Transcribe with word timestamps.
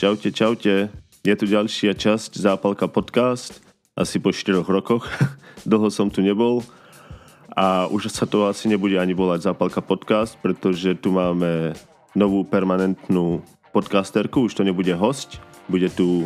Čaute, 0.00 0.32
čaute. 0.32 0.88
Je 1.20 1.34
tu 1.36 1.44
ďalšia 1.44 1.92
časť 1.92 2.40
Zápalka 2.40 2.88
podcast. 2.88 3.60
Asi 3.92 4.16
po 4.16 4.32
4 4.32 4.64
rokoch. 4.64 5.04
Dlho 5.68 5.92
som 5.92 6.08
tu 6.08 6.24
nebol. 6.24 6.64
A 7.52 7.84
už 7.84 8.08
sa 8.08 8.24
to 8.24 8.48
asi 8.48 8.64
nebude 8.64 8.96
ani 8.96 9.12
volať 9.12 9.52
Zápalka 9.52 9.84
podcast, 9.84 10.40
pretože 10.40 10.96
tu 10.96 11.12
máme 11.12 11.76
novú 12.16 12.48
permanentnú 12.48 13.44
podcasterku. 13.76 14.48
Už 14.48 14.56
to 14.56 14.64
nebude 14.64 14.88
host. 14.96 15.36
Bude 15.68 15.92
tu... 15.92 16.24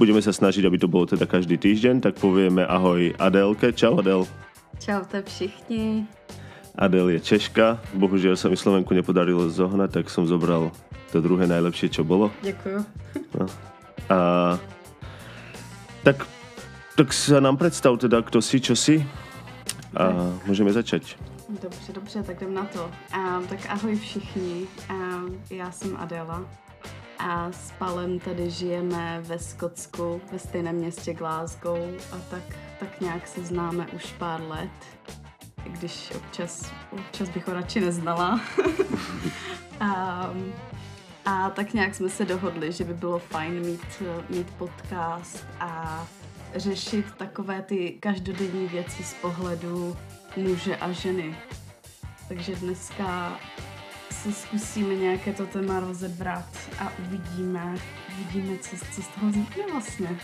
Budeme 0.00 0.24
sa 0.24 0.32
snažiť, 0.32 0.64
aby 0.64 0.80
to 0.80 0.88
bolo 0.88 1.04
teda 1.04 1.28
každý 1.28 1.60
týždeň, 1.60 2.00
tak 2.00 2.16
povieme 2.16 2.64
ahoj 2.64 3.12
Adelke. 3.20 3.76
Čau 3.76 4.00
Adel. 4.00 4.24
Čaute 4.80 5.20
všichni. 5.28 6.08
Adel 6.72 7.12
je 7.12 7.20
Češka. 7.20 7.84
Bohužiaľ 8.00 8.40
sa 8.40 8.48
mi 8.48 8.56
Slovenku 8.56 8.96
nepodarilo 8.96 9.44
zohnať, 9.44 10.00
tak 10.00 10.04
som 10.08 10.24
zobral 10.24 10.72
to 11.12 11.20
druhé 11.20 11.46
najlepšie, 11.46 11.88
čo 11.90 12.02
bolo. 12.04 12.30
Děkuju. 12.42 12.84
No. 13.38 13.46
A 14.10 14.18
tak, 16.02 16.26
tak 16.96 17.12
sa 17.12 17.40
nám 17.40 17.56
predstav 17.56 17.98
teda, 17.98 18.22
kto 18.22 18.42
si, 18.42 18.60
čo 18.60 18.74
si. 18.76 19.06
A 19.96 20.32
můžeme 20.46 20.72
začať. 20.72 21.16
Dobře, 21.62 21.92
dobře, 21.92 22.22
tak 22.22 22.40
jdem 22.40 22.54
na 22.54 22.64
to. 22.64 22.90
Um, 23.14 23.46
tak 23.46 23.58
ahoj 23.68 23.96
všichni, 23.96 24.66
um, 24.90 25.42
já 25.50 25.70
jsem 25.70 25.96
Adela 25.96 26.46
a 27.18 27.52
s 27.52 27.72
Palem 27.78 28.18
tady 28.18 28.50
žijeme 28.50 29.20
ve 29.22 29.38
Skotsku, 29.38 30.20
ve 30.32 30.38
stejném 30.38 30.76
městě 30.76 31.14
Glasgow 31.14 31.78
a 32.12 32.16
tak, 32.30 32.42
tak 32.80 33.00
nějak 33.00 33.26
se 33.26 33.44
známe 33.44 33.86
už 33.86 34.12
pár 34.12 34.40
let, 34.40 34.70
i 35.66 35.70
když 35.70 36.12
občas, 36.16 36.72
občas 36.92 37.28
bych 37.28 37.48
ho 37.48 37.54
radši 37.54 37.80
neznala. 37.80 38.40
um, 39.80 40.52
a 41.30 41.50
tak 41.50 41.74
nějak 41.74 41.94
jsme 41.94 42.08
se 42.08 42.24
dohodli, 42.24 42.72
že 42.72 42.84
by 42.84 42.94
bylo 42.94 43.18
fajn 43.18 43.60
mít, 43.66 44.02
mít 44.30 44.50
podcast 44.50 45.46
a 45.60 46.02
řešit 46.56 47.06
takové 47.16 47.62
ty 47.62 47.96
každodenní 48.00 48.66
věci 48.66 49.04
z 49.04 49.14
pohledu 49.14 49.96
muže 50.36 50.76
a 50.76 50.92
ženy. 50.92 51.36
Takže 52.28 52.56
dneska 52.56 53.38
se 54.10 54.32
zkusíme 54.32 54.94
nějaké 54.94 55.32
to 55.32 55.46
téma 55.46 55.80
rozebrat 55.80 56.48
a 56.78 56.92
uvidíme, 57.06 57.74
uvidíme, 58.12 58.58
co, 58.58 58.76
co 58.94 59.02
z 59.02 59.08
toho 59.08 59.30
vznikne 59.30 59.62
vlastně. 59.72 60.16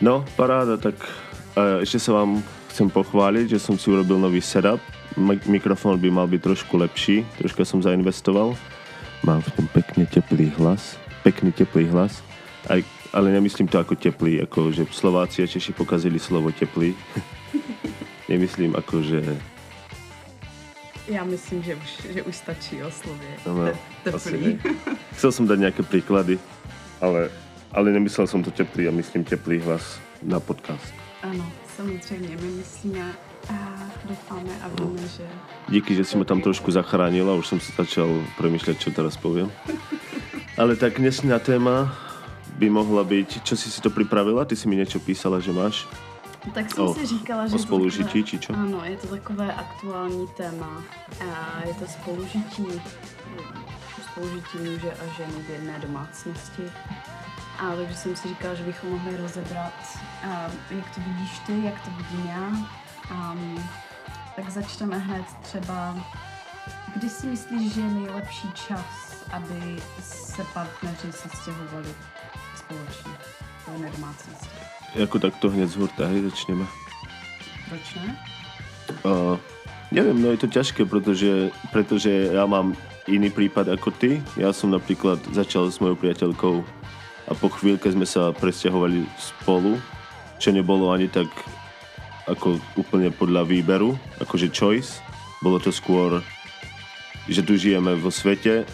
No, 0.00 0.24
paráda, 0.36 0.76
tak 0.80 0.96
uh, 1.60 1.84
ešte 1.84 2.00
sa 2.00 2.12
vám 2.12 2.40
chcem 2.72 2.88
pochváliť, 2.88 3.52
že 3.52 3.60
som 3.60 3.76
si 3.76 3.92
urobil 3.92 4.16
nový 4.16 4.40
setup. 4.40 4.80
Mik- 5.20 5.44
mikrofon 5.44 6.00
by 6.00 6.08
mal 6.08 6.24
byť 6.24 6.40
trošku 6.40 6.80
lepší, 6.80 7.28
troška 7.36 7.68
som 7.68 7.84
zainvestoval. 7.84 8.56
Mám 9.22 9.42
v 9.42 9.50
tom 9.52 9.66
pekne 9.68 10.06
teplý 10.08 10.48
hlas, 10.56 10.96
pekný 11.22 11.52
teplý 11.52 11.92
hlas, 11.92 12.24
Aj, 12.68 12.84
ale 13.12 13.32
nemyslím 13.32 13.68
to 13.68 13.80
ako 13.80 13.96
teplý, 13.96 14.44
ako 14.44 14.72
že 14.72 14.84
Slováci 14.92 15.40
a 15.42 15.46
Češi 15.48 15.72
pokazili 15.72 16.20
slovo 16.20 16.52
teplý. 16.52 16.92
nemyslím 18.28 18.76
ako, 18.76 19.02
že 19.02 19.20
Já 21.08 21.24
myslím, 21.24 21.62
že 21.62 21.74
už, 21.74 21.90
že 22.14 22.22
už 22.22 22.36
stačí 22.36 22.82
o 22.82 22.90
slově. 22.90 23.28
Ano, 23.46 23.72
Te- 24.04 24.12
asi 24.12 24.30
teplý. 24.30 24.58
Chcel 25.18 25.32
som 25.32 25.44
dať 25.46 25.58
nejaké 25.58 25.82
príklady, 25.82 26.38
ale, 27.02 27.34
ale 27.74 27.90
nemyslel 27.90 28.30
som 28.30 28.46
to 28.46 28.54
teplý 28.54 28.86
a 28.86 28.94
myslím 28.94 29.26
teplý 29.26 29.58
hlas 29.58 29.98
na 30.22 30.38
podcast. 30.38 30.94
Ano, 31.22 31.52
samozřejmě, 31.76 32.36
my 32.36 32.48
myslíme 32.62 33.29
a 33.50 33.56
doufáme 34.06 34.54
a 34.62 34.66
víme, 34.78 35.02
že 35.08 35.26
Díky, 35.68 35.94
že 35.94 36.04
si 36.04 36.14
ma 36.18 36.24
tam 36.24 36.42
trošku 36.42 36.70
zachránil 36.70 37.26
a 37.30 37.34
už 37.34 37.46
som 37.46 37.58
sa 37.62 37.82
začal 37.82 38.06
premýšľať, 38.38 38.76
čo 38.78 38.90
teraz 38.90 39.14
poviem. 39.18 39.50
Ale 40.58 40.74
tak 40.74 40.98
dnešná 40.98 41.38
téma 41.38 41.94
by 42.58 42.66
mohla 42.70 43.02
byť, 43.06 43.42
čo 43.46 43.54
si 43.56 43.70
si 43.70 43.78
to 43.80 43.90
pripravila? 43.90 44.44
Ty 44.44 44.56
si 44.58 44.66
mi 44.68 44.74
niečo 44.76 44.98
písala, 45.00 45.38
že 45.40 45.52
máš 45.54 45.86
Tak 46.54 46.72
jsem 46.74 46.84
O- 46.84 46.94
si 46.94 47.06
říkala, 47.06 47.46
že 47.46 47.54
o 47.54 47.58
spolužití, 47.58 48.04
takové- 48.24 48.24
či 48.24 48.36
čo? 48.38 48.50
Ano, 48.56 48.80
je 48.84 48.96
to 48.96 49.06
takové 49.06 49.52
aktuální 49.54 50.26
téma. 50.36 50.82
A 51.20 51.60
je 51.68 51.74
to 51.74 51.84
spolužití, 51.86 52.66
spolužití 54.12 54.58
muže 54.58 54.90
a 54.92 55.04
ženy 55.16 55.36
v 55.46 55.50
jedné 55.50 55.78
domácnosti. 55.78 56.62
A 57.58 57.76
takže 57.76 57.94
jsem 57.94 58.16
si 58.16 58.28
říkala, 58.28 58.54
že 58.54 58.64
bychom 58.64 58.90
mohli 58.90 59.16
rozebrat, 59.16 59.72
a, 60.24 60.48
jak 60.70 60.86
to 60.94 61.00
vidíš 61.06 61.38
ty, 61.46 61.52
jak 61.64 61.80
to 61.84 61.90
vidím 61.96 62.26
já. 62.26 62.48
Um, 63.10 63.58
tak 64.36 64.50
začneme 64.50 64.98
hned 64.98 65.26
třeba, 65.42 65.96
kdy 66.96 67.08
si 67.10 67.26
myslíš, 67.26 67.74
že 67.74 67.80
je 67.80 67.90
nejlepší 67.90 68.48
čas, 68.68 69.24
aby 69.32 69.76
se 70.02 70.44
partneři 70.54 71.12
se 71.12 71.28
stěhovali 71.28 71.94
společně 72.56 73.12
do 73.66 73.72
jedné 73.72 73.90
domácnosti? 73.90 74.48
Jako 74.94 75.18
takto 75.18 75.50
hneď 75.50 75.68
z 75.68 75.76
hurta, 75.76 76.04
začneme. 76.22 76.66
Proč 77.68 77.94
ne? 77.94 78.16
Uh, 79.04 79.38
neviem, 79.90 80.22
no 80.22 80.30
je 80.30 80.42
to 80.42 80.46
ťažké, 80.50 80.82
pretože, 80.82 81.54
pretože 81.70 82.10
ja 82.10 82.42
mám 82.46 82.74
iný 83.06 83.30
prípad 83.30 83.70
ako 83.70 83.94
ty. 83.94 84.18
Ja 84.34 84.50
som 84.50 84.74
napríklad 84.74 85.22
začal 85.30 85.70
s 85.70 85.78
mojou 85.78 85.94
priateľkou 85.94 86.66
a 87.30 87.32
po 87.38 87.48
chvíľke 87.54 87.86
sme 87.90 88.06
sa 88.06 88.34
presťahovali 88.34 89.06
spolu, 89.14 89.78
čo 90.42 90.50
nebolo 90.50 90.90
ani 90.90 91.06
tak 91.06 91.30
ako 92.30 92.62
úplne 92.78 93.10
podľa 93.10 93.42
výberu, 93.44 93.98
akože 94.22 94.54
choice. 94.54 95.02
Bolo 95.42 95.58
to 95.58 95.74
skôr, 95.74 96.22
že 97.26 97.42
tu 97.42 97.58
žijeme 97.58 97.98
vo 97.98 98.14
svete, 98.14 98.64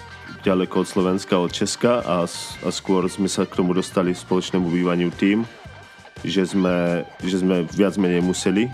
ďaleko 0.45 0.85
od 0.85 0.89
Slovenska, 0.89 1.41
od 1.41 1.51
Česka 1.51 2.05
a, 2.05 2.29
a 2.29 2.69
skôr 2.69 3.09
sme 3.09 3.27
sa 3.27 3.49
k 3.49 3.57
tomu 3.57 3.73
dostali 3.73 4.13
v 4.13 4.23
spoločnému 4.23 4.69
bývaniu 4.69 5.09
tým, 5.11 5.43
že 6.21 6.45
sme, 6.47 7.03
že 7.25 7.41
sme 7.41 7.65
viac 7.73 7.97
menej 7.97 8.21
museli. 8.21 8.69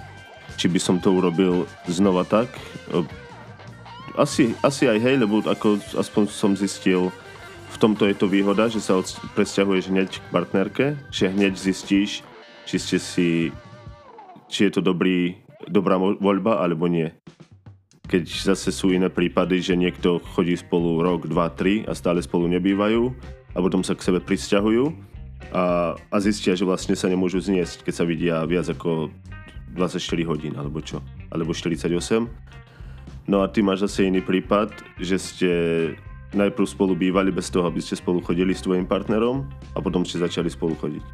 Či 0.58 0.68
by 0.68 0.80
som 0.82 0.96
to 1.00 1.14
urobil 1.14 1.64
znova 1.88 2.28
tak? 2.28 2.52
E, 2.92 3.06
Asi, 4.12 4.52
asi 4.60 4.84
aj 4.84 5.00
hej, 5.00 5.16
lebo 5.16 5.40
ako 5.40 5.80
aspoň 5.96 6.28
som 6.28 6.52
zistil, 6.52 7.08
v 7.72 7.76
tomto 7.80 8.04
je 8.04 8.12
to 8.12 8.28
výhoda, 8.28 8.68
že 8.68 8.84
sa 8.84 9.00
presťahuješ 9.32 9.88
hneď 9.88 10.20
k 10.20 10.26
partnerke, 10.28 10.86
že 11.08 11.32
hneď 11.32 11.56
zistíš, 11.56 12.20
či 12.68 12.76
ste 12.76 13.00
si 13.00 13.28
či 14.52 14.68
je 14.68 14.76
to 14.76 14.84
dobrý, 14.84 15.40
dobrá 15.64 15.96
voľba, 15.96 16.60
alebo 16.60 16.84
nie. 16.84 17.08
Keď 18.12 18.52
zase 18.52 18.68
sú 18.68 18.92
iné 18.92 19.08
prípady, 19.08 19.64
že 19.64 19.72
niekto 19.72 20.20
chodí 20.36 20.52
spolu 20.52 21.00
rok, 21.00 21.24
dva, 21.24 21.48
tri 21.48 21.88
a 21.88 21.96
stále 21.96 22.20
spolu 22.20 22.44
nebývajú 22.52 23.08
a 23.56 23.58
potom 23.64 23.80
sa 23.80 23.96
k 23.96 24.04
sebe 24.04 24.20
prisťahujú 24.20 24.92
a, 25.56 25.96
a 25.96 26.16
zistia, 26.20 26.52
že 26.52 26.68
vlastne 26.68 26.92
sa 26.92 27.08
nemôžu 27.08 27.40
zniesť, 27.40 27.88
keď 27.88 27.94
sa 27.96 28.04
vidia 28.04 28.44
viac 28.44 28.68
ako 28.68 29.08
24 29.72 30.28
hodín, 30.28 30.52
alebo 30.60 30.84
čo, 30.84 31.00
alebo 31.32 31.56
48. 31.56 31.88
No 33.24 33.40
a 33.40 33.48
ty 33.48 33.64
máš 33.64 33.88
zase 33.88 34.12
iný 34.12 34.20
prípad, 34.20 34.68
že 35.00 35.16
ste 35.16 35.50
najprv 36.36 36.66
spolu 36.68 36.92
bývali 36.92 37.32
bez 37.32 37.48
toho, 37.48 37.64
aby 37.64 37.80
ste 37.80 37.96
spolu 37.96 38.20
chodili 38.20 38.52
s 38.52 38.64
tvojím 38.64 38.84
partnerom 38.84 39.48
a 39.72 39.78
potom 39.80 40.04
ste 40.04 40.20
začali 40.20 40.52
spolu 40.52 40.76
chodiť. 40.76 41.04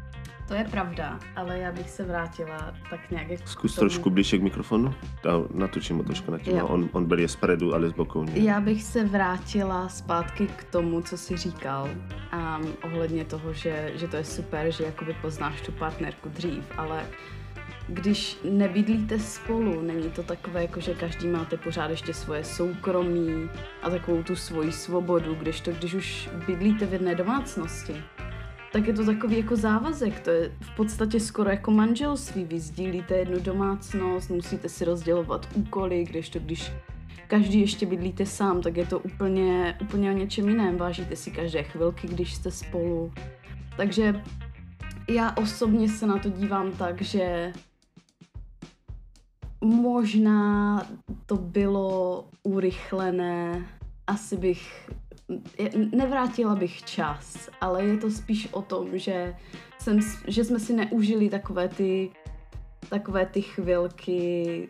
To 0.49 0.55
je 0.55 0.63
pravda, 0.63 1.19
ale 1.35 1.57
já 1.57 1.71
bych 1.71 1.89
se 1.89 2.03
vrátila 2.03 2.73
tak 2.89 3.11
nějak 3.11 3.29
jako 3.29 3.43
k 3.43 3.61
tomu. 3.61 3.73
trošku 3.73 4.09
bližšie 4.09 4.39
k 4.39 4.43
mikrofonu. 4.43 4.93
A 5.29 5.45
natočím 5.53 5.97
ho 5.97 6.03
trošku 6.03 6.31
na 6.31 6.37
teba. 6.37 6.57
Jo. 6.57 6.67
On, 6.67 6.89
on 6.91 7.05
berie 7.05 7.27
spredu, 7.27 7.73
ale 7.73 7.89
z 7.89 7.93
bokou 7.93 8.23
nie. 8.23 8.43
Já 8.43 8.61
bych 8.61 8.83
se 8.83 9.03
vrátila 9.03 9.89
zpátky 9.89 10.47
k 10.47 10.63
tomu, 10.63 11.01
co 11.01 11.17
jsi 11.17 11.37
říkal 11.37 11.89
um, 11.89 12.73
ohledně 12.83 13.25
toho, 13.25 13.53
že, 13.53 13.91
že 13.95 14.07
to 14.07 14.15
je 14.15 14.23
super, 14.23 14.71
že 14.71 14.83
jakoby 14.83 15.15
poznáš 15.21 15.61
tu 15.61 15.71
partnerku 15.71 16.29
dřív, 16.29 16.63
ale 16.77 17.05
když 17.87 18.37
nebydlíte 18.43 19.19
spolu, 19.19 19.81
není 19.81 20.09
to 20.09 20.23
takové, 20.23 20.61
jako 20.61 20.79
že 20.79 20.93
každý 20.93 21.27
máte 21.27 21.57
pořád 21.57 21.89
ještě 21.89 22.13
svoje 22.13 22.43
soukromí 22.43 23.49
a 23.83 23.89
takovou 23.89 24.23
tu 24.23 24.35
svoji 24.35 24.71
svobodu, 24.71 25.35
když 25.35 25.61
to, 25.61 25.71
když 25.71 25.93
už 25.93 26.29
bydlíte 26.47 26.85
v 26.85 26.93
jedné 26.93 27.15
domácnosti, 27.15 28.03
tak 28.71 28.87
je 28.87 28.93
to 28.93 29.05
takový 29.05 29.37
jako 29.37 29.55
závazek, 29.55 30.19
to 30.19 30.29
je 30.29 30.51
v 30.61 30.75
podstatě 30.75 31.19
skoro 31.19 31.49
jako 31.49 31.71
manželství, 31.71 32.43
vy 32.43 32.59
sdílíte 32.59 33.17
jednu 33.17 33.39
domácnost, 33.39 34.29
musíte 34.29 34.69
si 34.69 34.85
rozdělovat 34.85 35.47
úkoly, 35.55 36.03
když 36.03 36.29
to, 36.29 36.39
když 36.39 36.71
každý 37.27 37.61
ještě 37.61 37.85
bydlíte 37.85 38.25
sám, 38.25 38.61
tak 38.61 38.77
je 38.77 38.85
to 38.85 38.99
úplně, 38.99 39.77
úplně 39.81 40.11
o 40.11 40.13
něčem 40.13 40.49
jiném, 40.49 40.77
vážíte 40.77 41.15
si 41.15 41.31
každé 41.31 41.63
chvilky, 41.63 42.07
když 42.07 42.33
jste 42.33 42.51
spolu. 42.51 43.13
Takže 43.77 44.23
já 45.09 45.33
osobně 45.37 45.89
se 45.89 46.07
na 46.07 46.17
to 46.17 46.29
dívám 46.29 46.71
tak, 46.71 47.01
že 47.01 47.53
možná 49.61 50.81
to 51.25 51.35
bylo 51.35 52.25
urychlené, 52.43 53.65
asi 54.07 54.37
bych 54.37 54.89
nevrátila 55.95 56.55
bych 56.55 56.83
čas, 56.83 57.49
ale 57.61 57.85
je 57.85 57.97
to 57.97 58.11
spíš 58.11 58.47
o 58.51 58.61
tom, 58.61 58.97
že, 58.97 59.35
jsem, 59.79 59.99
že 60.27 60.43
jsme 60.43 60.59
si 60.59 60.73
neužili 60.73 61.29
takové 61.29 61.67
ty, 61.67 62.09
takové 62.89 63.25
ty 63.25 63.41
chvilky 63.41 64.67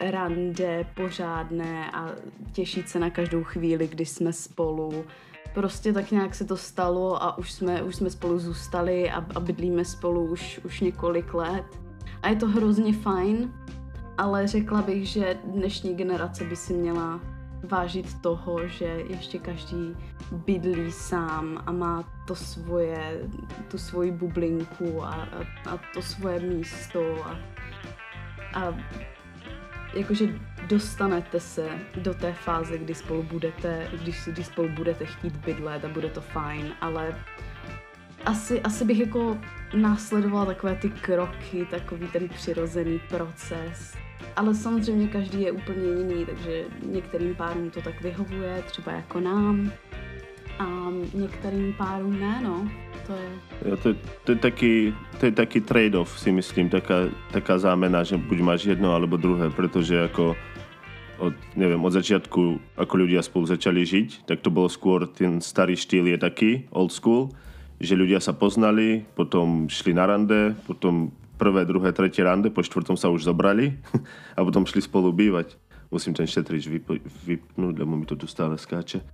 rande 0.00 0.86
pořádné 0.94 1.90
a 1.90 2.12
těšit 2.52 2.88
se 2.88 2.98
na 2.98 3.10
každou 3.10 3.44
chvíli, 3.44 3.88
kdy 3.88 4.06
jsme 4.06 4.32
spolu, 4.32 5.04
prostě 5.54 5.92
tak 5.92 6.10
nějak 6.10 6.34
se 6.34 6.44
to 6.44 6.56
stalo 6.56 7.22
a 7.22 7.38
už 7.38 7.52
jsme, 7.52 7.82
už 7.82 7.96
jsme 7.96 8.10
spolu 8.10 8.38
zůstali 8.38 9.10
a, 9.10 9.26
a 9.34 9.40
bydlíme 9.40 9.84
spolu 9.84 10.30
už, 10.30 10.60
už 10.64 10.80
několik 10.80 11.34
let. 11.34 11.64
A 12.22 12.28
je 12.28 12.36
to 12.36 12.48
hrozně 12.48 12.92
fajn, 12.92 13.54
ale 14.18 14.46
řekla 14.46 14.82
bych, 14.82 15.08
že 15.08 15.38
dnešní 15.44 15.94
generace 15.94 16.44
by 16.44 16.56
si 16.56 16.72
měla 16.72 17.35
vážit 17.62 18.20
toho, 18.20 18.68
že 18.68 18.84
ještě 18.84 19.38
každý 19.38 19.96
bydlí 20.32 20.92
sám 20.92 21.62
a 21.66 21.72
má 21.72 22.04
to 22.26 22.34
svoje, 22.34 23.20
tu 23.68 23.78
svoji 23.78 24.10
bublinku 24.10 25.04
a, 25.04 25.14
a, 25.14 25.70
a 25.70 25.78
to 25.94 26.02
svoje 26.02 26.40
místo 26.40 27.24
a, 27.24 27.38
a 28.54 28.74
jakože 29.94 30.26
dostanete 30.68 31.40
se 31.40 31.68
do 31.96 32.14
té 32.14 32.32
fáze, 32.32 32.78
kdy 32.78 32.94
spolu 32.94 33.22
budete, 33.22 33.90
když, 34.02 34.28
když 34.32 34.46
spolu 34.46 34.68
budete 34.68 35.06
chtít 35.06 35.36
bydlet 35.36 35.84
a 35.84 35.88
bude 35.88 36.08
to 36.08 36.20
fajn, 36.20 36.72
ale 36.80 37.16
asi, 38.24 38.62
asi 38.62 38.84
bych 38.84 38.98
jako 38.98 39.38
následovala 39.76 40.46
takové 40.46 40.76
ty 40.76 40.90
kroky, 40.90 41.66
takový 41.70 42.08
ten 42.08 42.28
přirozený 42.28 43.00
proces. 43.08 44.05
Ale 44.36 44.54
samozřejmě 44.54 45.08
každý 45.08 45.42
je 45.42 45.52
úplně 45.52 45.86
jiný, 45.86 46.26
takže 46.26 46.64
některým 46.82 47.34
párům 47.34 47.70
to 47.70 47.82
tak 47.82 48.02
vyhovuje, 48.02 48.62
třeba 48.66 48.92
jako 48.92 49.20
nám, 49.20 49.72
a 50.58 50.92
některým 51.14 51.72
párům 51.72 52.20
ne, 52.20 52.40
no. 52.44 52.68
To 53.06 53.12
je... 53.12 53.28
Jo, 53.70 53.76
to, 53.76 53.94
to, 54.24 54.32
je 54.32 54.38
taký, 54.38 54.94
to 55.20 55.26
je 55.26 55.32
taký 55.32 55.60
trade-off, 55.60 56.18
si 56.18 56.32
myslím, 56.32 56.68
taká, 56.68 56.94
taká 57.32 57.58
zámena, 57.58 58.02
že 58.02 58.16
buď 58.16 58.38
máš 58.40 58.64
jedno 58.64 58.92
alebo 58.92 59.16
druhé, 59.16 59.50
protože 59.50 59.94
jako 59.94 60.36
od, 61.18 61.34
neviem, 61.56 61.80
od 61.84 61.92
začiatku, 61.92 62.60
ako 62.76 62.94
ľudia 62.96 63.24
spolu 63.24 63.48
začali 63.48 63.86
žiť, 63.86 64.28
tak 64.28 64.44
to 64.44 64.52
bolo 64.52 64.68
skôr, 64.68 65.08
ten 65.08 65.40
starý 65.40 65.72
štýl 65.76 66.12
je 66.12 66.18
taký, 66.18 66.50
old 66.72 66.92
school, 66.92 67.32
že 67.80 67.96
ľudia 67.96 68.20
sa 68.20 68.36
poznali, 68.36 69.04
potom 69.16 69.68
šli 69.68 69.96
na 69.96 70.04
rande, 70.06 70.56
potom 70.68 71.12
prvé, 71.36 71.68
druhé, 71.68 71.92
tretie 71.92 72.24
rande, 72.24 72.48
po 72.50 72.64
štvrtom 72.64 72.96
sa 72.96 73.12
už 73.12 73.28
zobrali 73.28 73.76
a 74.36 74.40
potom 74.42 74.64
šli 74.64 74.82
spolu 74.82 75.12
bývať. 75.12 75.56
Musím 75.92 76.16
ten 76.16 76.26
šetrič 76.26 76.66
vyp- 76.66 77.04
vypnúť, 77.24 77.74
lebo 77.78 77.94
mi 77.94 78.08
to 78.08 78.18
tu 78.18 78.26
stále 78.26 78.58
skáče. 78.58 79.04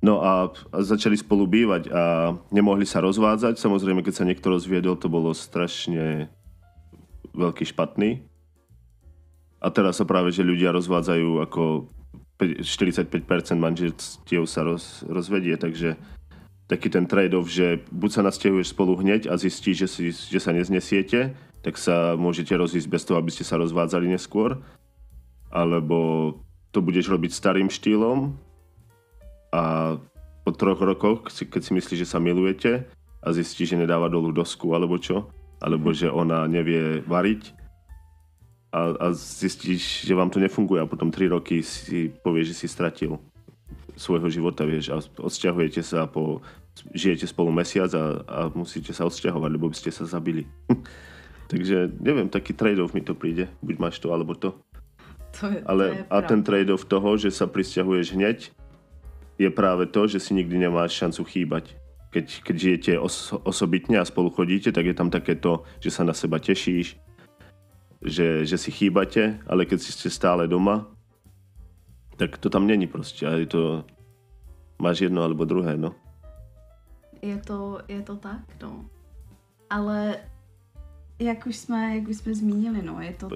No 0.00 0.24
a, 0.24 0.48
a 0.48 0.76
začali 0.80 1.16
spolu 1.16 1.44
bývať 1.44 1.88
a 1.92 2.32
nemohli 2.48 2.84
sa 2.84 3.04
rozvádzať. 3.04 3.60
Samozrejme, 3.60 4.00
keď 4.00 4.14
sa 4.14 4.28
niekto 4.28 4.52
rozviedol, 4.52 4.96
to 4.96 5.12
bolo 5.12 5.32
strašne 5.36 6.28
veľký 7.34 7.64
špatný 7.68 8.24
a 9.64 9.72
teraz 9.72 9.96
sa 9.96 10.04
práve, 10.04 10.28
že 10.28 10.44
ľudia 10.44 10.76
rozvádzajú 10.76 11.30
ako 11.48 11.88
45% 12.36 13.16
manželstiev 13.56 14.44
sa 14.44 14.60
roz, 14.60 15.00
rozvedie, 15.08 15.56
takže 15.56 15.96
taký 16.68 16.92
ten 16.92 17.08
trade-off, 17.08 17.48
že 17.48 17.80
buď 17.88 18.10
sa 18.12 18.22
nasťahuješ 18.28 18.76
spolu 18.76 19.00
hneď 19.00 19.32
a 19.32 19.40
zistíš, 19.40 19.84
že, 19.84 19.88
si, 19.88 20.04
že 20.12 20.40
sa 20.40 20.52
neznesiete, 20.52 21.32
tak 21.64 21.80
sa 21.80 22.12
môžete 22.14 22.52
rozísť 22.52 22.88
bez 22.92 23.02
toho, 23.08 23.16
aby 23.16 23.32
ste 23.32 23.42
sa 23.42 23.56
rozvádzali 23.56 24.04
neskôr, 24.06 24.60
alebo 25.48 26.30
to 26.70 26.84
budeš 26.84 27.08
robiť 27.08 27.32
starým 27.32 27.72
štýlom 27.72 28.36
a 29.54 29.96
po 30.44 30.50
troch 30.52 30.76
rokoch, 30.76 31.32
keď 31.32 31.62
si 31.64 31.72
myslíš, 31.72 31.98
že 32.04 32.10
sa 32.10 32.20
milujete 32.20 32.84
a 33.24 33.28
zistíš, 33.32 33.72
že 33.72 33.80
nedáva 33.80 34.12
dolu 34.12 34.28
dosku 34.28 34.76
alebo 34.76 35.00
čo, 35.00 35.32
alebo 35.64 35.96
že 35.96 36.12
ona 36.12 36.44
nevie 36.44 37.00
variť, 37.08 37.56
a, 38.74 38.80
a 38.98 39.06
zistíš, 39.14 40.02
že 40.02 40.18
vám 40.18 40.30
to 40.34 40.42
nefunguje 40.42 40.82
a 40.82 40.90
potom 40.90 41.10
tři 41.10 41.28
roky 41.30 41.62
si 41.62 42.10
povieš, 42.10 42.46
že 42.46 42.54
si 42.54 42.68
stratil 42.68 43.22
svojho 43.94 44.26
života, 44.26 44.66
vieš, 44.66 44.90
a 44.90 44.98
odsťahujete 44.98 45.78
sa 45.86 46.10
po, 46.10 46.42
žijete 46.90 47.30
spolu 47.30 47.54
mesiac 47.54 47.94
a, 47.94 48.26
a 48.26 48.38
musíte 48.50 48.90
sa 48.90 49.06
odsťahovať, 49.06 49.50
lebo 49.54 49.70
by 49.70 49.76
ste 49.78 49.94
sa 49.94 50.02
zabili. 50.02 50.42
Takže 51.54 52.02
neviem, 52.02 52.26
taký 52.26 52.50
trade-off 52.50 52.98
mi 52.98 53.02
to 53.06 53.14
príde, 53.14 53.46
buď 53.62 53.78
máš 53.78 54.02
to, 54.02 54.10
alebo 54.10 54.34
to. 54.34 54.58
to 55.38 55.46
je, 55.54 55.62
Ale, 55.62 55.84
to 55.86 55.94
je 55.94 56.04
a 56.10 56.18
ten 56.26 56.42
trade-off 56.42 56.82
toho, 56.82 57.14
že 57.14 57.30
sa 57.30 57.46
prisťahuješ 57.46 58.18
hneď, 58.18 58.50
je 59.38 59.50
práve 59.54 59.86
to, 59.86 60.10
že 60.10 60.18
si 60.18 60.34
nikdy 60.34 60.66
nemáš 60.66 60.98
šancu 60.98 61.22
chýbať. 61.30 61.78
Keď, 62.10 62.26
keď 62.42 62.56
žijete 62.58 62.92
os, 62.98 63.30
osobitne 63.46 64.02
a 64.02 64.06
spolu 64.06 64.34
chodíte, 64.34 64.74
tak 64.74 64.82
je 64.82 64.94
tam 64.98 65.14
takéto, 65.14 65.62
že 65.78 65.94
sa 65.94 66.02
na 66.02 66.10
seba 66.10 66.42
tešíš, 66.42 66.98
že, 68.02 68.42
že 68.42 68.56
si 68.58 68.74
chýbate, 68.74 69.38
ale 69.46 69.62
keď 69.62 69.78
ste 69.78 70.10
stále 70.10 70.50
doma, 70.50 70.90
tak 72.18 72.38
to 72.38 72.50
tam 72.50 72.66
není 72.66 72.86
prostě. 72.86 73.26
A 73.26 73.30
je 73.30 73.46
to, 73.46 73.84
máš 74.82 75.06
jedno 75.06 75.22
alebo 75.22 75.46
druhé, 75.46 75.78
no. 75.78 75.94
Je 77.22 77.38
to, 77.46 77.78
je 77.88 78.02
to 78.02 78.18
tak, 78.18 78.42
no. 78.58 78.90
Ale 79.70 80.18
jak 81.18 81.46
už 81.46 81.56
jsme, 81.56 81.96
jak 81.96 82.08
už 82.08 82.16
jsme 82.16 82.34
zmínili, 82.34 82.82
no, 82.82 83.00
je 83.00 83.12
to, 83.12 83.28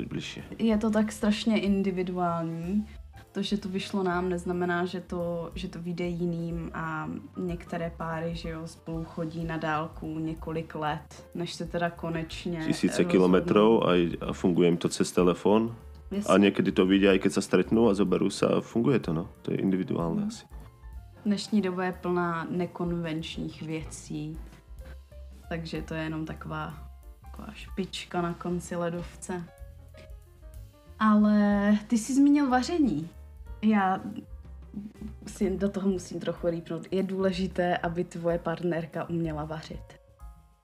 je 0.59 0.79
to 0.79 0.91
tak 0.91 1.13
strašně 1.13 1.61
individuální 1.61 2.87
to, 3.33 3.43
že 3.43 3.59
to 3.59 3.69
vyšlo 3.69 4.03
nám, 4.03 4.29
neznamená, 4.29 4.85
že 4.85 5.01
to, 5.01 5.51
že 5.55 5.69
to 5.69 5.83
vyjde 5.83 6.05
jiným 6.07 6.71
a 6.75 7.11
některé 7.37 7.93
páry, 7.97 8.35
že 8.35 8.49
jo, 8.49 8.67
spolu 8.67 9.05
chodí 9.05 9.45
na 9.45 9.57
dálku 9.57 10.19
několik 10.19 10.75
let, 10.75 11.29
než 11.35 11.55
se 11.55 11.67
teda 11.67 11.91
konečně 11.91 12.65
Tisíce 12.67 13.05
kilometrů 13.05 13.89
a, 13.89 13.93
a 14.29 14.33
funguje 14.33 14.69
jim 14.69 14.77
to 14.77 14.89
cez 14.89 15.13
telefon. 15.13 15.77
Jasně. 16.11 16.35
A 16.35 16.39
někdy 16.39 16.73
to 16.73 16.87
vidí, 16.87 17.07
i 17.07 17.19
když 17.19 17.33
se 17.33 17.43
stretnou 17.43 17.89
a 17.89 17.95
zoberou 17.95 18.31
se 18.31 18.47
a 18.47 18.61
funguje 18.61 18.99
to, 18.99 19.13
no. 19.13 19.29
To 19.43 19.53
je 19.53 19.59
individuální 19.59 20.19
hmm. 20.19 20.29
asi. 20.29 20.47
Dnešní 21.25 21.63
doba 21.63 21.85
je 21.85 21.93
plná 21.93 22.47
nekonvenčních 22.51 23.63
věcí, 23.63 24.39
takže 25.49 25.83
to 25.83 25.95
je 25.95 26.03
jenom 26.03 26.27
taková, 26.27 26.88
taková 27.39 27.55
špička 27.55 28.23
na 28.23 28.35
konci 28.35 28.77
ledovce. 28.77 29.45
Ale 30.99 31.79
ty 31.87 31.99
jsi 31.99 32.15
zmínil 32.15 32.51
vaření. 32.51 33.09
Já 33.63 34.01
si 35.27 35.51
do 35.57 35.69
toho 35.69 35.89
musím 35.89 36.21
trochu 36.21 36.49
rýpnout. 36.51 36.87
Je 36.91 37.03
důležité, 37.03 37.77
aby 37.77 38.05
tvoje 38.05 38.39
partnerka 38.39 39.09
uměla 39.09 39.45
vařit. 39.45 39.99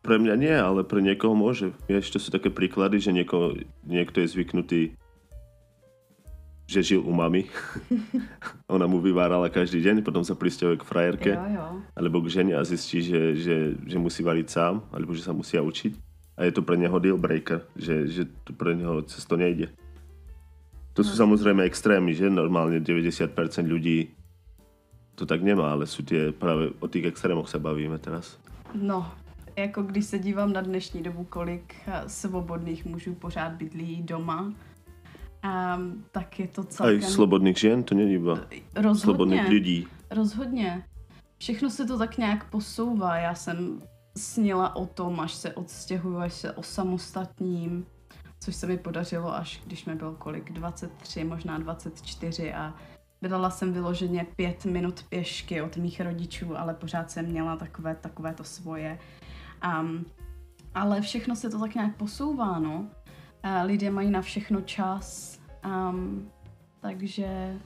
Pre 0.05 0.21
mňa 0.21 0.37
nie, 0.37 0.53
ale 0.53 0.85
pre 0.85 1.01
niekoho 1.01 1.33
môže. 1.33 1.73
Vieš, 1.89 2.13
to 2.13 2.19
sú 2.21 2.29
také 2.29 2.53
príklady, 2.53 3.01
že 3.01 3.09
nieko, 3.09 3.57
niekto 3.89 4.21
je 4.21 4.37
zvyknutý, 4.37 4.81
že 6.69 6.85
žil 6.85 7.01
u 7.01 7.09
mami. 7.09 7.49
Ona 8.77 8.85
mu 8.85 9.01
vyvárala 9.01 9.49
každý 9.49 9.81
deň, 9.81 10.05
potom 10.05 10.21
sa 10.21 10.37
prisťahuje 10.37 10.77
k 10.77 10.85
frajerke. 10.85 11.33
Jo, 11.33 11.49
jo. 11.57 11.67
Alebo 11.97 12.21
k 12.21 12.37
žene 12.37 12.53
a 12.53 12.61
zistí, 12.69 13.01
že, 13.01 13.33
že, 13.33 13.57
že 13.81 13.97
musí 13.97 14.21
variť 14.21 14.53
sám, 14.53 14.85
alebo 14.93 15.17
že 15.17 15.25
sa 15.25 15.33
musia 15.33 15.65
učiť. 15.65 15.97
A 16.37 16.45
je 16.45 16.53
to 16.53 16.63
pre 16.63 16.77
neho 16.77 16.99
deal 16.99 17.19
breaker, 17.19 17.63
že, 17.77 18.11
že 18.11 18.27
to 18.45 18.53
pre 18.53 18.75
neho 18.75 19.03
cesto 19.07 19.39
nejde. 19.39 19.71
To 20.95 21.03
sú 21.03 21.15
samozrejme 21.19 21.67
extrémy, 21.67 22.15
že 22.15 22.31
normálne 22.31 22.79
90% 22.79 23.35
ľudí 23.67 24.15
to 25.15 25.27
tak 25.27 25.43
nemá, 25.43 25.75
ale 25.75 25.87
sú 25.87 26.03
tie 26.03 26.35
práve 26.35 26.75
o 26.79 26.87
tých 26.91 27.11
extrémoch 27.11 27.51
se 27.51 27.59
bavíme 27.59 27.99
teraz. 27.99 28.39
No, 28.75 29.11
jako 29.57 29.83
když 29.83 30.05
se 30.05 30.19
dívám 30.19 30.53
na 30.53 30.61
dnešní 30.61 31.03
dobu, 31.03 31.25
kolik 31.25 31.75
eh, 31.87 32.03
svobodných 32.07 32.85
mužů 32.85 33.15
pořád 33.15 33.53
bydlí 33.53 34.03
doma, 34.03 34.41
um, 34.43 36.05
tak 36.11 36.41
je 36.41 36.49
to 36.49 36.65
celkem... 36.65 37.05
Aj 37.05 37.11
slobodných 37.11 37.59
žen, 37.59 37.83
to 37.83 37.95
není 37.95 38.15
iba 38.15 38.39
rozhodně, 38.75 39.01
slobodných 39.01 39.49
lidí. 39.49 39.87
Rozhodně. 40.11 40.85
Všechno 41.39 41.71
se 41.71 41.87
to 41.87 41.99
tak 41.99 42.19
nějak 42.19 42.51
posouvá. 42.51 43.17
Já 43.17 43.35
jsem 43.35 43.81
snila 44.17 44.77
o 44.77 44.87
tom, 44.87 45.21
až 45.21 45.35
se 45.35 45.55
odstěhuju, 45.55 46.19
až 46.19 46.33
se 46.33 46.53
osamostatním 46.53 47.87
což 48.45 48.57
se 48.57 48.67
mi 48.67 48.79
podařilo 48.79 49.35
až 49.35 49.63
když 49.67 49.85
mi 49.85 49.95
bylo 49.95 50.15
kolik, 50.15 50.53
23, 50.53 51.25
možná 51.25 51.59
24 51.59 52.55
a 52.55 52.75
Vydala 53.23 53.51
jsem 53.51 53.73
vyloženě 53.73 54.27
pět 54.37 54.65
minut 54.65 55.03
pěšky 55.09 55.63
od 55.63 55.77
mých 55.77 56.01
rodičů, 56.01 56.59
ale 56.59 56.75
pořád 56.75 57.11
jsem 57.11 57.27
měla 57.27 57.57
takové, 57.57 57.95
takové 57.95 58.35
to 58.35 58.45
svoje. 58.45 58.99
Um, 59.81 60.07
ale 60.75 61.01
všechno 61.01 61.37
se 61.37 61.51
to 61.51 61.59
tak 61.59 61.75
nějak 61.75 61.97
posouvá, 61.97 62.59
no. 62.59 62.79
Uh, 62.81 63.67
lidé 63.67 63.91
mají 63.91 64.11
na 64.11 64.23
všechno 64.23 64.61
čas, 64.61 65.39
um, 65.65 66.31
takže 66.81 67.59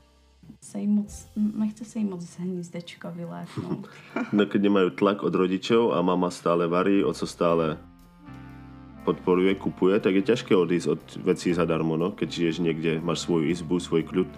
se 0.61 0.81
jim 0.81 0.91
moc, 0.91 1.29
nechce 1.37 1.85
se 1.85 1.99
jim 1.99 2.11
moc 2.11 2.23
z 2.23 2.39
hnízdečka 2.39 3.11
vylétnout. 3.11 3.89
No, 4.33 4.47
keď 4.47 4.63
nemají 4.63 4.91
tlak 4.91 5.23
od 5.23 5.35
rodičů 5.35 5.93
a 5.93 6.03
mama 6.03 6.31
stále 6.31 6.67
varí, 6.67 7.05
co 7.13 7.27
stále 7.27 7.79
podporuje, 9.05 9.55
kupuje, 9.55 10.01
tak 10.01 10.15
je 10.15 10.23
ťažké 10.23 10.53
odísť 10.57 10.87
od 10.89 11.03
vecí 11.25 11.55
zadarmo, 11.55 11.97
no? 11.97 12.13
keď 12.13 12.29
žiješ 12.29 12.57
niekde, 12.61 13.01
máš 13.01 13.25
svoju 13.25 13.49
izbu, 13.49 13.81
svoj 13.81 14.05
kľud. 14.05 14.29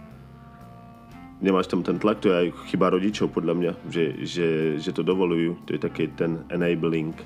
Nemáš 1.42 1.66
tam 1.66 1.82
ten 1.82 1.98
tlak, 1.98 2.22
to 2.22 2.30
je 2.30 2.36
aj 2.36 2.48
chyba 2.70 2.92
rodičov 2.92 3.32
podľa 3.34 3.54
mňa, 3.56 3.72
že, 3.90 4.04
že, 4.22 4.48
že 4.78 4.90
to 4.92 5.02
dovolujú. 5.02 5.56
To 5.66 5.74
je 5.74 5.80
taký 5.80 6.12
ten 6.14 6.44
enabling, 6.52 7.16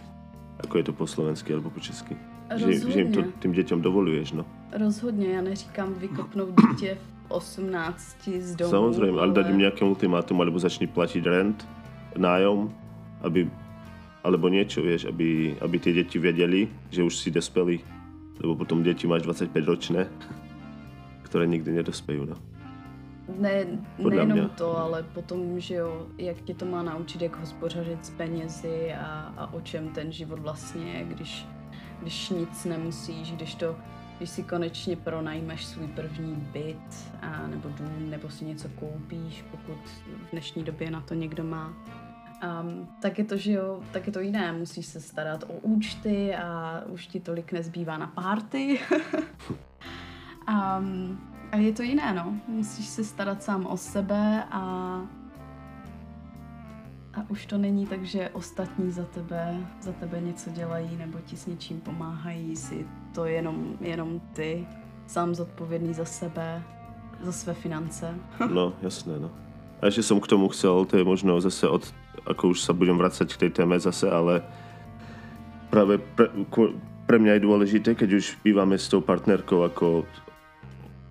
ako 0.63 0.79
je 0.79 0.85
to 0.87 0.93
po 0.95 1.05
slovensky 1.05 1.53
alebo 1.53 1.69
po 1.69 1.83
česky. 1.83 2.17
Že, 2.55 2.95
že 2.95 2.99
im 3.01 3.11
to 3.13 3.21
tým 3.43 3.53
deťom 3.53 3.83
dovoluješ, 3.83 4.39
no. 4.39 4.47
Rozhodně, 4.73 5.27
já 5.35 5.41
neříkám 5.41 5.95
vykopnout 5.95 6.55
dítě 6.61 6.97
v 6.97 7.14
18 7.29 8.29
z 8.41 8.51
domu. 8.57 8.71
Samozrejme, 8.71 9.17
ale, 9.17 9.33
ale 9.33 9.39
dať 9.39 9.47
im 9.51 9.61
nejaké 9.65 9.83
ultimátum, 9.85 10.41
alebo 10.41 10.61
začni 10.61 10.87
platiť 10.87 11.23
rent, 11.25 11.59
nájom, 12.17 12.71
aby, 13.25 13.49
alebo 14.23 14.47
niečo, 14.49 14.85
vieš, 14.85 15.11
aby, 15.11 15.59
aby 15.59 15.77
tie 15.81 15.93
deti 15.93 16.21
vedeli, 16.21 16.69
že 16.93 17.03
už 17.03 17.15
si 17.17 17.31
dospelí, 17.31 17.81
lebo 18.41 18.55
potom 18.55 18.85
deti 18.85 19.07
máš 19.09 19.27
25 19.27 19.51
ročné, 19.65 20.07
ktoré 21.27 21.49
nikdy 21.51 21.83
nedospejú, 21.83 22.29
no. 22.29 22.37
Ne, 23.25 23.81
Podle 23.97 24.11
nejenom 24.11 24.39
mě. 24.39 24.49
to, 24.49 24.77
ale 24.79 25.03
potom, 25.03 25.61
že 25.61 25.75
jo, 25.75 26.07
jak 26.19 26.41
tě 26.41 26.55
to 26.55 26.65
má 26.65 26.83
naučit, 26.83 27.23
jak 27.23 27.37
hospodařit 27.37 28.07
s 28.07 28.11
penězi 28.11 28.95
a, 29.01 29.33
a 29.37 29.53
o 29.53 29.61
čem 29.61 29.89
ten 29.89 30.13
život 30.13 30.39
vlastně 30.39 30.93
je, 30.93 31.05
když, 31.05 31.47
když 32.03 32.31
nic 32.31 32.65
nemusíš, 32.65 33.33
když 33.33 33.55
to, 33.55 33.77
když 34.25 34.33
si 34.33 34.43
konečně 34.43 34.97
pronajmeš 34.97 35.65
svůj 35.65 35.87
první 35.87 36.35
byt 36.35 37.13
a, 37.23 37.47
nebo 37.47 37.69
dům, 37.69 38.11
nebo 38.11 38.31
si 38.31 38.45
něco 38.45 38.69
koupíš, 38.69 39.45
pokud 39.51 39.89
v 40.27 40.31
dnešní 40.31 40.63
době 40.63 40.91
na 40.91 41.01
to 41.01 41.15
někdo 41.15 41.45
má. 41.45 41.75
Um, 42.63 42.89
tak 43.03 43.19
je 43.19 43.25
to, 43.25 43.37
že 43.37 43.53
jo, 43.53 43.83
tak 43.93 44.07
je 44.07 44.13
to 44.13 44.21
jiné. 44.21 44.53
Musíš 44.53 44.87
se 44.87 45.01
starat 45.01 45.43
o 45.43 45.53
účty 45.53 46.35
a 46.35 46.81
už 46.89 47.07
ti 47.07 47.21
tolik 47.21 47.53
nezbývá 47.53 47.99
na 47.99 48.07
párty. 48.07 48.81
um, 50.49 51.21
a 51.53 51.57
je 51.57 51.73
to 51.73 51.83
jiné, 51.83 52.15
no. 52.15 52.41
Musíš 52.49 52.87
se 52.87 53.05
starat 53.05 53.43
sám 53.43 53.67
o 53.67 53.77
sebe 53.77 54.45
a 54.51 55.01
a 57.15 57.31
už 57.31 57.47
to 57.47 57.59
není 57.59 57.87
tak, 57.87 58.05
že 58.05 58.29
ostatní 58.29 58.91
za 58.91 59.05
tebe, 59.05 59.67
za 59.81 59.93
tebe 59.93 60.21
něco 60.21 60.51
dělají 60.51 60.97
nebo 60.97 61.19
ti 61.21 61.37
s 61.37 61.47
něčím 61.47 61.81
pomáhají, 61.81 62.57
si 62.57 62.87
to 63.15 63.25
jenom, 63.25 63.79
jenom 63.81 64.21
ty, 64.33 64.67
sám 65.07 65.35
zodpovědný 65.35 65.95
za 65.95 66.05
sebe, 66.05 66.63
za 67.23 67.33
své 67.33 67.55
finance. 67.55 68.15
No, 68.51 68.73
jasné, 68.83 69.19
no. 69.19 69.31
A 69.83 69.93
ešte 69.93 70.03
som 70.03 70.21
k 70.21 70.31
tomu 70.31 70.49
chcel, 70.49 70.89
to 70.89 70.97
je 70.97 71.05
možno 71.05 71.37
zase 71.45 71.69
od, 71.69 71.85
ako 72.25 72.57
už 72.57 72.65
sa 72.65 72.73
budem 72.73 72.97
vracať 72.97 73.29
k 73.37 73.41
tej 73.47 73.51
téme 73.53 73.77
zase, 73.77 74.09
ale 74.09 74.41
práve 75.69 76.01
pre, 76.17 76.33
pre 77.05 77.21
mňa 77.21 77.37
je 77.37 77.47
dôležité, 77.47 77.91
keď 77.93 78.17
už 78.17 78.41
bývame 78.41 78.81
s 78.81 78.89
tou 78.89 79.05
partnerkou 79.05 79.61
ako 79.61 80.09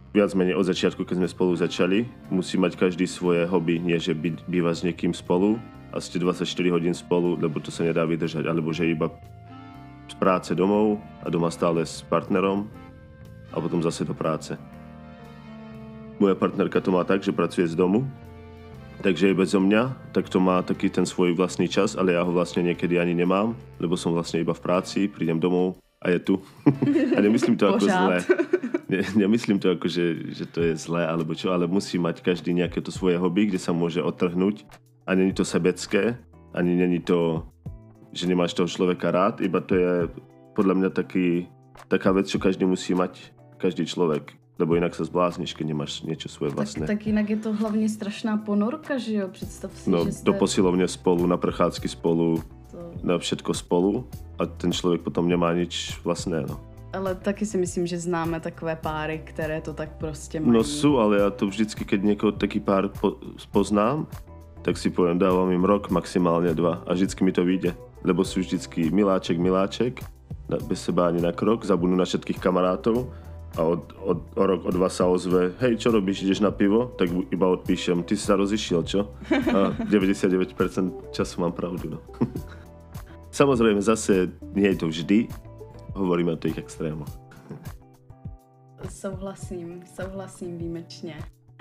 viac 0.09 0.33
menej 0.33 0.57
od 0.57 0.65
začiatku, 0.65 1.05
keď 1.05 1.21
sme 1.21 1.29
spolu 1.29 1.51
začali, 1.53 2.09
musí 2.33 2.57
mať 2.57 2.73
každý 2.77 3.05
svoje 3.05 3.45
hobby, 3.45 3.77
nie 3.77 3.97
že 4.01 4.17
býva 4.49 4.73
s 4.73 4.81
niekým 4.81 5.13
spolu 5.13 5.61
a 5.93 6.01
ste 6.01 6.17
24 6.17 6.45
hodín 6.73 6.97
spolu, 6.97 7.37
lebo 7.37 7.61
to 7.61 7.69
sa 7.69 7.85
nedá 7.85 8.01
vydržať, 8.09 8.49
alebo 8.49 8.73
že 8.73 8.89
iba 8.89 9.13
z 10.07 10.15
práce 10.15 10.51
domov 10.55 10.99
a 11.23 11.29
doma 11.29 11.51
stále 11.51 11.85
s 11.85 12.03
partnerom 12.05 12.67
a 13.53 13.57
potom 13.61 13.79
zase 13.83 14.05
do 14.05 14.13
práce. 14.13 14.57
Moja 16.19 16.35
partnerka 16.35 16.81
to 16.81 16.91
má 16.91 17.03
tak, 17.03 17.23
že 17.23 17.35
pracuje 17.35 17.67
z 17.67 17.75
domu, 17.75 18.05
takže 19.01 19.31
je 19.31 19.35
bezo 19.35 19.59
mňa, 19.59 20.13
tak 20.15 20.29
to 20.29 20.39
má 20.39 20.61
taký 20.61 20.89
ten 20.89 21.03
svoj 21.05 21.35
vlastný 21.35 21.67
čas, 21.67 21.97
ale 21.97 22.13
ja 22.13 22.23
ho 22.23 22.31
vlastne 22.31 22.63
niekedy 22.63 22.97
ani 23.01 23.17
nemám, 23.17 23.57
lebo 23.81 23.97
som 23.97 24.13
vlastne 24.13 24.39
iba 24.39 24.53
v 24.53 24.63
práci, 24.63 25.11
prídem 25.11 25.39
domov 25.41 25.75
a 25.99 26.11
je 26.13 26.19
tu. 26.19 26.35
a 27.17 27.19
nemyslím 27.19 27.57
to 27.57 27.73
ako 27.73 27.85
Pořád. 27.85 27.99
zlé. 27.99 28.17
Ne, 28.93 29.01
nemyslím 29.25 29.57
to 29.57 29.73
ako, 29.73 29.89
že, 29.89 30.35
že 30.37 30.45
to 30.45 30.61
je 30.61 30.77
zlé 30.77 31.01
alebo 31.07 31.33
čo, 31.33 31.49
ale 31.49 31.65
musí 31.65 31.97
mať 31.97 32.21
každý 32.21 32.53
nejaké 32.53 32.77
to 32.77 32.93
svoje 32.93 33.17
hobby, 33.17 33.49
kde 33.49 33.57
sa 33.57 33.73
môže 33.73 33.97
otrhnúť 33.97 34.69
a 35.09 35.17
není 35.17 35.33
to 35.33 35.41
sebecké, 35.41 36.15
ani 36.53 36.77
není 36.77 37.01
to, 37.01 37.41
že 38.13 38.29
nemáš 38.29 38.53
toho 38.53 38.69
človeka 38.69 39.09
rád, 39.09 39.41
iba 39.41 39.57
to 39.59 39.73
je 39.73 39.91
podľa 40.53 40.75
mňa 40.77 40.89
taký, 40.93 41.49
taká 41.89 42.13
vec, 42.13 42.29
čo 42.29 42.37
každý 42.37 42.69
musí 42.69 42.93
mať, 42.93 43.33
každý 43.57 43.89
človek, 43.89 44.37
lebo 44.61 44.77
inak 44.77 44.93
sa 44.93 45.01
zblázniš, 45.01 45.57
keď 45.57 45.65
nemáš 45.73 46.05
niečo 46.05 46.29
svoje 46.29 46.53
vlastné. 46.53 46.85
Tak, 46.85 47.01
tak 47.01 47.07
jinak 47.09 47.29
je 47.29 47.37
to 47.37 47.53
hlavně 47.53 47.89
strašná 47.89 48.37
ponorka, 48.37 48.97
že 48.97 49.13
jo? 49.13 49.27
Představ 49.27 49.71
si, 49.73 49.89
No, 49.89 50.05
že 50.05 50.11
jste 50.11 50.25
do 50.25 50.33
posilovne 50.33 50.87
spolu, 50.87 51.25
na 51.27 51.37
prechádzky 51.37 51.89
spolu, 51.89 52.43
to... 52.71 52.77
na 53.03 53.17
všetko 53.17 53.53
spolu 53.53 54.05
a 54.37 54.45
ten 54.45 54.69
človek 54.69 55.01
potom 55.01 55.25
nemá 55.25 55.53
nič 55.57 55.97
vlastné, 56.05 56.45
no. 56.45 56.61
Ale 56.93 57.17
taky 57.17 57.45
si 57.45 57.57
myslím, 57.57 57.89
že 57.89 57.97
známe 57.97 58.37
takové 58.39 58.75
páry, 58.75 59.21
které 59.25 59.61
to 59.61 59.73
tak 59.73 59.97
prostě 59.97 60.39
mají. 60.39 60.53
No 60.53 60.61
sú, 60.61 61.01
ale 61.01 61.17
ja 61.17 61.33
to 61.33 61.49
vždycky, 61.49 61.81
keď 61.85 61.99
niekoho 62.05 62.31
taký 62.37 62.61
pár 62.61 62.93
po, 62.93 63.17
poznám, 63.49 64.05
tak 64.61 64.77
si 64.77 64.93
poviem, 64.93 65.17
dávam 65.17 65.49
im 65.49 65.65
rok, 65.65 65.89
maximálne 65.89 66.53
dva 66.53 66.85
a 66.85 66.93
vždycky 66.93 67.25
mi 67.25 67.33
to 67.33 67.41
vyjde. 67.41 67.73
Lebo 68.03 68.27
sú 68.27 68.43
vždycky 68.43 68.91
miláček, 68.91 69.39
miláček, 69.39 70.03
bez 70.47 70.79
seba 70.83 71.07
ani 71.07 71.23
na 71.23 71.31
krok, 71.31 71.63
zabudnú 71.63 71.95
na 71.95 72.05
všetkých 72.05 72.39
kamarátov 72.39 73.09
a 73.53 73.61
od, 73.61 73.93
od, 74.01 74.19
o 74.33 74.43
rok, 74.43 74.65
o 74.65 74.71
dva 74.73 74.89
sa 74.89 75.05
ozve, 75.05 75.53
hej, 75.61 75.77
čo 75.77 75.93
robíš, 75.93 76.25
ideš 76.25 76.41
na 76.41 76.49
pivo? 76.49 76.89
Tak 76.97 77.05
iba 77.29 77.47
odpíšem, 77.53 78.01
ty 78.01 78.17
si 78.17 78.25
sa 78.25 78.33
rozišiel, 78.33 78.81
čo? 78.81 79.13
A 79.29 79.77
99% 79.77 81.13
času 81.13 81.35
mám 81.41 81.53
pravdu, 81.53 81.97
no. 81.97 81.99
Samozrejme, 83.39 83.81
zase 83.81 84.33
nie 84.57 84.73
je 84.73 84.77
to 84.77 84.85
vždy, 84.89 85.17
hovoríme 85.93 86.33
o 86.33 86.41
tých 86.41 86.57
extrémoch. 86.57 87.09
Souhlasím, 88.89 89.81
souhlasím 89.85 90.57
výjimečně. 90.57 91.15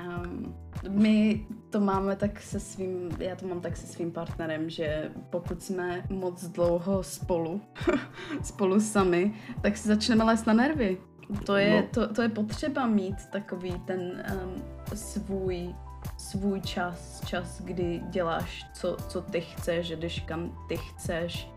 Um, 0.08 0.54
my 0.88 1.46
to 1.70 1.80
máme 1.80 2.16
tak 2.16 2.40
se 2.40 2.60
svým, 2.60 3.08
já 3.18 3.36
to 3.36 3.46
mám 3.46 3.60
tak 3.60 3.76
se 3.76 3.86
svým 3.86 4.12
partnerem, 4.12 4.70
že 4.70 5.10
pokud 5.30 5.62
jsme 5.62 6.02
moc 6.10 6.44
dlouho 6.44 7.02
spolu, 7.02 7.60
spolu 8.42 8.80
sami, 8.80 9.34
tak 9.60 9.76
si 9.76 9.88
začneme 9.88 10.24
lézt 10.24 10.46
na 10.46 10.52
nervy. 10.52 10.98
To 11.46 11.56
je, 11.56 11.80
No. 11.82 11.88
to, 11.94 12.14
to 12.14 12.22
je 12.22 12.28
potřeba 12.28 12.86
mít 12.86 13.26
takový 13.32 13.72
ten 13.84 14.00
um, 14.44 14.62
svůj, 14.94 15.74
svůj 16.18 16.60
čas, 16.60 17.22
čas, 17.26 17.60
kdy 17.60 18.02
děláš, 18.10 18.66
co, 18.74 18.96
co 19.08 19.20
ty 19.22 19.40
chceš, 19.40 19.86
že 19.86 19.96
jdeš 19.96 20.20
kam 20.20 20.58
ty 20.68 20.76
chceš. 20.76 21.48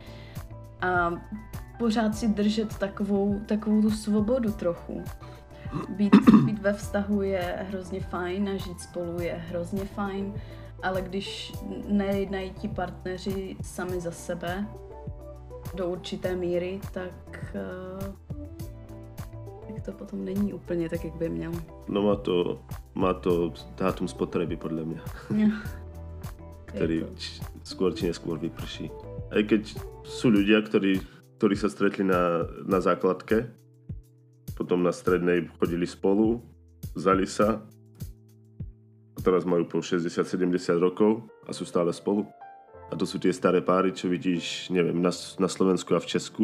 A 0.81 1.11
pořád 1.79 2.15
si 2.15 2.27
držet 2.27 2.77
takovou, 2.77 3.39
takovou 3.39 3.81
tu 3.81 3.91
svobodu 3.91 4.51
trochu. 4.51 5.03
Být, 5.89 6.13
být 6.45 6.59
ve 6.61 6.73
vztahu 6.73 7.21
je 7.21 7.65
hrozně 7.69 7.99
fajn 7.99 8.49
a 8.49 8.55
žít 8.57 8.79
spolu 8.81 9.21
je 9.21 9.33
hrozně 9.49 9.85
fajn, 9.85 10.33
ale 10.83 11.01
když 11.01 11.53
nejednají 11.87 12.49
ti 12.51 12.67
partneři 12.67 13.55
sami 13.61 13.99
za 14.01 14.11
sebe 14.11 14.67
do 15.75 15.87
určité 15.89 16.35
míry, 16.35 16.79
tak, 16.93 17.55
eh, 17.55 18.13
tak 19.67 19.85
to 19.85 19.91
potom 19.91 20.25
není 20.25 20.53
úplně 20.53 20.89
tak, 20.89 21.03
jak 21.05 21.15
by 21.15 21.29
mělo. 21.29 21.55
No 21.87 22.01
má 22.01 22.15
to, 22.15 22.59
má 22.95 23.13
to 23.13 23.53
dátum 23.77 24.07
spotreby 24.07 24.55
podľa 24.57 24.83
mňa, 24.85 25.01
ktorý 26.71 26.95
Je 26.95 27.05
to- 27.05 27.15
č- 27.15 27.41
skôr 27.63 27.89
či 27.95 28.07
neskôr 28.07 28.37
vyprší. 28.39 28.91
Aj 29.31 29.41
keď 29.43 29.75
sú 30.05 30.29
ľudia, 30.31 30.61
ktorí, 30.63 31.01
ktorí 31.37 31.55
sa 31.57 31.67
stretli 31.67 32.03
na, 32.07 32.45
na 32.67 32.79
základke, 32.79 33.49
potom 34.55 34.81
na 34.81 34.95
strednej 34.95 35.51
chodili 35.59 35.83
spolu, 35.83 36.39
vzali 36.95 37.27
sa 37.27 37.59
a 39.15 39.19
teraz 39.19 39.43
majú 39.43 39.67
po 39.67 39.83
60-70 39.83 40.79
rokov 40.79 41.27
a 41.43 41.51
sú 41.51 41.67
stále 41.67 41.91
spolu. 41.91 42.23
A 42.89 42.93
to 42.95 43.03
sú 43.03 43.19
tie 43.19 43.33
staré 43.33 43.59
páry, 43.65 43.91
čo 43.91 44.07
vidíš, 44.07 44.69
neviem, 44.71 45.01
na, 45.01 45.11
na 45.41 45.49
Slovensku 45.49 45.91
a 45.97 45.99
v 45.99 46.07
Česku. 46.07 46.43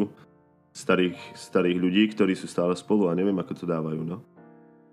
Starých, 0.72 1.16
starých 1.36 1.78
ľudí, 1.78 2.02
ktorí 2.16 2.32
sú 2.32 2.48
stále 2.48 2.72
spolu 2.72 3.12
a 3.12 3.16
neviem, 3.16 3.36
ako 3.36 3.52
to 3.52 3.64
dávajú, 3.68 4.02
no. 4.02 4.24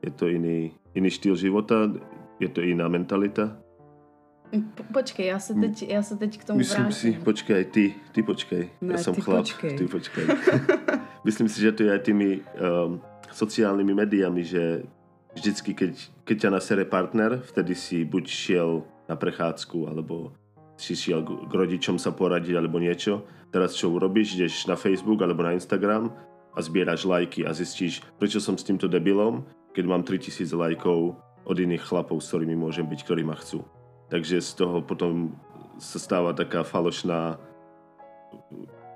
Je 0.04 0.12
to 0.12 0.28
iný, 0.28 0.76
iný 0.92 1.10
štýl 1.10 1.40
života, 1.40 1.88
je 2.40 2.50
to 2.52 2.60
iná 2.64 2.88
mentalita. 2.92 3.56
Po, 4.76 4.84
počkej, 4.94 5.26
já 5.26 5.40
se 5.40 5.54
teď, 5.54 5.90
já 5.90 6.04
se 6.04 6.16
teď 6.18 6.38
k 6.38 6.44
tomu 6.44 6.58
Myslím 6.60 6.84
vrátím. 6.84 7.14
si, 7.14 7.20
počkej, 7.20 7.66
ty, 7.66 7.96
ty 8.12 8.24
počkej. 8.24 8.70
Ne, 8.82 8.94
ja 8.94 8.98
som 8.98 9.14
ty 9.14 9.22
chlap, 9.22 9.46
počkej. 9.46 9.78
ty 9.78 9.84
počkej. 9.86 10.26
Myslím 11.28 11.52
si, 11.52 11.60
že 11.60 11.76
to 11.76 11.84
je 11.84 11.92
aj 11.92 12.02
tými 12.08 12.40
um, 12.60 13.04
sociálnymi 13.32 13.94
médiami, 13.94 14.42
že 14.44 14.88
vždycky, 15.36 15.76
keď, 15.76 15.94
keď 16.24 16.36
ťa 16.48 16.50
nasere 16.50 16.84
partner, 16.88 17.44
vtedy 17.44 17.76
si 17.76 18.08
buď 18.08 18.24
šiel 18.26 18.70
na 19.10 19.20
prechádzku, 19.20 19.90
alebo 19.90 20.32
si 20.80 20.96
šiel 20.96 21.22
k, 21.26 21.52
rodičom 21.52 22.00
sa 22.00 22.16
poradiť, 22.16 22.56
alebo 22.56 22.80
niečo. 22.80 23.28
Teraz 23.52 23.76
čo 23.76 23.92
urobíš? 23.92 24.40
Ideš 24.40 24.70
na 24.72 24.80
Facebook 24.80 25.20
alebo 25.20 25.44
na 25.44 25.58
Instagram 25.58 26.14
a 26.56 26.60
zbieraš 26.64 27.04
lajky 27.04 27.44
a 27.44 27.52
zistíš, 27.52 28.02
prečo 28.18 28.40
som 28.40 28.56
s 28.56 28.66
týmto 28.66 28.88
debilom, 28.88 29.44
keď 29.76 29.86
mám 29.86 30.02
3000 30.08 30.50
lajkov 30.56 31.20
od 31.46 31.58
iných 31.58 31.84
chlapov, 31.84 32.22
s 32.22 32.32
ktorými 32.32 32.56
môžem 32.56 32.88
byť, 32.88 33.00
ktorí 33.06 33.22
ma 33.28 33.36
chcú. 33.38 33.66
Takže 34.10 34.42
z 34.42 34.52
toho 34.58 34.82
potom 34.82 35.38
sa 35.78 36.02
stáva 36.02 36.34
taká 36.34 36.66
falošná 36.66 37.38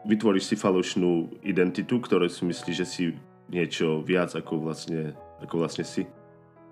vytvoríš 0.03 0.53
si 0.53 0.55
falošnú 0.59 1.41
identitu, 1.43 1.99
ktorú 1.99 2.27
si 2.27 2.43
myslíš, 2.43 2.75
že 2.75 2.87
si 2.87 3.03
niečo 3.47 4.03
viac 4.03 4.35
ako 4.35 4.63
vlastne, 4.63 5.15
ako 5.39 5.63
vlastne 5.63 5.83
si. 5.87 6.07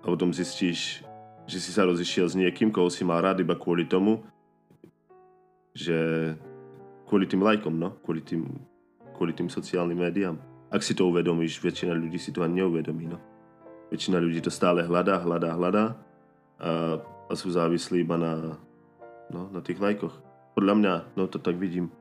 A 0.02 0.04
potom 0.08 0.32
zistíš, 0.32 1.04
že 1.48 1.58
si 1.58 1.70
sa 1.72 1.88
rozišiel 1.88 2.26
s 2.28 2.38
niekým, 2.38 2.70
koho 2.70 2.88
si 2.92 3.02
mal 3.04 3.20
rád 3.24 3.40
iba 3.40 3.56
kvôli 3.56 3.88
tomu, 3.88 4.22
že 5.72 5.96
kvôli 7.08 7.24
tým 7.24 7.40
lajkom, 7.44 7.72
no, 7.76 7.96
kvôli 8.04 8.20
tým, 8.20 8.44
kvôli 9.16 9.32
tým 9.32 9.48
sociálnym 9.48 9.96
médiám. 9.96 10.36
Ak 10.72 10.80
si 10.80 10.96
to 10.96 11.08
uvedomíš, 11.08 11.60
väčšina 11.60 11.92
ľudí 11.92 12.16
si 12.16 12.32
to 12.32 12.40
ani 12.40 12.64
neuvedomí, 12.64 13.04
no. 13.08 13.20
Väčšina 13.92 14.16
ľudí 14.16 14.40
to 14.40 14.48
stále 14.48 14.80
hľadá, 14.84 15.20
hľadá, 15.20 15.52
hľadá 15.52 15.84
a, 16.56 16.96
a 17.28 17.32
sú 17.36 17.52
závislí 17.52 18.04
iba 18.04 18.16
na, 18.16 18.56
no, 19.28 19.52
na 19.52 19.60
tých 19.60 19.76
lajkoch. 19.76 20.16
Podľa 20.56 20.74
mňa, 20.80 20.94
no 21.16 21.28
to 21.28 21.36
tak 21.36 21.60
vidím. 21.60 21.92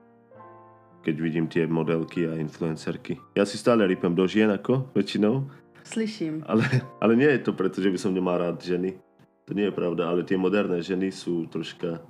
Keď 1.01 1.15
vidím 1.17 1.49
tie 1.49 1.65
modelky 1.65 2.29
a 2.29 2.37
influencerky. 2.37 3.17
Ja 3.33 3.41
si 3.41 3.57
stále 3.57 3.89
rypem 3.89 4.13
do 4.13 4.21
žien 4.29 4.53
ako 4.53 4.93
väčšinou, 4.93 5.49
Slyším. 5.81 6.45
ale, 6.45 6.61
ale 7.01 7.13
nie 7.17 7.25
je 7.25 7.41
to 7.41 7.57
preto, 7.57 7.81
že 7.81 7.89
by 7.89 7.97
som 7.97 8.13
nemal 8.13 8.37
rád 8.37 8.61
ženy. 8.61 9.01
To 9.49 9.57
nie 9.57 9.65
je 9.67 9.73
pravda, 9.73 10.13
ale 10.13 10.21
tie 10.21 10.37
moderné 10.37 10.79
ženy 10.85 11.09
sú 11.09 11.49
troška 11.49 12.05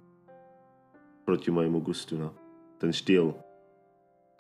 proti 1.24 1.48
mojemu 1.48 1.80
gustu, 1.80 2.20
no. 2.20 2.36
Ten 2.78 2.92
štýl. 2.92 3.32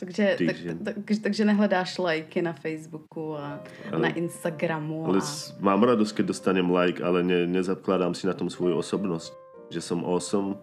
Takže, 0.01 0.25
tak, 0.33 0.57
žen. 0.57 0.77
tak, 0.81 0.95
takže 1.05 1.45
nehledáš 1.45 1.93
lajky 2.01 2.41
na 2.41 2.57
Facebooku 2.57 3.37
a 3.37 3.61
Ale- 3.93 4.01
na 4.01 4.09
Instagramu. 4.17 5.05
Ale 5.05 5.21
a... 5.21 5.29
mám 5.61 5.77
radosť, 5.77 6.19
keď 6.19 6.25
dostanem 6.33 6.65
like, 6.73 6.97
ale 6.99 7.21
ne, 7.21 7.45
nezakladám 7.45 8.17
si 8.17 8.25
na 8.25 8.33
tom 8.33 8.49
svoju 8.49 8.81
osobnosť. 8.81 9.29
Že 9.71 9.79
som 9.79 9.99
awesome 10.03 10.57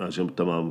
a 0.00 0.08
že 0.08 0.24
tam 0.32 0.48
mám... 0.48 0.66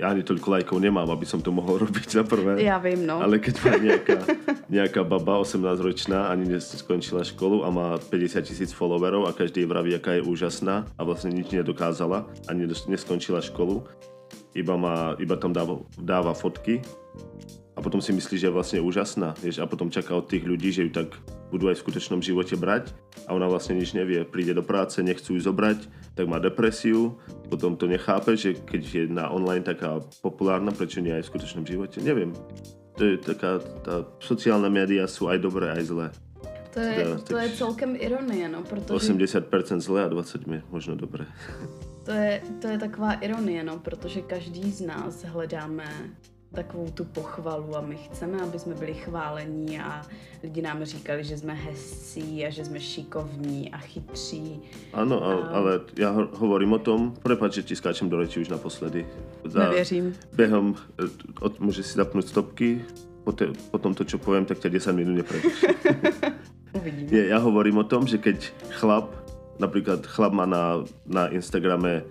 Ja 0.00 0.10
ani 0.10 0.26
toľko 0.26 0.58
lajkov 0.58 0.82
nemám, 0.82 1.06
aby 1.14 1.22
som 1.22 1.38
to 1.38 1.54
mohol 1.54 1.78
robiť 1.86 2.08
za 2.10 2.22
prvé. 2.26 2.58
Já 2.58 2.78
vím, 2.78 3.06
no. 3.06 3.22
Ale 3.22 3.38
keď 3.38 3.54
má 3.62 3.72
nejaká, 3.78 4.18
nejaká 4.66 5.00
baba 5.06 5.38
18-ročná, 5.46 6.26
ani 6.26 6.50
neskončila 6.50 7.22
školu 7.22 7.62
a 7.62 7.70
má 7.70 7.88
50 8.10 8.42
tisíc 8.42 8.74
followerov 8.74 9.30
a 9.30 9.36
každý 9.36 9.62
vraví, 9.62 9.94
aká 9.94 10.18
je 10.18 10.26
úžasná 10.26 10.90
a 10.98 11.00
vlastne 11.06 11.30
nič 11.30 11.54
nedokázala, 11.54 12.26
ani 12.50 12.66
neskončila 12.66 13.38
školu, 13.38 13.86
iba, 14.58 14.74
má, 14.74 15.14
iba 15.22 15.38
tam 15.38 15.54
dáva, 15.54 15.78
dáva 16.02 16.34
fotky 16.34 16.82
a 17.82 17.90
potom 17.90 17.98
si 17.98 18.14
myslí, 18.14 18.38
že 18.38 18.46
je 18.46 18.54
vlastne 18.54 18.78
úžasná. 18.78 19.34
Vieš, 19.42 19.58
a 19.58 19.66
potom 19.66 19.90
čaká 19.90 20.14
od 20.14 20.30
tých 20.30 20.46
ľudí, 20.46 20.70
že 20.70 20.86
ju 20.86 20.94
tak 20.94 21.18
budú 21.50 21.66
aj 21.66 21.82
v 21.82 21.82
skutočnom 21.82 22.22
živote 22.22 22.54
brať 22.54 22.94
a 23.26 23.34
ona 23.34 23.50
vlastne 23.50 23.74
nič 23.74 23.90
nevie. 23.90 24.22
Príde 24.22 24.54
do 24.54 24.62
práce, 24.62 25.02
nechcú 25.02 25.34
ju 25.34 25.42
zobrať, 25.42 25.90
tak 26.14 26.30
má 26.30 26.38
depresiu, 26.38 27.18
potom 27.50 27.74
to 27.74 27.90
nechápe, 27.90 28.38
že 28.38 28.54
keď 28.54 28.82
je 28.86 29.02
na 29.10 29.34
online 29.34 29.66
taká 29.66 29.98
populárna, 30.22 30.70
prečo 30.70 31.02
nie 31.02 31.10
aj 31.10 31.26
v 31.26 31.30
skutočnom 31.34 31.66
živote. 31.66 31.98
Neviem. 31.98 32.30
To 32.94 33.02
je 33.02 33.18
taká, 33.18 33.58
tá, 33.82 34.06
sociálne 34.22 34.70
médiá 34.70 35.10
sú 35.10 35.26
aj 35.26 35.42
dobré, 35.42 35.74
aj 35.74 35.82
zlé. 35.90 36.06
To 36.72 36.78
je, 36.78 36.94
Teda, 36.94 37.18
to 37.18 37.36
je 37.36 37.48
celkem 37.58 37.98
ironie, 37.98 38.46
no, 38.46 38.62
protože 38.62 39.10
80% 39.10 39.82
zlé 39.82 40.06
a 40.06 40.08
20 40.08 40.46
je 40.46 40.62
možno 40.70 40.94
dobré. 40.94 41.26
to 42.06 42.14
je, 42.14 42.42
to 42.62 42.66
je 42.68 42.78
taková 42.78 43.12
ironie, 43.18 43.64
no, 43.64 43.82
protože 43.82 44.22
každý 44.22 44.70
z 44.70 44.86
nás 44.86 45.24
hledáme 45.24 45.84
takovou 46.54 46.90
tu 46.90 47.04
pochvalu 47.04 47.76
a 47.76 47.80
my 47.80 47.96
chceme, 47.96 48.42
aby 48.42 48.58
jsme 48.58 48.74
byli 48.74 48.94
chválení 48.94 49.80
a 49.80 50.02
lidi 50.42 50.62
nám 50.62 50.84
říkali, 50.84 51.24
že 51.24 51.38
jsme 51.38 51.54
hezcí 51.54 52.46
a 52.46 52.50
že 52.50 52.64
jsme 52.64 52.80
šikovní 52.80 53.72
a 53.72 53.78
chytří. 53.78 54.60
Áno, 54.92 55.22
ale, 55.24 55.42
ale 55.48 55.70
ho- 56.12 56.30
hovorím 56.36 56.72
o 56.72 56.78
tom, 56.78 57.14
prepáč, 57.22 57.54
že 57.54 57.62
ti 57.62 57.76
skáčem 57.76 58.08
do 58.08 58.18
reči 58.20 58.40
už 58.40 58.48
naposledy. 58.48 59.06
Nevěřím. 59.54 60.14
Behom, 60.32 60.76
e, 60.98 61.08
od, 61.40 61.60
môžeš 61.60 61.86
si 61.86 61.94
zapnúť 61.96 62.28
stopky, 62.28 62.84
po, 63.24 63.32
te, 63.32 63.54
po 63.70 63.78
tomto, 63.78 64.04
čo 64.04 64.18
poviem, 64.18 64.44
tak 64.44 64.58
ťa 64.58 64.68
10 64.92 64.98
minút 64.98 65.14
neprejdeš. 65.22 65.54
Uvidíme. 66.78 67.08
Nie, 67.08 67.30
ja 67.30 67.38
hovorím 67.38 67.78
o 67.80 67.86
tom, 67.86 68.04
že 68.04 68.18
keď 68.18 68.50
chlap, 68.82 69.14
napríklad 69.62 70.02
chlap 70.02 70.32
má 70.34 70.46
na, 70.48 70.82
na 71.06 71.30
Instagrame 71.30 72.02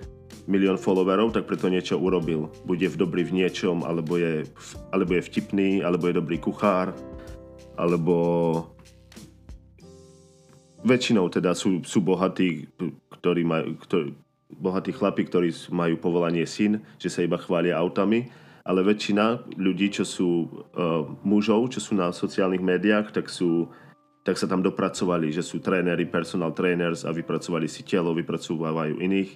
milión 0.50 0.78
followerov, 0.78 1.34
tak 1.34 1.46
preto 1.46 1.70
niečo 1.70 1.98
urobil. 1.98 2.50
Bude 2.66 2.88
v 2.90 2.98
dobrý 2.98 3.26
v 3.28 3.44
niečom, 3.44 3.86
alebo 3.86 4.18
je, 4.18 4.46
alebo 4.90 5.18
je 5.18 5.26
vtipný, 5.26 5.86
alebo 5.86 6.10
je 6.10 6.18
dobrý 6.18 6.38
kuchár, 6.42 6.94
alebo 7.78 8.16
väčšinou 10.82 11.30
teda 11.30 11.54
sú, 11.54 11.86
sú 11.86 12.02
bohatí, 12.02 12.70
ktorí 13.22 13.46
majú, 13.46 13.78
ktorí, 13.86 14.14
bohatí 14.58 14.92
chlapi, 14.92 15.30
ktorí 15.30 15.50
majú 15.70 15.96
povolanie 16.02 16.46
syn, 16.50 16.82
že 16.98 17.10
sa 17.10 17.22
iba 17.22 17.38
chvália 17.38 17.78
autami, 17.78 18.30
ale 18.62 18.86
väčšina 18.86 19.58
ľudí, 19.58 19.90
čo 19.90 20.06
sú 20.06 20.30
uh, 20.46 21.06
mužov, 21.26 21.74
čo 21.74 21.82
sú 21.82 21.98
na 21.98 22.14
sociálnych 22.14 22.62
médiách, 22.62 23.14
tak 23.14 23.30
sú 23.30 23.70
tak 24.22 24.38
sa 24.38 24.46
tam 24.46 24.62
dopracovali, 24.62 25.34
že 25.34 25.42
sú 25.42 25.58
tréneri, 25.58 26.06
personal 26.06 26.54
trainers 26.54 27.02
a 27.02 27.10
vypracovali 27.10 27.66
si 27.66 27.82
telo, 27.82 28.14
vypracovávajú 28.14 29.02
iných, 29.02 29.34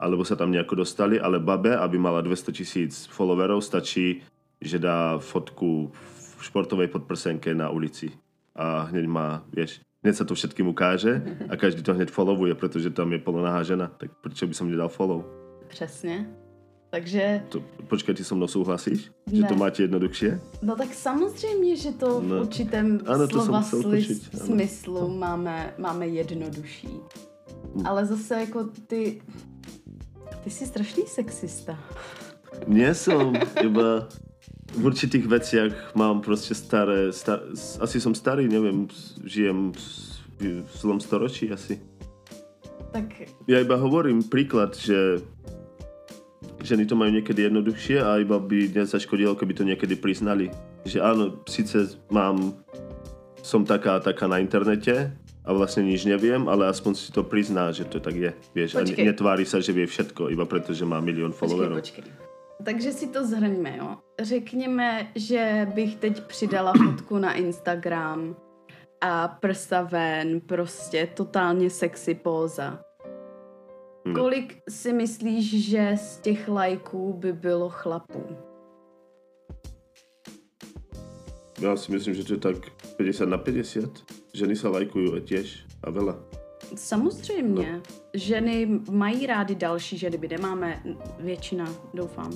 alebo 0.00 0.24
sa 0.24 0.32
tam 0.32 0.48
nejako 0.50 0.74
dostali, 0.80 1.20
ale 1.20 1.36
babe, 1.38 1.76
aby 1.76 2.00
mala 2.00 2.24
200 2.24 2.52
tisíc 2.52 3.04
followerov, 3.06 3.60
stačí, 3.60 4.24
že 4.56 4.80
dá 4.80 5.20
fotku 5.20 5.92
v 6.36 6.40
športovej 6.40 6.88
podprsenke 6.88 7.52
na 7.52 7.68
ulici 7.68 8.08
a 8.56 8.88
hneď 8.88 9.06
má, 9.06 9.44
vieš, 9.52 9.80
hneď 10.00 10.14
sa 10.16 10.24
to 10.24 10.32
všetkým 10.32 10.68
ukáže 10.68 11.20
a 11.48 11.56
každý 11.56 11.84
to 11.84 11.92
hneď 11.92 12.08
followuje, 12.08 12.56
pretože 12.56 12.88
tam 12.90 13.12
je 13.12 13.20
polonahá 13.20 13.60
žena, 13.62 13.92
tak 13.92 14.08
prečo 14.24 14.48
by 14.48 14.54
som 14.56 14.72
nedal 14.72 14.88
follow? 14.88 15.20
Přesně. 15.68 16.26
Takže, 16.90 17.42
To, 17.54 17.62
počkaj, 17.86 18.14
ty 18.18 18.24
so 18.24 18.34
mnou 18.34 18.48
souhlasíš? 18.50 19.14
Že 19.30 19.42
Ne. 19.42 19.48
to 19.48 19.54
máte 19.54 19.82
jednoduchšie? 19.86 20.40
no 20.62 20.76
tak 20.76 20.90
samozřejmě, 20.94 21.76
že 21.76 21.92
to 21.92 22.20
v 22.20 22.26
No. 22.28 22.40
určitém 22.42 22.98
Ano, 23.06 23.28
to 23.28 23.36
jsem 23.38 23.46
slova 23.46 23.62
sli- 23.62 23.82
počuť, 23.82 24.18
ano. 24.34 24.44
smyslu 24.46 25.08
máme, 25.14 25.74
máme 25.78 26.06
jednodušší. 26.08 26.88
Hm. 27.76 27.86
Ale 27.86 28.06
zase 28.06 28.34
jako 28.40 28.64
ty, 28.86 29.22
ty 30.44 30.50
jsi 30.50 30.66
strašný 30.66 31.02
sexista. 31.06 31.78
Nie 32.66 32.94
som, 32.94 33.36
iba 33.64 34.08
v 34.74 34.82
určitých 34.84 35.26
veciach 35.26 35.74
mám 35.94 36.20
proste 36.20 36.54
staré, 36.54 37.12
star, 37.12 37.40
asi 37.80 38.00
som 38.00 38.14
starý, 38.14 38.48
neviem, 38.48 38.86
žijem 39.24 39.72
v, 39.72 39.80
v 40.40 40.72
zlom 40.76 41.00
storočí 41.00 41.50
asi. 41.52 41.80
Tak 42.90 43.06
Ja 43.46 43.62
iba 43.62 43.78
hovorím 43.78 44.26
príklad, 44.26 44.74
že 44.74 45.22
ženy 46.62 46.86
to 46.86 46.98
majú 46.98 47.14
niekedy 47.14 47.46
jednoduchšie 47.46 48.02
a 48.02 48.18
iba 48.18 48.38
by 48.42 48.74
nezaškodilo, 48.74 49.38
keby 49.38 49.52
to 49.54 49.64
niekedy 49.64 49.94
priznali. 49.94 50.50
Že 50.84 50.98
áno, 51.00 51.24
síce 51.46 51.96
mám, 52.10 52.54
som 53.40 53.62
taká 53.62 53.98
a 53.98 54.04
taká 54.04 54.26
na 54.26 54.42
internete 54.42 55.14
a 55.44 55.50
vlastne 55.56 55.88
nič 55.88 56.04
neviem, 56.04 56.46
ale 56.48 56.68
aspoň 56.68 56.92
si 56.94 57.08
to 57.12 57.24
prizná, 57.24 57.72
že 57.72 57.88
to 57.88 58.00
tak 58.00 58.14
je. 58.16 58.30
Vieš, 58.52 58.70
a 58.76 58.84
Počkej. 58.84 59.04
ne- 59.04 59.08
netvári 59.12 59.44
sa, 59.48 59.58
že 59.60 59.72
vie 59.72 59.88
všetko, 59.88 60.28
iba 60.28 60.44
preto, 60.44 60.76
že 60.76 60.84
má 60.84 61.00
počkej, 61.00 61.32
followerov. 61.32 61.76
počkej. 61.80 62.04
Takže 62.60 62.92
si 62.92 63.06
to 63.08 63.24
zhrňme, 63.24 63.76
jo. 63.76 63.96
Řekněme, 64.20 65.16
že 65.16 65.68
bych 65.74 65.96
teď 65.96 66.20
přidala 66.20 66.72
fotku 66.76 67.18
na 67.18 67.32
Instagram 67.34 68.36
a 69.00 69.28
prsa 69.28 69.82
ven, 69.82 70.40
prostě 70.40 71.08
totálně 71.14 71.70
sexy 71.70 72.14
póza. 72.14 72.84
Hmm. 74.06 74.14
Kolik 74.14 74.60
si 74.68 74.92
myslíš, 74.92 75.70
že 75.70 75.92
z 75.96 76.18
těch 76.20 76.48
lajků 76.48 77.12
by 77.12 77.32
bylo 77.32 77.68
chlapů? 77.68 78.36
Ja 81.60 81.76
si 81.76 81.92
myslím, 81.92 82.16
že 82.16 82.24
to 82.24 82.32
je 82.34 82.40
tak 82.40 82.56
50 82.96 83.28
na 83.28 83.36
50. 83.36 84.19
Ženy 84.30 84.54
sa 84.56 84.70
lajkujú 84.70 85.18
tiež 85.26 85.66
a 85.82 85.90
veľa. 85.90 86.14
Samozřejmě. 86.74 87.72
No. 87.72 87.82
Ženy 88.14 88.80
mají 88.90 89.26
rády 89.26 89.54
další 89.54 89.98
ženy, 89.98 90.18
my 90.18 90.28
nemáme, 90.28 90.82
většina, 91.18 91.74
doufám, 91.94 92.32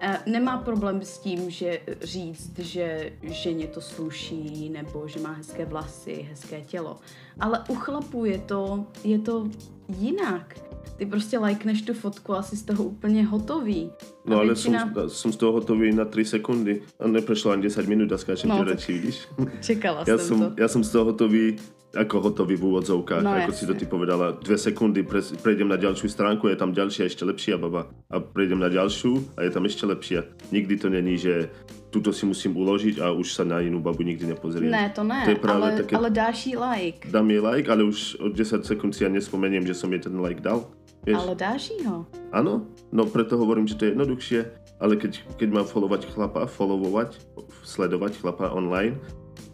eh, 0.00 0.18
nemá 0.26 0.58
problém 0.58 1.02
s 1.02 1.18
tím, 1.18 1.50
že 1.50 1.80
říct, 2.00 2.58
že 2.58 3.12
ženě 3.22 3.66
to 3.66 3.80
sluší, 3.80 4.70
nebo 4.70 5.08
že 5.08 5.20
má 5.20 5.32
hezké 5.32 5.64
vlasy, 5.64 6.26
hezké 6.30 6.60
tělo. 6.60 6.96
Ale 7.40 7.64
u 7.68 7.74
chlapů 7.74 8.24
je 8.24 8.38
to, 8.38 8.86
je 9.04 9.18
to 9.18 9.48
jinak. 9.88 10.54
Ty 10.96 11.06
prostě 11.06 11.38
lajkneš 11.38 11.82
tu 11.82 11.94
fotku 11.94 12.34
a 12.34 12.42
jsi 12.42 12.56
z 12.56 12.62
toho 12.62 12.84
úplně 12.84 13.24
hotový. 13.26 13.90
A 14.00 14.30
No 14.30 14.36
ale 14.36 14.46
většina... 14.46 14.90
som, 14.94 15.08
som 15.08 15.32
z 15.32 15.36
toho 15.36 15.52
hotový 15.52 15.94
na 15.94 16.04
3 16.04 16.24
sekundy. 16.24 16.82
A 17.00 17.06
neprešlo 17.08 17.50
ani 17.52 17.62
10 17.62 17.86
minút 17.88 18.12
a 18.12 18.18
skáčem 18.18 18.50
No, 18.50 18.64
reči, 18.64 18.92
vidíš? 18.92 19.28
Čekala 19.62 20.04
Ja 20.06 20.18
jsem 20.18 20.38
to. 20.40 20.52
ja 20.58 20.68
som 20.68 20.84
z 20.84 20.90
toho 20.90 21.04
hotový 21.04 21.56
ako 21.88 22.20
hotový 22.20 22.54
v 22.54 22.64
úvodzovkách, 22.68 23.22
No, 23.22 23.32
ako 23.32 23.50
si 23.50 23.64
to 23.64 23.72
jasne. 23.72 23.80
ty 23.80 23.84
povedala. 23.86 24.36
Dve 24.36 24.56
sekundy, 24.56 25.00
pre, 25.02 25.24
prejdem 25.40 25.66
na 25.66 25.76
ďalšiu 25.76 26.04
stránku, 26.06 26.44
je 26.46 26.54
tam 26.54 26.70
ďalšia 26.70 27.08
ešte 27.08 27.24
lepšia 27.24 27.56
baba. 27.56 27.88
A 28.06 28.20
prejdem 28.20 28.60
na 28.60 28.68
ďalšiu 28.68 29.16
a 29.34 29.42
je 29.42 29.50
tam 29.50 29.64
ešte 29.64 29.84
lepšia. 29.84 30.20
Nikdy 30.48 30.74
to 30.76 30.88
není, 30.88 31.16
že 31.16 31.48
tuto 31.88 32.12
si 32.12 32.28
musím 32.28 32.52
uložiť 32.54 33.00
a 33.00 33.08
už 33.10 33.32
sa 33.32 33.42
na 33.42 33.64
inú 33.64 33.80
babu 33.80 34.04
nikdy 34.04 34.28
nepozriem. 34.28 34.68
Ne, 34.68 34.92
to 34.92 35.00
ne, 35.00 35.24
To 35.24 35.32
je 35.32 35.40
právě 35.40 35.64
ale, 35.64 35.76
také- 35.76 35.96
ale 35.96 36.10
dáš 36.10 36.46
jí 36.46 36.54
like. 36.56 37.08
Dám 37.08 37.30
jej 37.30 37.40
like, 37.40 37.68
ale 37.72 37.82
už 37.84 38.20
od 38.20 38.36
10 38.36 38.60
sekúnd 38.60 38.92
si 38.92 39.04
ja 39.04 39.10
nespomeniem, 39.10 39.64
že 39.64 39.72
som 39.72 39.88
jej 39.88 40.04
ten 40.04 40.12
like 40.20 40.44
dal. 40.44 40.68
Vieš? 41.08 41.16
Ale 41.24 41.32
dáš 41.32 41.72
jí 41.72 41.88
ho. 41.88 42.04
Áno, 42.36 42.68
no 42.92 43.08
preto 43.08 43.40
hovorím, 43.40 43.64
že 43.64 43.80
to 43.80 43.88
je 43.88 43.96
jednoduchšie, 43.96 44.40
ale 44.76 45.00
keď, 45.00 45.24
keď 45.40 45.48
mám 45.48 45.64
followovať 45.64 46.12
chlapa, 46.12 46.44
followovať, 46.44 47.16
sledovať 47.64 48.20
chlapa 48.20 48.52
online, 48.52 49.00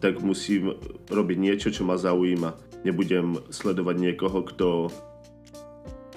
tak 0.05 0.21
musím 0.21 0.77
robiť 1.09 1.37
niečo, 1.41 1.73
čo 1.73 1.81
ma 1.81 1.97
zaujíma. 1.97 2.53
Nebudem 2.85 3.41
sledovať 3.49 3.95
niekoho, 3.97 4.45
kto, 4.45 4.93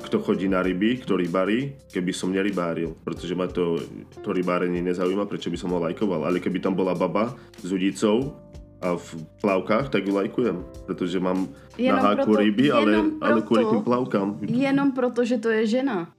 kto 0.05 0.17
chodí 0.21 0.45
na 0.45 0.61
ryby, 0.61 1.01
kto 1.01 1.17
rybári, 1.17 1.73
keby 1.89 2.13
som 2.13 2.29
nerybáril, 2.29 2.93
pretože 3.01 3.33
ma 3.33 3.49
to, 3.49 3.81
to 4.21 4.29
rybárenie 4.37 4.85
nezaujíma, 4.85 5.25
prečo 5.25 5.49
by 5.49 5.57
som 5.57 5.73
ho 5.73 5.81
lajkoval. 5.81 6.29
Ale 6.29 6.37
keby 6.37 6.61
tam 6.61 6.77
bola 6.77 6.93
baba 6.93 7.33
s 7.65 7.73
udicou 7.73 8.37
a 8.85 8.93
v 8.93 9.09
plavkách, 9.41 9.89
tak 9.89 10.05
ju 10.05 10.13
lajkujem, 10.13 10.61
pretože 10.85 11.17
mám 11.17 11.49
Jenom 11.81 11.97
na 11.97 12.05
háku 12.13 12.29
proto- 12.29 12.45
ryby, 12.45 12.69
ale, 12.69 12.91
jenom 12.93 13.09
ale 13.25 13.41
kvôli 13.41 13.65
proto- 13.65 13.73
tým 13.73 13.83
plavkám. 13.89 14.29
Jenom 14.45 14.89
proto, 14.93 15.21
že 15.25 15.41
to 15.41 15.49
je 15.49 15.81
žena. 15.81 16.13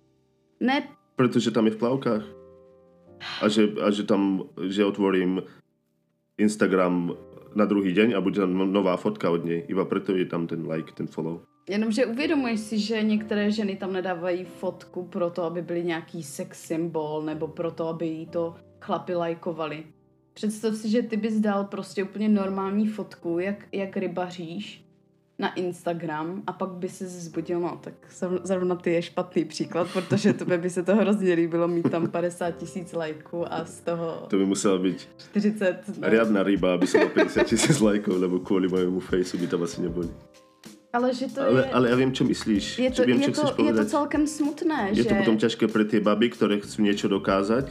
Ne, 0.57 0.89
Pretože 1.13 1.53
tam 1.53 1.69
je 1.69 1.77
v 1.77 1.79
plavkách. 1.79 2.25
A 3.39 3.45
že, 3.51 3.77
a 3.77 3.91
že 3.93 4.03
tam, 4.03 4.47
že 4.57 4.83
otvorím 4.83 5.43
Instagram 6.39 7.11
na 7.55 7.65
druhý 7.65 7.93
deň 7.93 8.13
a 8.17 8.21
bude 8.21 8.39
tam 8.39 8.53
no- 8.53 8.65
nová 8.65 8.97
fotka 8.97 9.29
od 9.29 9.45
něj. 9.45 9.65
Iba 9.67 9.85
preto 9.85 10.15
je 10.15 10.25
tam 10.25 10.47
ten 10.47 10.71
like, 10.71 10.91
ten 10.93 11.07
follow. 11.07 11.41
Jenomže 11.69 12.05
uvědomuješ 12.05 12.59
si, 12.59 12.79
že 12.79 13.03
některé 13.03 13.51
ženy 13.51 13.75
tam 13.75 13.93
nedávají 13.93 14.45
fotku 14.45 15.03
proto, 15.03 15.43
aby 15.43 15.61
byly 15.61 15.83
nějaký 15.83 16.23
sex 16.23 16.61
symbol, 16.61 17.21
nebo 17.21 17.47
proto, 17.47 17.87
aby 17.87 18.07
jí 18.07 18.25
to 18.25 18.55
chlapi 18.81 19.15
lajkovali. 19.15 19.83
Představ 20.33 20.75
si, 20.75 20.89
že 20.89 21.01
ty 21.01 21.17
bys 21.17 21.39
dal 21.39 21.63
prostě 21.63 22.03
úplně 22.03 22.29
normální 22.29 22.87
fotku, 22.87 23.39
jak, 23.39 23.67
jak 23.71 23.97
rybaříš 23.97 24.88
na 25.39 25.53
Instagram 25.53 26.43
a 26.47 26.53
pak 26.53 26.69
by 26.69 26.89
se 26.89 27.07
zbudil, 27.07 27.59
no 27.59 27.79
tak 27.81 27.93
zrovna 28.43 28.75
ty 28.75 28.91
je 28.91 29.01
špatný 29.01 29.45
příklad, 29.45 29.87
protože 29.93 30.33
to 30.33 30.45
by 30.45 30.69
se 30.69 30.83
to 30.83 30.95
hrozně 30.95 31.33
líbilo 31.33 31.67
mít 31.67 31.89
tam 31.91 32.07
50 32.07 32.51
tisíc 32.51 32.93
lajků 32.93 33.53
a 33.53 33.65
z 33.65 33.79
toho... 33.79 34.25
To 34.29 34.37
by 34.37 34.45
musela 34.45 34.77
být 34.77 35.09
40... 35.17 35.81
No. 35.97 36.09
Riadna 36.09 36.43
ryba, 36.43 36.73
aby 36.73 36.87
se 36.87 37.05
50 37.05 37.43
tisíc 37.43 37.79
lajků, 37.79 38.17
nebo 38.17 38.39
kvůli 38.39 38.67
mojemu 38.67 38.99
fejsu 38.99 39.37
by 39.37 39.47
tam 39.47 39.63
asi 39.63 39.81
nebyli. 39.81 40.09
Ale 40.93 41.13
že 41.13 41.27
to 41.27 41.41
ale, 41.41 41.61
je... 41.61 41.65
ale 41.65 41.89
já 41.89 41.95
vím, 41.95 42.13
čo 42.13 42.23
myslíš. 42.23 42.79
Je 42.79 42.91
to, 42.91 43.03
vím, 43.03 43.21
je, 43.21 43.31
to, 43.31 43.63
je 43.63 43.73
to 43.73 43.85
celkem 43.85 44.27
smutné, 44.27 44.89
Je 44.89 44.95
že... 44.95 45.09
to 45.09 45.15
potom 45.15 45.37
těžké 45.37 45.67
pro 45.67 45.85
ty 45.85 45.99
baby, 45.99 46.29
které 46.29 46.59
chcú 46.59 46.81
něco 46.81 47.07
dokázat 47.07 47.65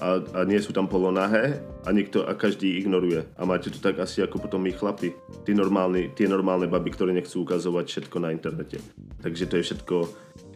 a, 0.00 0.24
a 0.34 0.40
nie 0.48 0.56
sú 0.58 0.72
tam 0.72 0.88
polonahé 0.88 1.60
a 1.84 1.92
nikto 1.92 2.24
a 2.24 2.32
každý 2.32 2.80
ignoruje. 2.80 3.20
A 3.36 3.44
máte 3.44 3.68
to 3.68 3.76
tak 3.76 4.00
asi 4.00 4.24
ako 4.24 4.40
potom 4.40 4.64
my 4.64 4.72
chlapi. 4.72 5.12
Tí 5.44 5.52
normálni, 5.52 6.08
tie 6.16 6.24
normálne 6.24 6.66
baby, 6.66 6.90
ktoré 6.96 7.12
nechcú 7.12 7.44
ukazovať 7.44 7.84
všetko 7.86 8.16
na 8.18 8.32
internete. 8.32 8.80
Takže 9.20 9.44
to 9.44 9.54
je 9.60 9.66
všetko 9.68 9.96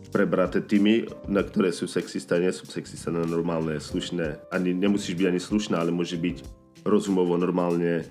prebraté 0.08 0.64
tými, 0.64 1.04
na 1.28 1.44
ktoré 1.44 1.74
sú 1.74 1.84
sexista, 1.84 2.40
nie 2.40 2.50
sú 2.54 2.64
sexista 2.64 3.12
na 3.12 3.26
normálne, 3.28 3.76
slušné. 3.76 4.48
Ani 4.48 4.72
nemusíš 4.72 5.18
byť 5.18 5.26
ani 5.28 5.40
slušná, 5.42 5.76
ale 5.76 5.92
môže 5.92 6.16
byť 6.16 6.40
rozumovo 6.86 7.36
normálne 7.36 8.08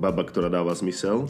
baba, 0.00 0.22
ktorá 0.24 0.48
dáva 0.48 0.72
zmysel 0.72 1.28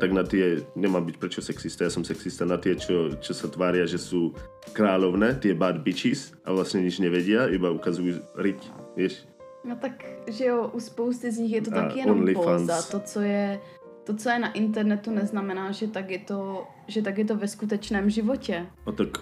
tak 0.00 0.16
na 0.16 0.24
tie 0.24 0.64
nemám 0.72 1.04
byť 1.04 1.16
prečo 1.20 1.44
sexista, 1.44 1.84
ja 1.84 1.92
som 1.92 2.00
sexista 2.00 2.48
na 2.48 2.56
tie, 2.56 2.72
čo, 2.74 3.12
čo 3.20 3.36
sa 3.36 3.52
tvária, 3.52 3.84
že 3.84 4.00
sú 4.00 4.32
kráľovné, 4.72 5.36
tie 5.36 5.52
bad 5.52 5.84
bitches 5.84 6.32
a 6.48 6.56
vlastne 6.56 6.80
nič 6.80 7.04
nevedia, 7.04 7.52
iba 7.52 7.68
ukazujú 7.68 8.24
riť, 8.40 8.60
vieš. 8.96 9.28
No 9.60 9.76
tak, 9.76 10.00
že 10.24 10.48
jo, 10.48 10.72
u 10.72 10.80
spousty 10.80 11.28
z 11.28 11.36
nich 11.44 11.52
je 11.52 11.68
to 11.68 11.70
taky 11.76 12.00
jenom 12.00 12.24
póza. 12.32 12.80
To, 12.88 13.04
co 13.04 13.20
je 13.20 13.60
to, 14.08 14.16
co 14.16 14.26
je 14.30 14.38
na 14.38 14.50
internetu, 14.56 15.12
neznamená, 15.12 15.72
že 15.76 15.92
tak 15.92 16.10
je 16.10 16.18
to, 16.24 16.64
že 16.88 17.04
tak 17.04 17.18
je 17.18 17.24
to 17.28 17.36
ve 17.36 17.48
skutečném 17.48 18.10
životě. 18.10 18.66
No 18.86 18.92
tak 18.92 19.20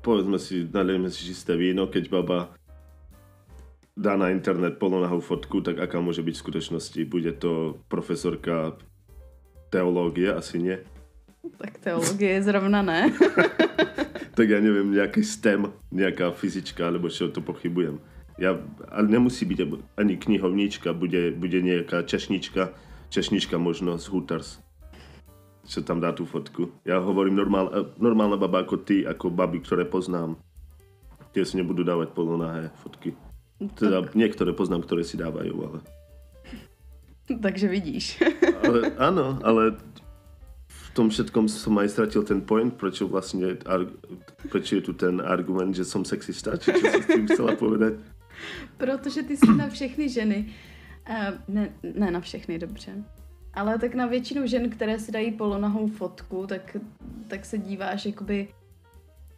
povedzme 0.00 0.38
si, 0.38 0.64
nalejme 0.72 1.10
si 1.10 1.28
čisté 1.28 1.58
víno, 1.58 1.86
keď 1.86 2.10
baba 2.10 2.54
dá 3.96 4.16
na 4.16 4.30
internet 4.30 4.78
polonahou 4.78 5.20
fotku, 5.20 5.60
tak 5.60 5.78
aká 5.78 6.00
môže 6.00 6.22
byť 6.22 6.34
v 6.34 6.42
skutečnosti? 6.44 7.00
Bude 7.04 7.32
to 7.32 7.82
profesorka 7.88 8.78
teológie 9.70 10.32
asi 10.32 10.58
nie. 10.58 10.76
Tak 11.58 11.78
teológie 11.78 12.42
zrovna 12.42 12.82
ne. 12.82 13.10
tak 14.36 14.46
ja 14.50 14.60
neviem, 14.60 14.92
nejaký 14.92 15.22
STEM, 15.24 15.72
nejaká 15.88 16.34
fyzička, 16.34 16.90
alebo 16.90 17.08
čo 17.08 17.32
to 17.32 17.40
pochybujem. 17.40 18.02
Ja, 18.36 18.60
ale 18.92 19.06
nemusí 19.08 19.48
byť 19.48 19.58
ani 19.96 20.20
knihovníčka, 20.20 20.92
bude, 20.92 21.32
bude 21.32 21.64
nejaká 21.64 22.04
češnička, 22.04 22.76
češnička 23.08 23.56
možno 23.56 23.96
z 23.96 24.12
Hooters, 24.12 24.60
čo 25.64 25.80
tam 25.80 26.04
dá 26.04 26.12
tú 26.12 26.28
fotku. 26.28 26.68
Ja 26.84 27.00
hovorím 27.00 27.40
normál, 27.40 27.96
normálna 27.96 28.36
baba 28.36 28.68
ako 28.68 28.84
ty, 28.84 29.08
ako 29.08 29.32
baby, 29.32 29.64
ktoré 29.64 29.88
poznám. 29.88 30.36
Tie 31.32 31.48
si 31.48 31.56
nebudú 31.56 31.80
dávať 31.80 32.12
polonahé 32.12 32.68
fotky. 32.84 33.16
Teda 33.72 34.04
tak. 34.04 34.12
niektoré 34.12 34.52
poznám, 34.52 34.84
ktoré 34.84 35.00
si 35.00 35.16
dávajú, 35.16 35.54
ale... 35.64 35.78
Takže 37.42 37.68
vidíš. 37.68 38.22
ale, 38.64 38.92
áno, 38.98 39.38
ale 39.42 39.76
v 40.68 40.88
tom 40.94 41.10
všetkom 41.12 41.48
som 41.48 41.76
aj 41.76 41.92
stratil 41.92 42.24
ten 42.24 42.40
point, 42.40 42.72
prečo 42.72 43.04
vlastne, 43.08 43.60
prečo 44.48 44.80
je 44.80 44.82
tu 44.82 44.92
ten 44.96 45.20
argument, 45.20 45.76
že 45.76 45.84
som 45.84 46.04
sexista, 46.04 46.56
či 46.56 46.72
čo 46.72 46.86
si 46.88 47.00
s 47.02 47.06
tým 47.06 47.28
chcela 47.28 47.52
povedať? 47.52 48.00
Protože 48.76 49.22
ty 49.22 49.36
jsi 49.36 49.52
na 49.56 49.68
všechny 49.68 50.08
ženy, 50.08 50.54
uh, 51.08 51.36
ne, 51.48 51.72
ne 51.82 52.10
na 52.10 52.20
všechny, 52.20 52.58
dobře, 52.58 53.04
ale 53.54 53.78
tak 53.78 53.94
na 53.94 54.06
většinu 54.06 54.46
žen, 54.46 54.70
které 54.70 54.98
si 54.98 55.12
dají 55.12 55.32
polonahou 55.32 55.86
fotku, 55.86 56.46
tak, 56.46 56.76
tak 57.28 57.44
se 57.44 57.58
díváš 57.58 58.06
jakoby 58.06 58.48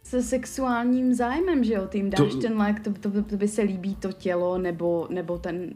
se 0.03 0.23
sexuálním 0.23 1.13
zájmem, 1.13 1.63
že 1.63 1.73
jo, 1.73 1.87
ty 1.87 1.97
jim 1.97 2.09
dáš 2.09 2.31
to... 2.31 2.39
ten 2.39 2.61
like, 2.61 2.81
to, 2.81 3.09
to, 3.11 3.23
to 3.23 3.37
by 3.37 3.47
se 3.47 3.61
líbí 3.61 3.95
to 3.95 4.11
tělo, 4.11 4.57
nebo, 4.57 5.07
nebo 5.09 5.37
ten 5.37 5.73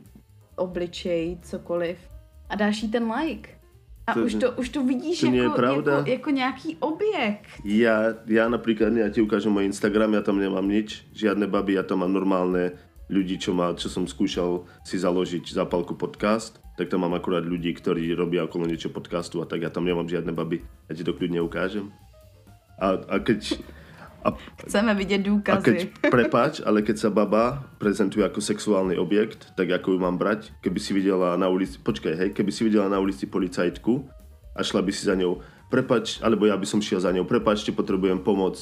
obličej, 0.56 1.38
cokoliv 1.42 1.98
a 2.50 2.56
dáš 2.56 2.84
jí 2.84 2.92
ten 2.92 3.12
like. 3.12 3.50
A 4.08 4.14
to, 4.14 4.20
už, 4.20 4.36
to, 4.36 4.52
už 4.52 4.70
to 4.70 4.84
vidíš 4.84 5.20
to 5.20 5.26
jako, 5.26 5.62
jako, 5.62 6.04
jako 6.06 6.30
nějaký 6.30 6.78
objekt. 6.80 7.48
Já, 7.64 8.04
já 8.26 8.50
například, 8.50 8.94
já 8.94 9.10
ti 9.10 9.22
ukážu 9.22 9.50
můj 9.50 9.66
Instagram, 9.66 10.14
já 10.14 10.22
tam 10.22 10.40
nemám 10.40 10.70
nič, 10.70 11.08
žádné 11.14 11.48
baby, 11.48 11.74
já 11.74 11.84
tam 11.84 12.00
mám 12.00 12.14
normálné 12.14 12.72
ľudí, 13.12 13.38
čo, 13.38 13.54
má, 13.54 13.76
čo 13.76 13.92
som 13.92 14.08
skúšal 14.08 14.66
si 14.82 14.96
založiť 14.98 15.54
zápalku 15.54 15.94
podcast, 15.94 16.60
tak 16.80 16.90
tam 16.90 17.06
mám 17.06 17.14
akurát 17.14 17.46
ľudí, 17.46 17.70
ktorí 17.76 18.10
robia 18.16 18.48
okolo 18.48 18.66
niečo 18.66 18.90
podcastu 18.90 19.44
a 19.44 19.46
tak 19.46 19.62
ja 19.62 19.70
tam 19.70 19.86
nemám 19.86 20.10
žiadne 20.10 20.34
baby. 20.34 20.64
Ja 20.90 20.94
ti 20.98 21.04
to 21.06 21.14
kľudne 21.14 21.44
ukážem. 21.44 21.94
A, 22.82 22.98
a 22.98 23.16
keď, 23.22 23.62
a, 24.24 24.34
Chceme 24.66 24.96
vidět 24.96 25.18
důkazy. 25.18 25.60
A 25.60 25.62
keď, 25.62 25.78
prepáč, 26.16 26.62
ale 26.66 26.82
keď 26.82 26.98
sa 26.98 27.10
baba 27.10 27.64
prezentuje 27.78 28.24
ako 28.24 28.40
sexuálny 28.40 28.96
objekt, 28.96 29.52
tak 29.60 29.72
ako 29.72 29.96
ju 29.96 30.00
mám 30.00 30.16
brať? 30.16 30.56
Keby 30.64 30.80
si 30.80 30.92
videla 30.96 31.36
na 31.36 31.52
ulici, 31.52 31.76
počkaj, 31.80 32.14
hej, 32.16 32.30
keby 32.32 32.52
si 32.52 32.64
videla 32.64 32.88
na 32.88 33.00
ulici 33.00 33.28
policajtku 33.28 33.94
a 34.56 34.62
šla 34.64 34.82
by 34.82 34.92
si 34.96 35.04
za 35.06 35.20
ňou, 35.20 35.44
prepač, 35.68 36.24
alebo 36.24 36.48
ja 36.48 36.56
by 36.56 36.64
som 36.64 36.80
šiel 36.80 37.04
za 37.04 37.12
ňou, 37.12 37.28
prepačte, 37.28 37.76
potrebujem 37.76 38.22
pomoc, 38.24 38.62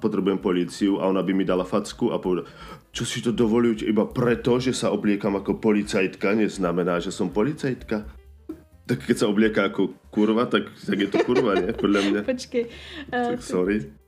potrebujem 0.00 0.40
policiu 0.40 0.98
a 0.98 1.06
ona 1.06 1.20
by 1.20 1.32
mi 1.36 1.44
dala 1.44 1.62
facku 1.62 2.10
a 2.10 2.18
povedala, 2.18 2.48
čo 2.90 3.06
si 3.06 3.22
to 3.22 3.30
dovolujú 3.30 3.86
iba 3.86 4.08
preto, 4.08 4.58
že 4.58 4.74
sa 4.74 4.90
obliekam 4.90 5.36
ako 5.38 5.62
policajtka, 5.62 6.34
neznamená, 6.34 6.98
že 6.98 7.14
som 7.14 7.30
policajtka. 7.30 8.08
Tak 8.90 9.06
keď 9.06 9.16
sa 9.22 9.30
oblieká 9.30 9.70
ako 9.70 9.94
kurva, 10.10 10.50
tak, 10.50 10.66
tak 10.74 10.98
je 10.98 11.06
to 11.06 11.22
kurva, 11.22 11.54
nie? 11.62 11.70
Podľa 11.70 12.00
mňa. 12.10 12.20
Počkej. 12.26 12.64
Uh, 13.14 13.38
tak 13.38 13.42
sorry. 13.46 13.99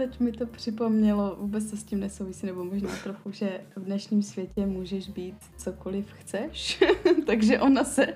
Teď 0.00 0.20
mi 0.20 0.32
to 0.32 0.46
připomnělo, 0.46 1.36
vůbec 1.40 1.70
to 1.70 1.76
s 1.76 1.84
tím 1.84 2.00
nesouvisí, 2.00 2.46
nebo 2.46 2.64
možná 2.64 2.88
trochu, 3.02 3.30
že 3.32 3.60
v 3.76 3.84
dnešním 3.84 4.22
světě 4.22 4.66
můžeš 4.66 5.08
být 5.08 5.34
cokoliv 5.56 6.04
chceš. 6.20 6.82
Takže 7.26 7.60
ona 7.60 7.84
se 7.84 8.06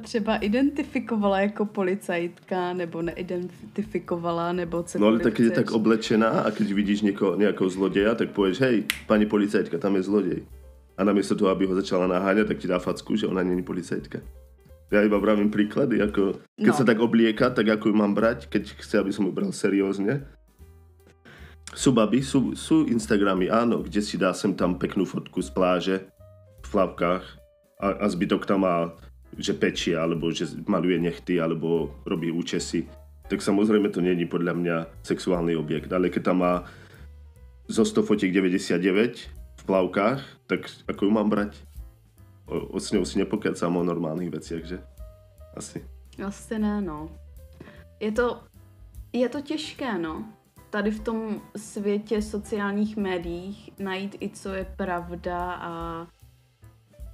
třeba 0.00 0.36
identifikovala 0.36 1.40
jako 1.40 1.64
policajtka, 1.64 2.72
nebo 2.72 3.02
neidentifikovala, 3.02 4.52
nebo 4.52 4.82
cokoliv 4.82 5.00
No 5.00 5.06
ale 5.06 5.18
tak 5.18 5.38
je 5.38 5.50
tak 5.50 5.70
oblečená 5.70 6.28
a 6.28 6.50
když 6.50 6.72
vidíš 6.72 7.00
něko, 7.00 7.34
nějakou 7.36 7.68
zloděja, 7.68 8.14
tak 8.14 8.30
pověš, 8.30 8.60
hej, 8.60 8.84
paní 9.06 9.26
policajtka, 9.26 9.78
tam 9.78 9.96
je 9.96 10.02
zloděj. 10.02 10.42
A 10.98 11.04
namiesto 11.04 11.36
toho, 11.36 11.50
aby 11.50 11.66
ho 11.66 11.74
začala 11.74 12.06
naháňať, 12.06 12.46
tak 12.46 12.58
ti 12.58 12.68
dá 12.68 12.78
facku, 12.78 13.16
že 13.16 13.26
ona 13.26 13.42
není 13.42 13.62
policajtka. 13.62 14.20
Ja 14.86 15.02
iba 15.02 15.18
vravím 15.18 15.50
príklady, 15.50 15.98
ako 15.98 16.38
keď 16.54 16.70
no. 16.70 16.78
sa 16.78 16.86
tak 16.86 17.02
oblieka, 17.02 17.50
tak 17.50 17.66
ako 17.66 17.90
ju 17.90 17.94
mám 17.98 18.14
brať, 18.14 18.46
keď 18.46 18.78
chce, 18.78 19.02
aby 19.02 19.10
som 19.10 19.26
ju 19.26 19.34
bral 19.34 19.50
seriózne 19.50 20.22
sú 21.74 21.90
baby, 21.90 22.22
sú, 22.22 22.54
sú 22.54 22.86
Instagramy, 22.86 23.50
áno, 23.50 23.82
kde 23.82 23.98
si 23.98 24.14
dá 24.14 24.30
sem 24.30 24.54
tam 24.54 24.78
peknú 24.78 25.02
fotku 25.02 25.42
z 25.42 25.50
pláže 25.50 25.96
v 26.62 26.68
plavkách 26.70 27.24
a, 27.82 27.86
a 28.00 28.06
zbytok 28.06 28.46
tam 28.46 28.62
má, 28.62 28.94
že 29.34 29.50
pečie, 29.50 29.98
alebo 29.98 30.30
že 30.30 30.46
maluje 30.70 31.00
nechty, 31.02 31.42
alebo 31.42 31.90
robí 32.06 32.30
účesy. 32.30 32.86
Tak 33.26 33.42
samozrejme 33.42 33.90
to 33.90 33.98
není 33.98 34.22
podľa 34.30 34.54
mňa 34.54 34.76
sexuálny 35.02 35.58
objekt, 35.58 35.90
ale 35.90 36.06
keď 36.06 36.30
tam 36.30 36.46
má 36.46 36.62
zo 37.66 37.82
100 37.82 38.06
fotiek 38.06 38.30
99 38.30 39.26
v 39.58 39.62
plavkách, 39.66 40.22
tak 40.46 40.70
ako 40.86 41.00
ju 41.02 41.10
mám 41.10 41.26
brať? 41.26 41.58
O, 42.46 42.74
o 42.74 42.78
s 42.78 42.94
ňou 42.94 43.02
si 43.02 43.18
nepokecám 43.18 43.74
o 43.74 43.82
normálnych 43.82 44.30
veciach, 44.30 44.62
že? 44.62 44.78
Asi. 45.58 45.82
Asi 46.22 46.54
ne, 46.62 46.78
no. 46.78 47.10
Je 47.98 48.14
to, 48.14 48.38
je 49.10 49.26
to 49.26 49.42
těžké, 49.42 49.98
no 49.98 50.35
tady 50.70 50.90
v 50.90 51.00
tom 51.00 51.40
světě 51.56 52.22
sociálních 52.22 52.96
médiích 52.96 53.70
najít 53.78 54.16
i 54.20 54.30
co 54.30 54.48
je 54.48 54.66
pravda 54.76 55.52
a 55.52 56.06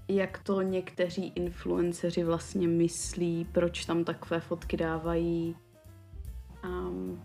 jak 0.08 0.38
to 0.38 0.62
někteří 0.62 1.32
influenceři 1.34 2.24
vlastně 2.24 2.68
myslí, 2.68 3.46
proč 3.52 3.84
tam 3.84 4.04
takové 4.04 4.40
fotky 4.40 4.76
dávají. 4.76 5.56
Um, 6.64 7.22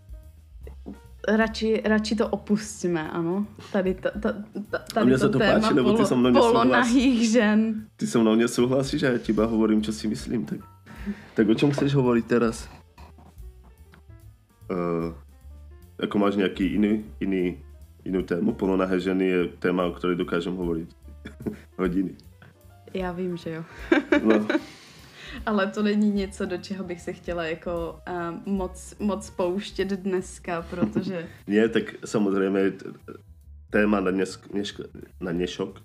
radši, 1.28 1.82
radši 1.84 2.16
to 2.16 2.28
opustíme, 2.28 3.10
ano. 3.10 3.46
Tady, 3.72 3.94
ta, 3.94 4.10
ta, 4.10 4.32
ta, 4.70 4.78
tady 4.94 5.06
mně 5.06 5.14
to 5.14 5.18
se 5.18 5.28
to 5.28 5.38
téma 5.38 5.60
páči, 5.60 5.74
nebo 5.74 5.92
ty 5.92 6.06
se 6.06 6.14
mnou 6.14 6.32
polonahých 6.32 7.30
žen. 7.30 7.86
Ty 7.96 8.06
se 8.06 8.18
mnou 8.18 8.34
nesouhlasíš 8.34 9.02
a 9.02 9.06
já 9.06 9.18
ti 9.18 9.32
hovorím, 9.32 9.82
co 9.82 9.92
si 9.92 10.08
myslím. 10.08 10.46
Tak, 10.46 10.58
tak 11.34 11.48
o 11.48 11.54
čem 11.54 11.70
chceš 11.70 11.94
hovorit 11.94 12.26
teraz? 12.26 12.68
Uh, 14.70 15.14
jako 16.00 16.18
máš 16.18 16.36
nějaký 16.36 16.72
jiný, 16.72 17.04
jiný 17.20 17.58
inú 18.04 18.22
tému. 18.22 18.54
Polonahé 18.54 19.00
ženy 19.00 19.26
je 19.26 19.40
téma, 19.60 19.84
o 19.84 19.92
ktorej 19.92 20.16
dokážem 20.16 20.56
hovoriť 20.56 20.88
hodiny. 21.78 22.16
Já 22.94 23.12
vím, 23.12 23.36
že 23.36 23.50
jo. 23.50 23.64
No, 24.24 24.46
Ale 25.46 25.66
to 25.66 25.82
není 25.82 26.10
něco, 26.10 26.46
do 26.46 26.56
čeho 26.56 26.84
bych 26.84 27.00
se 27.00 27.12
chtěla 27.12 27.44
jako 27.44 28.00
uh, 28.08 28.52
moc, 28.54 28.94
moc 28.98 29.30
pouštět 29.30 29.88
dneska, 29.88 30.62
protože 30.70 31.28
nie, 31.46 31.68
tak 31.68 31.94
samozrejme 32.04 32.70
t- 32.70 32.84
téma 33.70 34.00
na, 34.00 34.10
dnes, 34.10 34.40
dnešk, 34.52 34.80
na 35.20 35.32
dnešok 35.32 35.84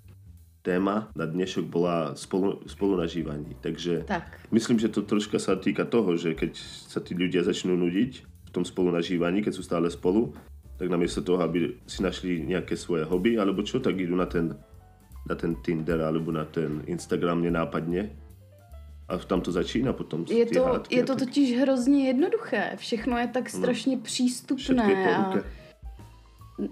téma 0.64 1.12
na 1.12 1.28
dnešok 1.28 1.68
bola 1.68 2.16
spolu, 2.16 2.64
spolunažívanie. 2.64 3.52
Takže 3.60 4.08
tak, 4.08 4.40
myslím, 4.48 4.80
že 4.80 4.88
to 4.88 5.04
troška 5.04 5.36
sa 5.36 5.60
týka 5.60 5.84
toho, 5.84 6.16
že 6.16 6.32
keď 6.32 6.56
sa 6.88 7.04
tí 7.04 7.12
ľudia 7.12 7.44
začnú 7.44 7.76
nudiť 7.76 8.12
v 8.24 8.33
tom 8.54 8.64
spolunažívaní, 8.64 9.42
keď 9.42 9.52
sú 9.54 9.62
stále 9.66 9.90
spolu, 9.90 10.30
tak 10.78 10.90
namiesto 10.90 11.22
toho, 11.22 11.42
aby 11.42 11.78
si 11.86 12.02
našli 12.02 12.42
nejaké 12.42 12.78
svoje 12.78 13.06
hobby 13.06 13.38
alebo 13.38 13.62
čo, 13.62 13.78
tak 13.82 13.98
idú 13.98 14.14
na 14.14 14.26
ten, 14.26 14.54
na 15.26 15.34
ten 15.34 15.58
Tinder 15.62 16.02
alebo 16.02 16.30
na 16.30 16.46
ten 16.46 16.82
Instagram 16.86 17.42
nenápadne 17.42 18.10
a 19.08 19.18
tam 19.18 19.40
to 19.40 19.52
začína 19.52 19.92
potom. 19.92 20.24
je 20.24 20.46
to, 20.46 20.64
hádky 20.64 20.96
je 20.96 21.04
to 21.04 21.14
tak. 21.14 21.28
totiž 21.28 21.48
hrozně 21.60 22.06
jednoduché. 22.06 22.72
Všechno 22.76 23.18
je 23.18 23.28
tak 23.28 23.50
strašně 23.50 23.96
Všetko 23.96 24.00
je 24.00 24.04
přístupné 24.04 25.16
a 25.16 25.34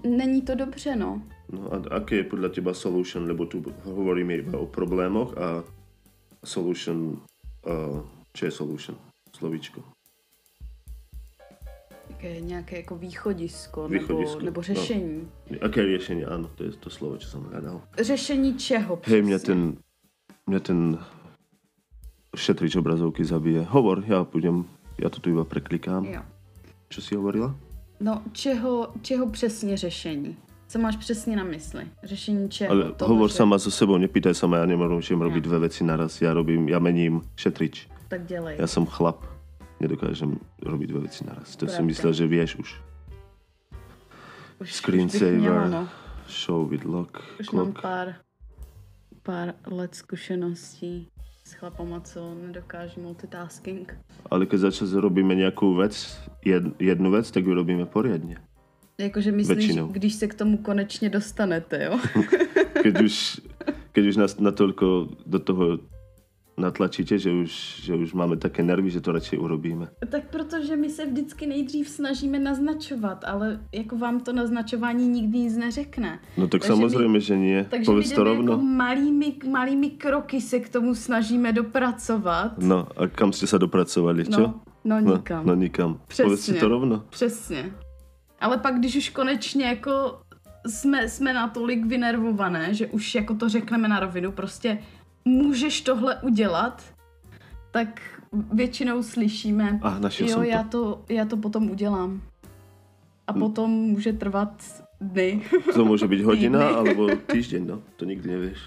není 0.07 0.41
to 0.41 0.55
dobře, 0.55 0.95
no. 0.95 1.21
No 1.51 1.73
a 1.73 1.77
aké 1.99 2.15
je 2.15 2.31
podľa 2.31 2.49
teba 2.49 2.73
solution, 2.73 3.27
lebo 3.27 3.45
tu 3.45 3.61
hovoríme 3.83 4.33
iba 4.41 4.57
o 4.57 4.65
problémoch 4.65 5.37
a 5.37 5.61
solution, 6.41 7.19
uh, 7.67 8.01
čo 8.33 8.45
je 8.47 8.51
solution? 8.51 8.95
Slovíčko. 9.35 9.83
Jaké 12.23 12.41
nějaké 12.41 12.75
jako 12.77 12.95
východisko, 12.95 13.87
Východisko, 13.87 14.39
nebo, 14.39 14.45
nebo 14.45 14.59
no. 14.59 14.63
řešení. 14.63 15.27
Aké 15.61 15.79
je 15.83 15.85
riešenie? 15.85 16.23
Áno, 16.23 16.47
to 16.55 16.63
je 16.63 16.71
to 16.79 16.87
slovo, 16.87 17.19
čo 17.19 17.27
som 17.27 17.43
hľadal. 17.51 17.83
Řešení 17.99 18.55
čeho? 18.55 18.99
Hej, 19.03 19.21
mňa 19.21 19.37
přesně? 19.37 19.47
ten, 19.53 19.59
mňa 20.47 20.59
ten 20.59 20.79
šetrič 22.35 22.75
obrazovky 22.79 23.25
zabije. 23.27 23.67
Hovor, 23.67 24.07
ja 24.07 24.23
budem, 24.23 24.63
ja 24.95 25.11
to 25.11 25.19
tu 25.19 25.35
iba 25.35 25.43
preklikám. 25.43 26.05
Jo. 26.07 26.23
Čo 26.87 27.01
si 27.03 27.11
hovorila? 27.19 27.55
No, 27.99 28.23
čeho, 28.31 28.87
čeho 29.01 29.27
přesně 29.27 29.77
řešení? 29.77 30.37
Co 30.67 30.79
máš 30.79 30.95
přesně 30.95 31.35
na 31.35 31.43
mysli? 31.43 31.87
Řešení 32.03 32.49
čeho? 32.49 32.71
Ale 32.71 32.91
Toho, 32.95 33.13
hovor 33.13 33.29
že- 33.29 33.35
sama 33.35 33.59
so 33.59 33.71
sebou, 33.71 33.99
nepýtaj 33.99 34.31
sa 34.33 34.47
ma, 34.47 34.63
ja 34.63 34.65
nemôžem 34.65 35.19
robiť 35.19 35.43
dve 35.43 35.67
veci 35.67 35.83
naraz. 35.83 36.23
Ja 36.23 36.31
robím, 36.33 36.71
ja 36.71 36.79
mením 36.79 37.21
šetrič. 37.35 37.91
Tak 38.07 38.25
dělej. 38.25 38.55
Ja 38.63 38.67
som 38.67 38.87
chlap. 38.87 39.19
Nedokážem 39.83 40.39
robiť 40.63 40.87
dve 40.89 40.99
veci 41.11 41.27
naraz. 41.27 41.59
To 41.59 41.67
som 41.67 41.83
Pravda. 41.83 41.91
myslel, 41.91 42.11
že 42.15 42.25
vieš 42.25 42.51
už. 42.55 42.69
Už, 44.63 44.69
Screensaver. 44.71 45.67
No. 45.67 45.91
Show 46.23 46.63
with 46.63 46.87
lock, 46.87 47.19
už 47.39 47.51
mám 47.51 47.75
clock. 47.75 47.83
pár, 47.83 48.07
pár 49.27 49.47
let 49.67 49.91
zkušeností 49.95 51.11
s 51.43 51.51
chlapama, 51.53 51.99
co 51.99 52.31
nedokáží 52.47 53.03
multitasking. 53.03 53.91
Ale 54.31 54.47
keď 54.47 54.71
začas 54.71 54.95
robíme 54.95 55.35
nejakú 55.35 55.75
vec, 55.75 55.99
jed, 56.47 56.63
jednu 56.79 57.11
vec, 57.11 57.27
tak 57.27 57.43
ju 57.43 57.51
robíme 57.51 57.83
poriadne. 57.85 58.39
Jakože 58.95 59.31
myslíš, 59.31 59.57
Většinou. 59.57 59.87
když 59.87 60.13
se 60.13 60.27
k 60.27 60.33
tomu 60.33 60.57
konečně 60.57 61.09
dostanete, 61.09 61.83
jo? 61.83 61.99
Keď 62.83 63.01
už, 63.01 63.41
keď 63.91 64.03
už 64.07 64.15
nás 64.17 64.31
natoľko 64.39 65.07
do 65.25 65.39
toho 65.39 65.79
natlačíte, 66.57 67.17
že 67.17 67.31
už, 67.31 67.51
že 67.81 67.95
už 67.95 68.13
máme 68.13 68.37
také 68.37 68.63
nervy, 68.63 68.89
že 68.89 69.01
to 69.01 69.11
radšej 69.11 69.39
urobíme. 69.39 69.87
tak 70.09 70.29
protože 70.29 70.75
my 70.75 70.89
se 70.89 71.05
vždycky 71.05 71.47
nejdřív 71.47 71.89
snažíme 71.89 72.39
naznačovat, 72.39 73.23
ale 73.25 73.59
jako 73.71 73.97
vám 73.97 74.19
to 74.19 74.33
naznačování 74.33 75.07
nikdy 75.07 75.37
nic 75.37 75.57
neřekne. 75.57 76.19
No 76.37 76.47
tak 76.47 76.61
Takže 76.61 76.67
samozrejme, 76.67 77.19
že 77.19 77.35
nie. 77.37 77.63
Takže 77.65 77.81
my 77.81 77.85
Povedz 77.85 78.11
to 78.11 78.23
rovno. 78.23 78.51
jako 78.51 78.63
malými, 78.63 79.33
malými 79.49 79.89
kroky 79.89 80.41
se 80.41 80.59
k 80.59 80.69
tomu 80.69 80.95
snažíme 80.95 81.53
dopracovat. 81.53 82.57
No 82.61 82.87
a 82.97 83.07
kam 83.07 83.33
ste 83.33 83.47
sa 83.49 83.57
dopracovali, 83.57 84.25
čo? 84.29 84.41
No, 84.41 84.61
no 84.85 85.01
no, 85.01 85.15
nikam. 85.17 85.41
no 85.45 85.53
nikam. 85.55 85.99
Přesně. 86.07 86.23
Povedz 86.23 86.41
si 86.45 86.53
to 86.53 86.67
rovno. 86.67 87.03
Přesně. 87.09 87.71
Ale 88.39 88.57
pak, 88.57 88.75
když 88.79 88.95
už 88.95 89.09
konečně 89.09 89.65
jako 89.65 90.19
jsme, 90.67 91.09
jsme 91.09 91.33
natolik 91.33 91.85
vynervované, 91.85 92.73
že 92.73 92.87
už 92.87 93.15
jako 93.15 93.33
to 93.35 93.49
řekneme 93.49 93.87
na 93.87 93.99
rovinu, 93.99 94.31
prostě 94.31 94.79
můžeš 95.25 95.81
tohle 95.81 96.21
udělat, 96.21 96.83
tak 97.71 98.01
většinou 98.53 99.03
slyšíme, 99.03 99.79
našiel 99.99 100.29
jo, 100.29 100.35
to. 100.35 100.43
já 100.43 100.63
to, 100.63 101.01
já 101.09 101.25
to 101.25 101.37
potom 101.37 101.69
udělám. 101.69 102.21
A 103.27 103.33
potom 103.33 103.71
může 103.71 104.13
trvat 104.13 104.83
dny. 105.01 105.43
To 105.73 105.87
môže 105.87 106.07
byť 106.07 106.21
hodina 106.27 106.75
alebo 106.75 107.07
týždeň, 107.31 107.61
no. 107.63 107.79
To 107.95 108.03
nikdy 108.03 108.27
nevieš. 108.27 108.59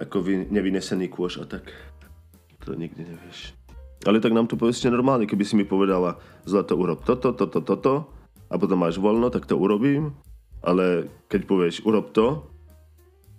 Ako 0.00 0.24
vy, 0.24 0.48
nevynesený 0.48 1.12
kôž 1.12 1.40
a 1.40 1.44
tak. 1.44 1.68
To 2.64 2.72
nikdy 2.72 3.04
nevieš. 3.04 3.52
Ale 4.08 4.20
tak 4.20 4.32
nám 4.32 4.48
to 4.48 4.56
povedzte 4.56 4.88
normálne, 4.88 5.28
keby 5.28 5.44
si 5.44 5.56
mi 5.56 5.64
povedala, 5.64 6.16
zlato 6.44 6.76
urob 6.76 7.04
toto, 7.04 7.32
toto, 7.32 7.60
toto 7.60 8.08
a 8.48 8.54
potom 8.56 8.80
máš 8.80 9.00
voľno, 9.00 9.32
tak 9.32 9.48
to 9.48 9.56
urobím. 9.56 10.16
Ale 10.64 11.08
keď 11.28 11.40
povieš, 11.44 11.84
urob 11.84 12.12
to 12.12 12.48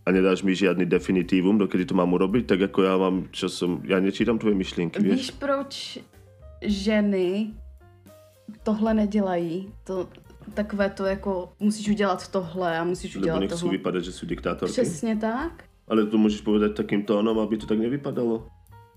a 0.06 0.12
nedáš 0.12 0.44
mi 0.44 0.54
žiadny 0.54 0.86
definitívum, 0.86 1.58
dokedy 1.58 1.86
to 1.86 1.94
mám 1.94 2.14
urobiť, 2.14 2.46
tak 2.46 2.62
ako 2.64 2.80
ja 2.82 2.94
mám, 2.96 3.26
čo 3.34 3.50
som, 3.50 3.82
ja 3.84 3.98
nečítam 3.98 4.38
tvoje 4.38 4.54
myšlienky, 4.54 5.02
Víš, 5.02 5.10
vieš? 5.10 5.32
proč 5.32 5.72
ženy 6.62 7.54
tohle 8.64 8.94
nedělají? 8.94 9.70
To, 9.84 10.08
takové 10.54 10.90
to 10.90 11.06
jako 11.06 11.54
musíš 11.60 11.90
udělat 11.90 12.28
tohle 12.28 12.80
a 12.80 12.84
musíš 12.84 13.16
udělat 13.18 13.40
nechcú 13.40 13.66
tohle. 13.66 13.78
vypadať, 13.78 14.02
že 14.04 14.12
sú 14.14 14.26
diktátorky. 14.26 14.72
Přesně 14.72 15.16
tak. 15.18 15.64
Ale 15.88 16.06
to 16.06 16.18
môžeš 16.18 16.42
povedať 16.42 16.74
takým 16.74 17.06
tónom, 17.06 17.38
aby 17.42 17.58
to 17.58 17.66
tak 17.70 17.78
nevypadalo. 17.78 18.50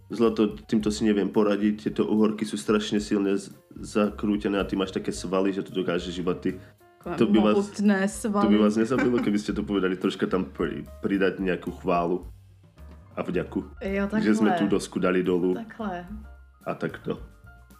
Zlato, 0.09 0.57
týmto 0.65 0.89
si 0.89 1.05
neviem 1.05 1.29
poradiť, 1.29 1.85
tieto 1.85 2.09
uhorky 2.09 2.49
sú 2.49 2.57
strašne 2.57 2.97
silne 2.97 3.37
z- 3.37 3.53
zakrútené 3.77 4.57
a 4.57 4.65
ty 4.65 4.73
máš 4.73 4.97
také 4.97 5.13
svaly, 5.13 5.53
že 5.53 5.61
to 5.61 5.73
dokážeš 5.77 6.17
iba 6.17 6.33
ty. 6.33 6.57
To 7.05 7.27
by 7.27 7.39
vás- 7.39 7.73
svaly. 8.07 8.45
To 8.47 8.51
by 8.51 8.59
vás 8.59 8.75
nezabilo, 8.77 9.23
keby 9.23 9.39
ste 9.39 9.53
to 9.55 9.63
povedali, 9.63 9.97
troška 9.97 10.27
tam 10.27 10.45
pri, 10.45 10.83
pridať 11.01 11.39
nejakú 11.39 11.71
chválu 11.79 12.27
a 13.17 13.23
vďaku. 13.23 13.61
Jo, 13.81 14.05
takhle. 14.11 14.27
Že 14.27 14.33
sme 14.35 14.51
tú 14.59 14.65
dosku 14.67 14.99
dali 14.99 15.23
dolu 15.23 15.55
Takhle. 15.55 16.05
a 16.67 16.73
takto. 16.75 17.19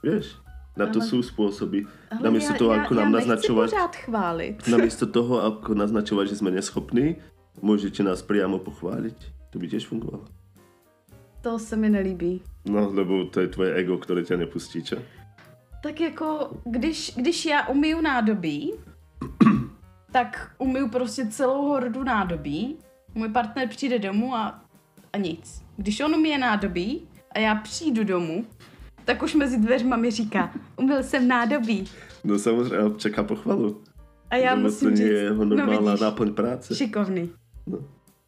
Vieš, 0.03 0.39
na 0.79 0.87
to 0.87 1.03
Ale- 1.03 1.09
sú 1.11 1.19
spôsoby. 1.21 1.83
Ale 2.11 2.23
Namiesto 2.23 2.55
toho, 2.55 2.71
ako 2.73 2.93
nám 2.95 3.11
já 3.11 3.17
naznačovať, 3.19 3.69
pořád 3.71 3.95
chválit. 3.97 4.57
namiesto 4.69 5.07
toho, 5.07 5.35
ako 5.43 5.75
naznačovať, 5.75 6.25
že 6.29 6.37
sme 6.39 6.51
neschopní, 6.55 7.19
môžete 7.59 8.07
nás 8.07 8.23
priamo 8.23 8.59
pochváliť. 8.63 9.19
To 9.51 9.59
by 9.59 9.67
tiež 9.67 9.87
fungovalo. 9.87 10.25
To 11.43 11.59
se 11.59 11.77
mi 11.77 11.89
nelíbí. 11.91 12.43
No, 12.67 12.91
lebo 12.91 13.25
to 13.31 13.41
je 13.41 13.49
tvoje 13.49 13.75
ego, 13.75 13.99
ktoré 13.99 14.23
ťa 14.23 14.37
nepustí, 14.37 14.83
čo? 14.83 14.99
Tak 15.83 16.01
jako, 16.01 16.51
když, 16.67 17.13
když 17.17 17.47
já 17.47 17.67
umiju 17.69 18.01
nádobí, 18.01 18.75
tak 20.13 20.51
umiju 20.59 20.89
prostě 20.89 21.27
celou 21.27 21.69
hordu 21.69 22.05
nádobí. 22.05 22.77
Můj 23.15 23.29
partner 23.29 23.69
přijde 23.69 23.99
domů 23.99 24.35
a, 24.35 24.63
a 25.13 25.19
nic. 25.19 25.63
Když 25.77 26.01
on 26.01 26.15
umije 26.15 26.39
nádobí 26.39 27.09
a 27.33 27.39
já 27.39 27.55
přijdu 27.55 28.05
domů, 28.05 28.47
tak 29.05 29.23
už 29.23 29.35
mezi 29.35 29.59
dveřma 29.59 29.97
mi 29.97 30.11
říká, 30.11 30.53
umyl 30.77 31.03
jsem 31.03 31.29
nádobí. 31.29 31.85
No 32.25 32.39
samozrejme, 32.39 32.91
čaká 32.97 33.23
pochvalu. 33.23 33.83
A 34.31 34.37
já 34.37 34.51
lebo 34.51 34.63
musím 34.63 34.91
to 34.91 34.97
říct, 34.97 35.07
je 35.07 35.19
jeho 35.19 35.45
no 35.45 35.57
normálna 35.57 35.91
vidíš, 35.91 36.01
náplň 36.01 36.35
práce. 36.35 36.75
šikovný. 36.75 37.31
No. 37.67 37.79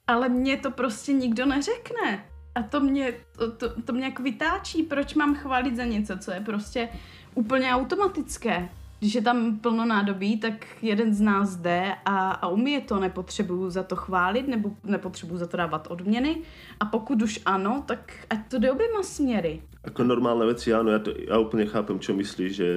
Ale 0.07 0.29
mě 0.29 0.57
to 0.57 0.70
prostě 0.70 1.12
nikdo 1.12 1.46
neřekne. 1.46 2.24
A 2.55 2.62
to 2.62 2.81
mě, 2.81 3.14
to, 3.38 3.53
to, 3.53 3.83
to 3.83 3.92
mě 3.92 4.05
jako 4.05 4.22
vytáčí, 4.22 4.83
proč 4.83 5.14
mám 5.14 5.35
chválit 5.35 5.76
za 5.76 5.85
něco, 5.85 6.18
co 6.18 6.31
je 6.33 6.40
prostě 6.40 6.88
úplně 7.35 7.74
automatické. 7.74 8.68
Když 9.01 9.15
je 9.15 9.23
tam 9.23 9.59
plno 9.59 9.85
nádobí, 9.85 10.37
tak 10.37 10.67
jeden 10.83 11.15
z 11.15 11.21
nás 11.21 11.57
jde 11.57 11.93
a, 12.05 12.31
a 12.31 12.49
umí 12.49 12.81
to, 12.81 13.01
nepotřebuju 13.01 13.71
za 13.71 13.83
to 13.83 13.97
chválit, 13.97 14.49
nebo 14.49 14.71
nepotřebuju 14.85 15.39
za 15.39 15.47
to 15.47 15.57
dávat 15.57 15.87
odměny. 15.91 16.37
A 16.81 16.85
pokud 16.85 17.23
už 17.23 17.41
ano, 17.47 17.83
tak 17.87 18.13
ať 18.31 18.39
to 18.49 18.59
jde 18.59 18.73
oběma 18.73 19.03
směry. 19.03 19.61
Ako 19.81 20.05
normálne 20.05 20.45
veci, 20.45 20.77
áno, 20.77 20.93
ja, 20.93 21.01
to, 21.01 21.17
ja 21.17 21.41
úplne 21.41 21.65
chápem, 21.65 21.97
čo 21.97 22.13
myslíš, 22.13 22.53
že 22.53 22.69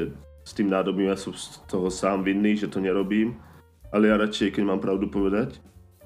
s 0.47 0.55
tým 0.55 0.71
nádobím 0.71 1.11
ja 1.11 1.19
som 1.19 1.35
z 1.35 1.59
toho 1.67 1.91
sám 1.91 2.23
vinný, 2.23 2.55
že 2.55 2.71
to 2.71 2.79
nerobím. 2.79 3.35
Ale 3.91 4.07
ja 4.07 4.15
radšej, 4.15 4.55
keď 4.55 4.63
mám 4.63 4.79
pravdu 4.79 5.11
povedať, 5.11 5.59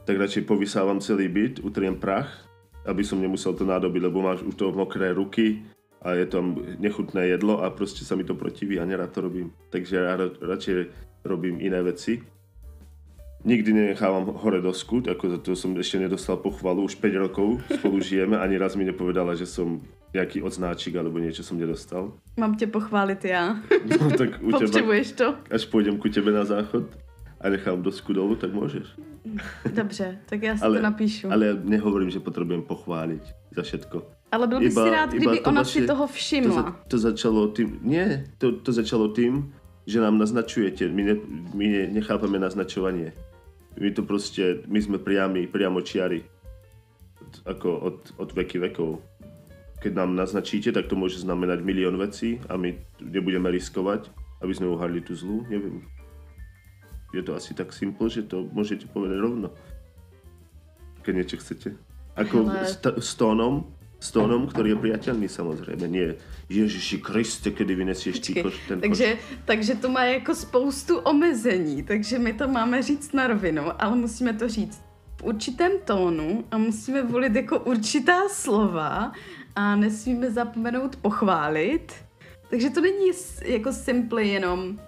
tak 0.09 0.17
radšej 0.17 0.49
povysávam 0.49 0.97
celý 0.97 1.29
byt, 1.29 1.61
utriem 1.61 1.93
prach, 1.93 2.49
aby 2.89 3.05
som 3.05 3.21
nemusel 3.21 3.53
to 3.53 3.61
nádobiť, 3.69 4.01
lebo 4.09 4.25
máš 4.25 4.41
už 4.41 4.57
to 4.57 4.73
mokré 4.73 5.13
ruky 5.13 5.61
a 6.01 6.13
je 6.13 6.25
tam 6.25 6.55
nechutné 6.79 7.27
jedlo 7.27 7.63
a 7.63 7.69
proste 7.69 8.05
sa 8.05 8.15
mi 8.15 8.23
to 8.23 8.35
protiví 8.35 8.79
a 8.79 8.85
nerád 8.85 9.11
to 9.11 9.21
robím. 9.21 9.51
Takže 9.69 9.95
ja 9.95 10.15
ra- 10.15 10.37
radšej 10.41 10.75
robím 11.25 11.57
iné 11.61 11.81
veci. 11.83 12.21
Nikdy 13.45 13.73
nenechávam 13.73 14.25
hore 14.43 14.61
dosku, 14.61 14.99
ako 15.07 15.29
za 15.29 15.37
to 15.37 15.55
som 15.55 15.71
ešte 15.77 15.99
nedostal 16.01 16.37
pochvalu, 16.41 16.83
už 16.83 16.95
5 16.99 17.15
rokov 17.29 17.61
spolu 17.79 18.01
žijeme, 18.01 18.35
ani 18.39 18.57
raz 18.57 18.75
mi 18.75 18.83
nepovedala, 18.83 19.35
že 19.39 19.45
som 19.45 19.79
nejaký 20.11 20.41
odznáčik 20.43 20.95
alebo 20.97 21.19
niečo 21.21 21.43
som 21.45 21.55
nedostal. 21.59 22.11
Mám 22.39 22.55
tě 22.55 22.67
pochválit 22.67 23.25
já. 23.25 23.55
No 24.01 24.09
tak 24.17 24.29
u 24.41 24.51
teba, 24.51 24.59
Potřebuješ 24.59 25.11
to? 25.11 25.35
až 25.51 25.63
pôjdem 25.71 25.97
ku 25.97 26.09
tebe 26.09 26.31
na 26.31 26.43
záchod. 26.45 26.89
a 27.41 27.49
nechám 27.49 27.81
dosku 27.81 28.13
dolu, 28.13 28.35
tak 28.35 28.53
můžeš. 28.53 28.87
Dobře, 29.73 30.17
tak 30.25 30.43
já 30.43 30.57
si 30.57 30.63
ale, 30.63 30.77
to 30.77 30.83
napíšu. 30.83 31.31
Ale 31.31 31.45
já 31.45 31.53
nehovorím, 31.63 32.09
že 32.09 32.19
potřebujeme 32.19 32.63
pochválit 32.63 33.21
za 33.55 33.61
všetko. 33.61 34.03
Ale 34.31 34.47
byl 34.47 34.59
by 34.59 34.71
si 34.71 34.89
rád, 34.89 35.09
kdyby 35.09 35.39
to 35.39 35.49
ona 35.49 35.61
vaše, 35.61 35.79
si 35.79 35.87
toho 35.87 36.07
všimla. 36.07 36.63
To, 36.63 36.63
za, 36.63 36.75
to 36.87 36.97
začalo 36.97 37.47
tím, 37.47 37.79
ne, 37.81 38.31
to, 38.37 38.51
to 38.51 38.71
začalo 38.71 39.07
tím, 39.07 39.53
že 39.85 40.01
nám 40.01 40.17
naznačujete, 40.17 40.87
my, 40.91 41.03
ne, 41.03 41.15
my 41.53 41.67
ne, 41.67 41.87
nechápeme 41.87 42.39
naznačovanie. 42.39 43.13
My 43.79 43.91
to 43.91 44.03
prostě, 44.03 44.57
my 44.67 44.81
jsme 44.81 44.97
priami, 44.97 45.47
priamo 45.47 45.81
čiari. 45.81 46.23
Ako 47.45 47.79
od, 47.79 48.13
od 48.17 48.33
veky 48.33 48.59
vekov. 48.59 49.01
Keď 49.79 49.93
nám 49.93 50.15
naznačíte, 50.15 50.71
tak 50.71 50.87
to 50.87 50.95
může 50.95 51.19
znamenat 51.19 51.59
milion 51.61 51.97
vecí 51.97 52.41
a 52.49 52.57
my 52.57 52.77
nebudeme 53.01 53.51
riskovat, 53.51 54.11
aby 54.41 54.55
jsme 54.55 54.67
uhadli 54.67 55.01
tu 55.01 55.15
zlu, 55.15 55.45
nevím. 55.49 55.87
Je 57.13 57.23
to 57.23 57.35
asi 57.35 57.53
tak 57.53 57.73
simple, 57.73 58.09
že 58.09 58.21
to 58.21 58.43
můžete 58.51 58.87
povedať 58.87 59.17
rovno. 59.19 59.49
Keď 61.01 61.15
niečo 61.15 61.37
chcete. 61.39 61.69
Ako 62.19 62.43
Hele. 62.43 62.67
s 62.99 63.15
tónom, 63.15 63.63
s 63.99 64.11
tónom, 64.11 64.47
který 64.47 64.69
je 64.69 64.75
priateľný 64.75 65.29
samozřejmě. 65.29 65.87
Nie, 65.87 66.15
Ježiši 66.49 66.97
Kriste, 66.97 67.49
kdy 67.51 67.75
vynesieš 67.75 68.19
ty 68.19 68.43
koš, 68.43 68.53
ten 68.67 68.81
takže, 68.81 69.15
koš. 69.15 69.37
takže 69.45 69.75
to 69.75 69.89
má 69.89 70.03
jako 70.03 70.35
spoustu 70.35 70.97
omezení, 70.97 71.83
takže 71.83 72.19
my 72.19 72.33
to 72.33 72.47
máme 72.47 72.81
říct 72.81 73.13
na 73.13 73.27
rovinu, 73.27 73.63
ale 73.79 73.95
musíme 73.95 74.33
to 74.33 74.49
říct 74.49 74.81
v 75.17 75.23
určitém 75.23 75.71
tónu 75.85 76.43
a 76.51 76.57
musíme 76.57 77.03
volit 77.03 77.35
jako 77.35 77.59
určitá 77.59 78.29
slova 78.29 79.11
a 79.55 79.75
nesmíme 79.75 80.31
zapomenout 80.31 80.95
pochválit. 80.95 81.93
Takže 82.49 82.69
to 82.69 82.81
není 82.81 83.11
jako 83.45 83.73
simple 83.73 84.23
jenom 84.23 84.79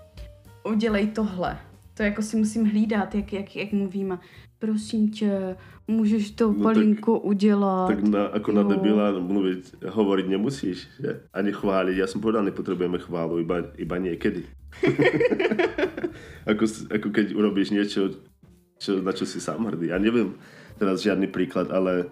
udělej 0.63 1.08
tohle. 1.08 1.60
To 2.00 2.04
jako 2.04 2.22
si 2.22 2.38
musím 2.38 2.66
hlídat, 2.66 3.16
jak, 3.16 3.34
jak, 3.34 3.56
jak 3.56 3.72
mluvím. 3.72 4.20
Prosím 4.60 5.12
tě, 5.12 5.56
můžeš 5.88 6.32
to 6.32 6.52
no 6.54 6.64
palinko 6.64 7.14
tak, 7.14 7.26
udělat. 7.26 7.88
Tak 7.88 8.04
na, 8.04 8.30
jako 8.34 8.52
no. 8.52 8.64
na 8.64 8.70
debila 8.70 9.20
mluvit, 9.20 9.76
hovoriť 9.88 10.28
nemusíš, 10.28 10.88
že? 11.00 11.22
Ani 11.34 11.52
chválit. 11.52 11.98
Já 11.98 12.08
jsem 12.08 12.22
povedal, 12.22 12.44
nepotřebujeme 12.44 12.98
chválu, 12.98 13.40
iba, 13.40 13.56
iba 13.76 13.98
někdy. 13.98 14.44
ako, 16.48 16.66
ako 16.96 17.10
keď 17.10 17.36
urobíš 17.36 17.70
něco, 17.70 18.10
čo, 18.78 19.04
na 19.04 19.12
čo 19.12 19.26
si 19.26 19.42
sám 19.42 19.66
hrdý. 19.66 19.88
Já 19.88 19.98
nevím 19.98 20.36
teraz 20.78 21.02
žádný 21.02 21.28
příklad, 21.28 21.72
ale 21.72 22.06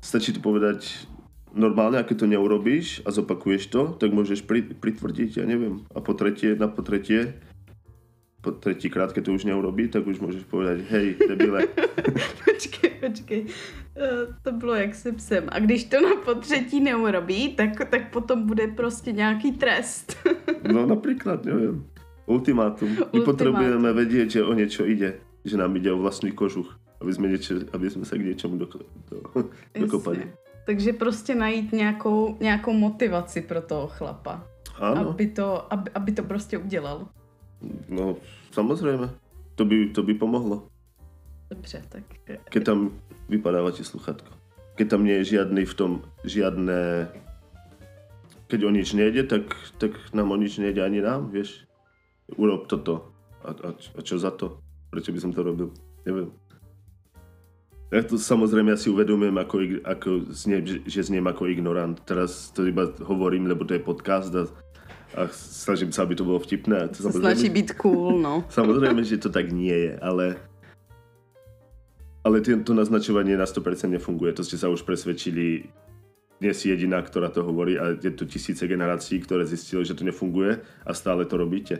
stačí 0.00 0.32
to 0.32 0.40
povedať 0.40 1.08
normálně, 1.54 1.96
jak 1.96 2.14
to 2.14 2.26
neurobíš 2.26 3.02
a 3.04 3.10
zopakuješ 3.10 3.66
to, 3.66 3.96
tak 3.98 4.12
můžeš 4.12 4.46
pritvrdit, 4.80 5.36
já 5.36 5.46
nevím. 5.46 5.82
A 5.94 6.00
po 6.00 6.14
třetí, 6.14 6.46
na 6.58 6.68
po 6.68 6.82
třetí, 6.82 7.18
po 8.46 8.52
třetíkrát, 8.52 9.12
když 9.12 9.24
to 9.24 9.32
už 9.32 9.44
neurobí, 9.44 9.88
tak 9.88 10.06
už 10.06 10.20
můžeš 10.20 10.44
povedať, 10.44 10.80
hej, 10.90 11.14
debile. 11.28 11.66
počkej, 12.44 12.90
počkej. 13.00 13.40
Uh, 13.42 14.34
to 14.42 14.52
bylo 14.52 14.74
jak 14.74 14.94
se 14.94 15.12
psem. 15.12 15.44
A 15.48 15.58
když 15.58 15.84
to 15.84 16.00
na 16.00 16.16
potřetí 16.24 16.80
neurobí, 16.80 17.48
tak, 17.48 17.90
tak 17.90 18.12
potom 18.12 18.46
bude 18.46 18.66
prostě 18.66 19.12
nějaký 19.12 19.52
trest. 19.52 20.16
no 20.72 20.86
například, 20.86 21.44
nevím. 21.44 21.86
Ultimátum. 22.26 22.96
My 23.12 23.20
potřebujeme 23.20 23.92
vědět, 23.92 24.30
že 24.30 24.44
o 24.44 24.52
něco 24.52 24.84
jde. 24.84 25.14
Že 25.44 25.56
nám 25.56 25.76
jde 25.76 25.92
o 25.92 25.98
vlastní 25.98 26.32
kožuch. 26.32 26.78
Aby 27.00 27.14
jsme, 27.14 27.28
něče, 27.28 27.54
aby 27.72 27.90
jsme 27.90 28.04
se 28.04 28.18
k 28.18 28.24
něčemu 28.24 28.58
do, 28.58 28.68
do, 29.10 29.44
dokopali. 29.80 30.32
Takže 30.66 30.92
prostě 30.92 31.34
najít 31.34 31.72
nějakou, 31.72 32.36
nějakou 32.40 32.72
motivaci 32.72 33.40
pro 33.40 33.60
toho 33.60 33.86
chlapa. 33.86 34.46
Ano. 34.78 35.10
Aby 35.10 35.26
to, 35.26 35.72
aby, 35.72 35.90
aby 35.94 36.12
to 36.12 36.22
prostě 36.22 36.58
udělal. 36.58 37.06
No, 37.88 38.16
samozřejmě. 38.52 39.10
To 39.54 39.64
by, 39.64 39.88
to 39.88 40.02
by 40.02 40.14
pomohlo. 40.14 40.68
Dobře, 41.50 41.82
tak... 41.88 42.02
Keď 42.50 42.64
tam 42.64 42.90
vypadává 43.28 43.70
ti 43.72 43.84
sluchatko. 43.84 44.30
Keď 44.74 44.88
tam 44.88 45.04
nie 45.04 45.14
je 45.22 45.24
žiadny 45.24 45.64
v 45.64 45.74
tom, 45.74 45.92
žiadne... 46.24 47.08
Keď 48.46 48.60
o 48.64 48.70
nič 48.70 48.92
nejde, 48.92 49.26
tak, 49.26 49.56
tak 49.78 49.90
nám 50.14 50.30
o 50.30 50.36
nič 50.36 50.58
nejde 50.58 50.84
ani 50.84 51.00
nám, 51.00 51.30
vieš. 51.30 51.66
Urob 52.36 52.66
toto. 52.66 53.10
A, 53.42 53.50
a, 53.50 53.68
a 53.74 54.00
čo 54.02 54.18
za 54.18 54.30
to? 54.30 54.62
Prečo 54.90 55.10
by 55.10 55.18
som 55.18 55.32
to 55.32 55.42
robil? 55.42 55.74
Neviem. 56.06 56.30
Ja 57.94 58.02
to 58.02 58.18
samozrejme 58.18 58.74
ja 58.74 58.78
si 58.78 58.90
uvedomujem, 58.90 59.38
ako, 59.38 59.56
ako 59.86 60.10
znie, 60.34 60.58
že 60.90 61.06
zniem 61.06 61.26
ako 61.26 61.46
ignorant. 61.46 62.02
Teraz 62.02 62.50
to 62.50 62.66
iba 62.66 62.90
hovorím, 63.06 63.46
lebo 63.46 63.62
to 63.62 63.78
je 63.78 63.82
podcast 63.82 64.34
a, 64.34 64.50
a 65.16 65.28
snažím 65.32 65.90
sa, 65.92 66.04
aby 66.04 66.14
to 66.14 66.28
bolo 66.28 66.38
vtipné. 66.38 66.92
To 66.92 67.08
Snaží 67.08 67.48
byť 67.48 67.68
cool, 67.80 68.20
no. 68.20 68.44
Samozrejme, 68.52 69.00
že 69.02 69.16
to 69.16 69.32
tak 69.32 69.48
nie 69.50 69.74
je, 69.74 69.92
ale 69.98 70.36
ale 72.26 72.42
to 72.42 72.74
naznačovanie 72.74 73.38
na 73.38 73.46
100% 73.46 73.86
nefunguje. 73.86 74.34
To 74.34 74.42
ste 74.42 74.58
sa 74.58 74.66
už 74.66 74.82
presvedčili 74.82 75.70
nie 76.40 76.52
si 76.52 76.68
jediná, 76.68 77.00
ktorá 77.00 77.32
to 77.32 77.46
hovorí 77.46 77.78
a 77.78 77.96
je 77.96 78.10
to 78.10 78.24
tisíce 78.24 78.66
generací, 78.66 79.20
které 79.20 79.46
zjistili, 79.46 79.84
že 79.84 79.94
to 79.94 80.04
nefunguje 80.04 80.60
a 80.86 80.94
stále 80.94 81.24
to 81.24 81.36
robíte. 81.36 81.78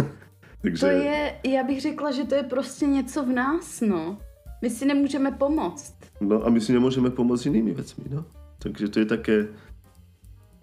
Takže... 0.62 0.80
To 0.80 0.92
je, 0.92 1.34
já 1.44 1.62
bych 1.62 1.80
řekla, 1.80 2.10
že 2.10 2.24
to 2.24 2.34
je 2.34 2.42
prostě 2.42 2.86
něco 2.86 3.24
v 3.24 3.28
nás, 3.28 3.80
no. 3.80 4.18
My 4.62 4.70
si 4.70 4.84
nemůžeme 4.84 5.30
pomoct. 5.30 5.94
No 6.20 6.46
a 6.46 6.50
my 6.50 6.60
si 6.60 6.72
nemůžeme 6.72 7.10
pomoct 7.10 7.44
jinými 7.44 7.74
věcmi, 7.74 8.04
no. 8.10 8.24
Takže 8.58 8.88
to 8.88 8.98
je 8.98 9.04
také... 9.04 9.46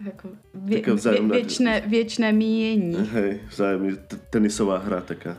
Jako 0.04 0.28
vě, 0.54 0.94
vzájemná... 0.94 1.34
věčné, 1.34 1.80
věčné 1.80 2.32
míjení. 2.32 2.96
Hej, 2.96 3.40
vzájemně 3.48 3.96
tenisová 4.30 4.78
hra 4.78 5.00
taká. 5.00 5.36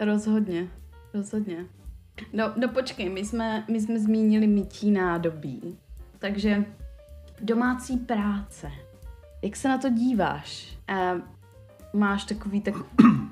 Rozhodně, 0.00 0.68
rozhodně. 1.14 1.66
No, 2.32 2.52
no 2.56 2.68
počkej, 2.68 3.08
my 3.08 3.24
jsme, 3.24 3.64
my 3.70 3.80
jsme 3.80 3.98
zmínili 3.98 4.46
mytí 4.46 4.90
nádobí. 4.90 5.78
Takže 6.18 6.64
domácí 7.40 7.96
práce. 7.96 8.70
Jak 9.42 9.56
se 9.56 9.68
na 9.68 9.78
to 9.78 9.90
díváš? 9.90 10.78
Uh, 10.90 11.20
máš 11.92 12.24
takový, 12.24 12.60
tak, 12.60 12.74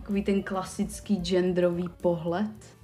takový 0.00 0.22
ten 0.22 0.42
klasický 0.42 1.16
genderový 1.16 1.88
pohled? 2.00 2.80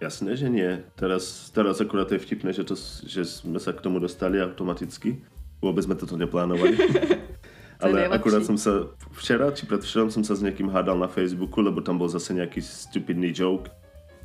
Jasné, 0.00 0.36
že 0.36 0.48
nie. 0.48 0.82
Teraz, 0.94 1.50
teraz 1.50 1.80
akurát 1.80 2.12
je 2.12 2.18
vtipné, 2.18 2.52
že, 2.52 2.64
to, 2.64 2.74
že 3.06 3.24
jsme 3.24 3.60
se 3.60 3.72
k 3.72 3.80
tomu 3.80 3.98
dostali 3.98 4.42
automaticky. 4.42 5.24
Vůbec 5.62 5.84
jsme 5.84 5.94
toto 5.94 6.16
neplánovali. 6.16 6.78
Ale 7.80 8.08
akurát 8.08 8.44
jsem 8.44 8.58
se 8.58 8.70
včera 9.12 9.50
či 9.50 9.66
předvčerom 9.66 10.10
jsem 10.10 10.24
se 10.24 10.36
s 10.36 10.42
někým 10.42 10.68
hádal 10.68 10.98
na 10.98 11.06
Facebooku, 11.06 11.60
lebo 11.60 11.80
tam 11.80 11.98
byl 11.98 12.08
zase 12.08 12.34
nějaký 12.34 12.62
stupidný 12.62 13.32
joke, 13.36 13.70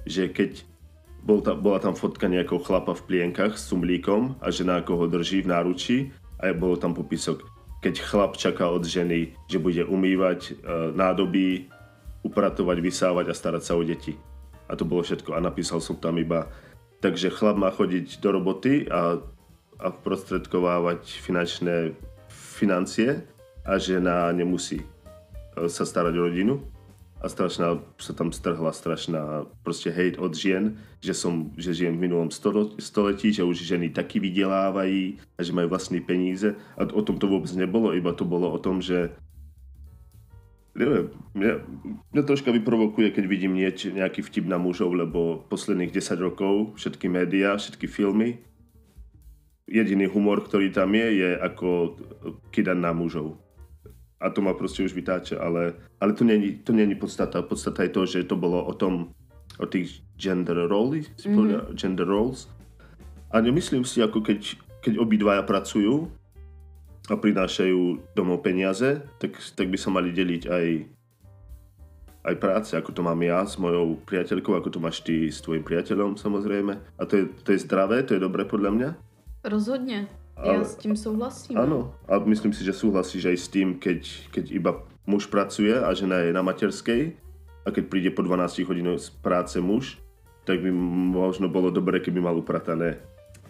že 0.05 0.27
keď 0.27 0.63
bol 1.25 1.41
ta, 1.41 1.57
bola 1.57 1.81
tam 1.81 1.97
fotka 1.97 2.29
nejakého 2.29 2.61
chlapa 2.61 2.93
v 2.93 3.01
plienkach 3.01 3.57
s 3.57 3.73
cumlíkom 3.73 4.37
a 4.43 4.53
žena 4.53 4.77
ako 4.77 4.93
ho 4.95 5.05
drží 5.09 5.41
v 5.41 5.49
náručí 5.49 5.97
a 6.37 6.53
bolo 6.53 6.77
tam 6.77 6.93
popisok, 6.93 7.41
keď 7.81 7.95
chlap 8.05 8.37
čaká 8.37 8.69
od 8.69 8.85
ženy, 8.85 9.33
že 9.49 9.57
bude 9.57 9.81
umývať 9.81 10.53
e, 10.53 10.53
nádoby, 10.93 11.65
upratovať, 12.21 12.77
vysávať 12.77 13.25
a 13.33 13.37
starať 13.37 13.63
sa 13.65 13.73
o 13.73 13.81
deti. 13.81 14.13
A 14.69 14.77
to 14.77 14.85
bolo 14.85 15.01
všetko. 15.01 15.33
A 15.33 15.41
napísal 15.41 15.81
som 15.81 15.97
tam 15.97 16.21
iba, 16.21 16.49
takže 17.01 17.33
chlap 17.33 17.57
má 17.57 17.73
chodiť 17.73 18.21
do 18.21 18.29
roboty 18.29 18.85
a, 18.85 19.17
a 19.79 19.91
prostredkovávať 19.91 21.19
finančné 21.19 21.93
financie 22.29 23.23
a 23.65 23.77
žena 23.77 24.31
nemusí 24.31 24.79
e, 24.79 24.87
sa 25.69 25.83
starať 25.85 26.13
o 26.15 26.25
rodinu 26.31 26.55
a 27.21 27.29
strašná 27.29 27.79
se 28.01 28.13
tam 28.13 28.31
strhla 28.31 28.71
strašná 28.71 29.45
prostě 29.63 29.89
hate 29.89 30.17
od 30.17 30.35
žen, 30.35 30.77
že, 31.01 31.13
som, 31.13 31.51
že 31.57 31.73
žijem 31.73 31.97
v 31.97 31.99
minulom 31.99 32.29
století, 32.79 33.33
že 33.33 33.43
už 33.43 33.65
ženy 33.65 33.89
taky 33.89 34.19
vydělávají 34.19 35.17
a 35.37 35.43
že 35.43 35.53
mají 35.53 35.67
vlastní 35.67 36.01
peníze. 36.01 36.55
A 36.77 36.81
o 36.93 37.01
tom 37.01 37.17
to 37.17 37.27
vůbec 37.27 37.55
nebylo, 37.55 37.95
iba 37.95 38.13
to 38.13 38.25
bylo 38.25 38.51
o 38.51 38.57
tom, 38.57 38.81
že 38.81 39.09
nevím, 40.75 41.09
mě, 41.33 41.51
mě 42.13 42.23
troška 42.23 42.51
vyprovokuje, 42.51 43.11
keď 43.11 43.25
vidím 43.25 43.53
nieč, 43.53 43.83
nějaký 43.83 44.21
vtip 44.21 44.45
na 44.45 44.57
mužov, 44.57 44.93
lebo 44.93 45.45
posledných 45.49 45.91
10 45.91 46.19
rokov 46.19 46.75
všetky 46.75 47.09
média, 47.09 47.57
všetky 47.57 47.87
filmy, 47.87 48.37
jediný 49.67 50.05
humor, 50.05 50.41
který 50.41 50.69
tam 50.69 50.95
je, 50.95 51.13
je 51.13 51.39
jako 51.41 51.95
kidan 52.51 52.81
na 52.81 52.93
mužov 52.93 53.45
a 54.25 54.29
to 54.29 54.41
ma 54.41 54.53
prostě 54.53 54.83
už 54.83 54.93
vytáče, 54.93 55.37
ale, 55.37 55.73
ale 56.01 56.13
to, 56.13 56.23
není, 56.23 56.55
to 56.55 56.73
není 56.73 56.95
podstata. 56.95 57.41
Podstata 57.41 57.83
je 57.83 57.89
to, 57.89 58.05
že 58.05 58.23
to 58.23 58.35
bylo 58.35 58.65
o 58.65 58.73
tom, 58.73 59.09
o 59.59 59.65
těch 59.65 59.87
gender 60.17 60.57
roles, 60.67 61.05
mm-hmm. 61.05 61.73
gender 61.73 62.07
roles. 62.07 62.49
A 63.31 63.41
nemyslím 63.41 63.85
si, 63.85 63.99
jako 63.99 64.21
keď, 64.21 64.55
keď 64.81 64.97
obidvaja 64.97 65.41
pracujú 65.41 66.11
a 67.09 67.15
prinášajú 67.15 68.01
domov 68.15 68.41
peniaze, 68.41 69.01
tak, 69.21 69.37
tak 69.55 69.69
by 69.69 69.77
sa 69.77 69.93
mali 69.93 70.09
deliť 70.09 70.49
aj, 70.49 70.65
aj 72.25 72.35
práce, 72.41 72.71
ako 72.73 72.91
to 72.91 73.01
mám 73.05 73.21
ja 73.21 73.45
s 73.45 73.61
mojou 73.61 74.01
priateľkou, 74.09 74.57
ako 74.57 74.69
to 74.73 74.79
máš 74.79 75.05
ty 75.05 75.29
s 75.29 75.41
tvojím 75.45 75.61
priateľom 75.61 76.17
samozrejme. 76.17 76.73
A 76.97 77.01
to 77.05 77.13
je, 77.17 77.23
to 77.45 77.53
je 77.53 77.61
zdravé, 77.61 78.01
to 78.01 78.17
je 78.17 78.25
dobré 78.25 78.41
podľa 78.47 78.71
mňa. 78.71 78.89
Rozhodně. 79.45 80.07
Ale, 80.35 80.53
Já 80.53 80.63
s 80.63 80.75
tím 80.75 80.95
souhlasím. 80.95 81.57
Ano, 81.57 81.95
a 82.07 82.19
myslím 82.19 82.53
si, 82.53 82.63
že 82.63 82.73
souhlasíš 82.73 83.25
aj 83.25 83.37
s 83.37 83.47
tím, 83.47 83.79
keď, 83.79 84.29
keď 84.31 84.51
iba 84.51 84.71
muž 85.07 85.25
pracuje 85.25 85.71
a 85.79 85.93
žena 85.93 86.17
je 86.17 86.33
na 86.33 86.41
materskej, 86.41 87.15
a 87.65 87.71
keď 87.71 87.83
príde 87.89 88.09
po 88.13 88.21
12 88.21 88.61
hodinách 88.67 88.99
z 88.99 89.09
práce 89.09 89.57
muž, 89.61 89.97
tak 90.45 90.61
by 90.61 90.69
možno 91.15 91.49
bolo 91.49 91.73
dobré, 91.73 91.97
keby 91.99 92.21
mal 92.21 92.37
upratané 92.37 93.01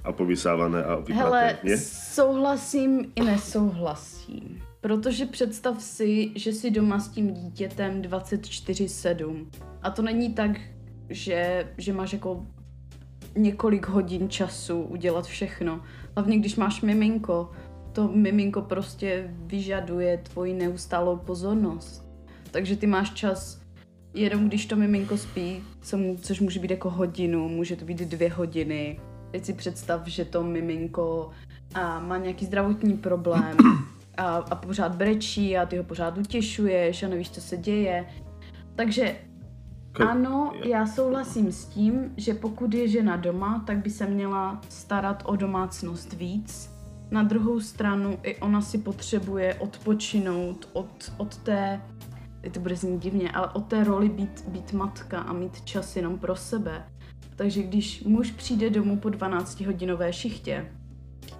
a 0.03 0.13
povysávané 0.15 0.83
a 0.83 0.95
vypraté, 0.95 1.19
Hele, 1.19 1.57
nie? 1.63 1.77
souhlasím 1.77 3.11
i 3.15 3.21
nesouhlasím. 3.23 4.61
Protože 4.81 5.25
představ 5.25 5.81
si, 5.81 6.31
že 6.35 6.53
jsi 6.53 6.71
doma 6.71 6.99
s 6.99 7.09
tím 7.09 7.33
dítětem 7.33 8.01
24-7. 8.01 9.45
A 9.81 9.91
to 9.91 10.01
není 10.01 10.33
tak, 10.33 10.51
že, 11.09 11.67
že 11.77 11.93
máš 11.93 12.13
jako 12.13 12.47
několik 13.36 13.88
hodin 13.88 14.29
času 14.29 14.81
udělat 14.81 15.25
všechno. 15.25 15.81
Hlavně 16.15 16.39
když 16.39 16.55
máš 16.55 16.81
miminko, 16.81 17.51
to 17.91 18.07
miminko 18.07 18.61
prostě 18.61 19.36
vyžaduje 19.38 20.17
tvoji 20.17 20.53
neustálou 20.53 21.17
pozornost. 21.17 22.05
Takže 22.51 22.75
ty 22.75 22.88
máš 22.88 23.11
čas 23.11 23.61
jenom 24.13 24.47
když 24.47 24.65
to 24.65 24.75
miminko 24.75 25.17
spí, 25.17 25.63
co 25.81 25.97
mu, 25.97 26.17
což 26.21 26.39
může 26.39 26.59
být 26.59 26.71
jako 26.71 26.89
hodinu, 26.89 27.49
může 27.49 27.75
to 27.75 27.86
být 27.86 27.97
dvě 27.97 28.29
hodiny. 28.29 28.99
Teď 29.31 29.45
si 29.45 29.53
představ, 29.53 30.07
že 30.07 30.25
to 30.25 30.43
miminko 30.43 31.29
a 31.73 31.99
má 31.99 32.17
nějaký 32.17 32.45
zdravotní 32.45 32.97
problém 32.97 33.57
a, 34.17 34.36
a 34.36 34.55
pořád 34.55 34.95
brečí 34.95 35.57
a 35.57 35.65
ty 35.65 35.77
ho 35.77 35.83
pořád 35.83 36.17
utěšuješ 36.17 37.03
a 37.03 37.07
nevíš, 37.07 37.29
co 37.29 37.41
se 37.41 37.57
děje. 37.57 38.05
Takže 38.75 39.15
Ano, 39.99 40.53
já 40.63 40.85
souhlasím 40.85 41.51
s 41.51 41.65
tím, 41.65 42.13
že 42.17 42.33
pokud 42.33 42.73
je 42.73 42.87
žena 42.87 43.15
doma, 43.15 43.63
tak 43.67 43.77
by 43.77 43.89
se 43.89 44.05
měla 44.05 44.61
starat 44.69 45.23
o 45.25 45.35
domácnost 45.35 46.13
víc. 46.13 46.71
Na 47.11 47.23
druhou 47.23 47.59
stranu 47.59 48.19
i 48.23 48.35
ona 48.35 48.61
si 48.61 48.77
potřebuje 48.77 49.55
odpočinout 49.55 50.69
od, 50.73 51.11
od 51.17 51.37
té, 51.37 51.81
to 52.51 52.59
bude 52.59 52.75
znít 52.75 53.01
divně, 53.01 53.31
ale 53.31 53.49
od 53.49 53.65
té 53.65 53.83
roli 53.83 54.09
být, 54.09 54.43
být 54.47 54.73
matka 54.73 55.19
a 55.19 55.33
mít 55.33 55.61
čas 55.61 55.95
jenom 55.95 56.19
pro 56.19 56.35
sebe. 56.35 56.85
Takže 57.35 57.63
když 57.63 58.03
muž 58.03 58.31
přijde 58.31 58.69
domů 58.69 58.97
po 58.97 59.07
12-hodinové 59.07 60.11
šichtě, 60.11 60.71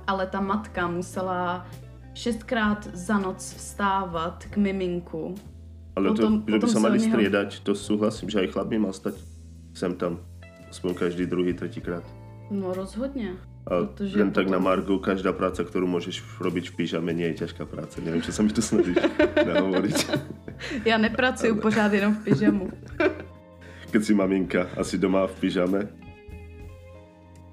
ale 0.08 0.28
ta 0.28 0.42
matka 0.42 0.88
musela 0.88 1.68
šestkrát 2.14 2.88
za 2.94 3.18
noc 3.18 3.54
vstávat 3.54 4.46
k 4.46 4.58
miminku, 4.58 5.36
Ale 5.96 6.12
Potom- 6.12 6.44
to, 6.44 6.52
že 6.52 6.52
by 6.52 6.52
potom 6.60 6.70
sa 6.70 6.80
mali 6.80 6.98
od 6.98 7.02
neho- 7.02 7.10
striedať, 7.12 7.50
to 7.64 7.72
súhlasím, 7.72 8.28
že 8.30 8.40
aj 8.40 8.52
chlap 8.52 8.68
by 8.68 8.78
mal 8.78 8.94
stať 8.94 9.16
sem 9.74 9.96
tam. 9.96 10.20
Aspoň 10.70 10.92
každý 10.94 11.24
druhý, 11.26 11.54
tretíkrát. 11.54 12.04
no 12.52 12.74
rozhodně. 12.74 13.32
A 13.66 13.82
Protože 13.90 14.20
len 14.20 14.32
tak 14.32 14.46
na 14.46 14.60
potom- 14.60 14.64
Margu, 14.64 14.96
každá 15.00 15.34
práca, 15.34 15.64
ktorú 15.66 15.88
môžeš 15.90 16.22
robiť 16.38 16.70
v 16.70 16.74
pyžame, 16.78 17.10
nie 17.18 17.26
je 17.34 17.42
ťažká 17.42 17.66
práca. 17.66 17.98
Neviem, 17.98 18.22
čo 18.22 18.30
sa 18.32 18.44
mi 18.46 18.54
tu 18.54 18.62
snažíš 18.62 18.94
nahovoriť. 19.50 19.98
Já 20.86 20.98
nepracuju 20.98 21.56
pořád 21.62 21.94
jenom 21.94 22.14
v 22.16 22.24
pyžamu. 22.24 22.70
Keď 23.92 24.02
si 24.04 24.14
maminka 24.14 24.70
asi 24.78 24.98
doma 25.02 25.26
v 25.28 25.34
pyžame, 25.42 25.82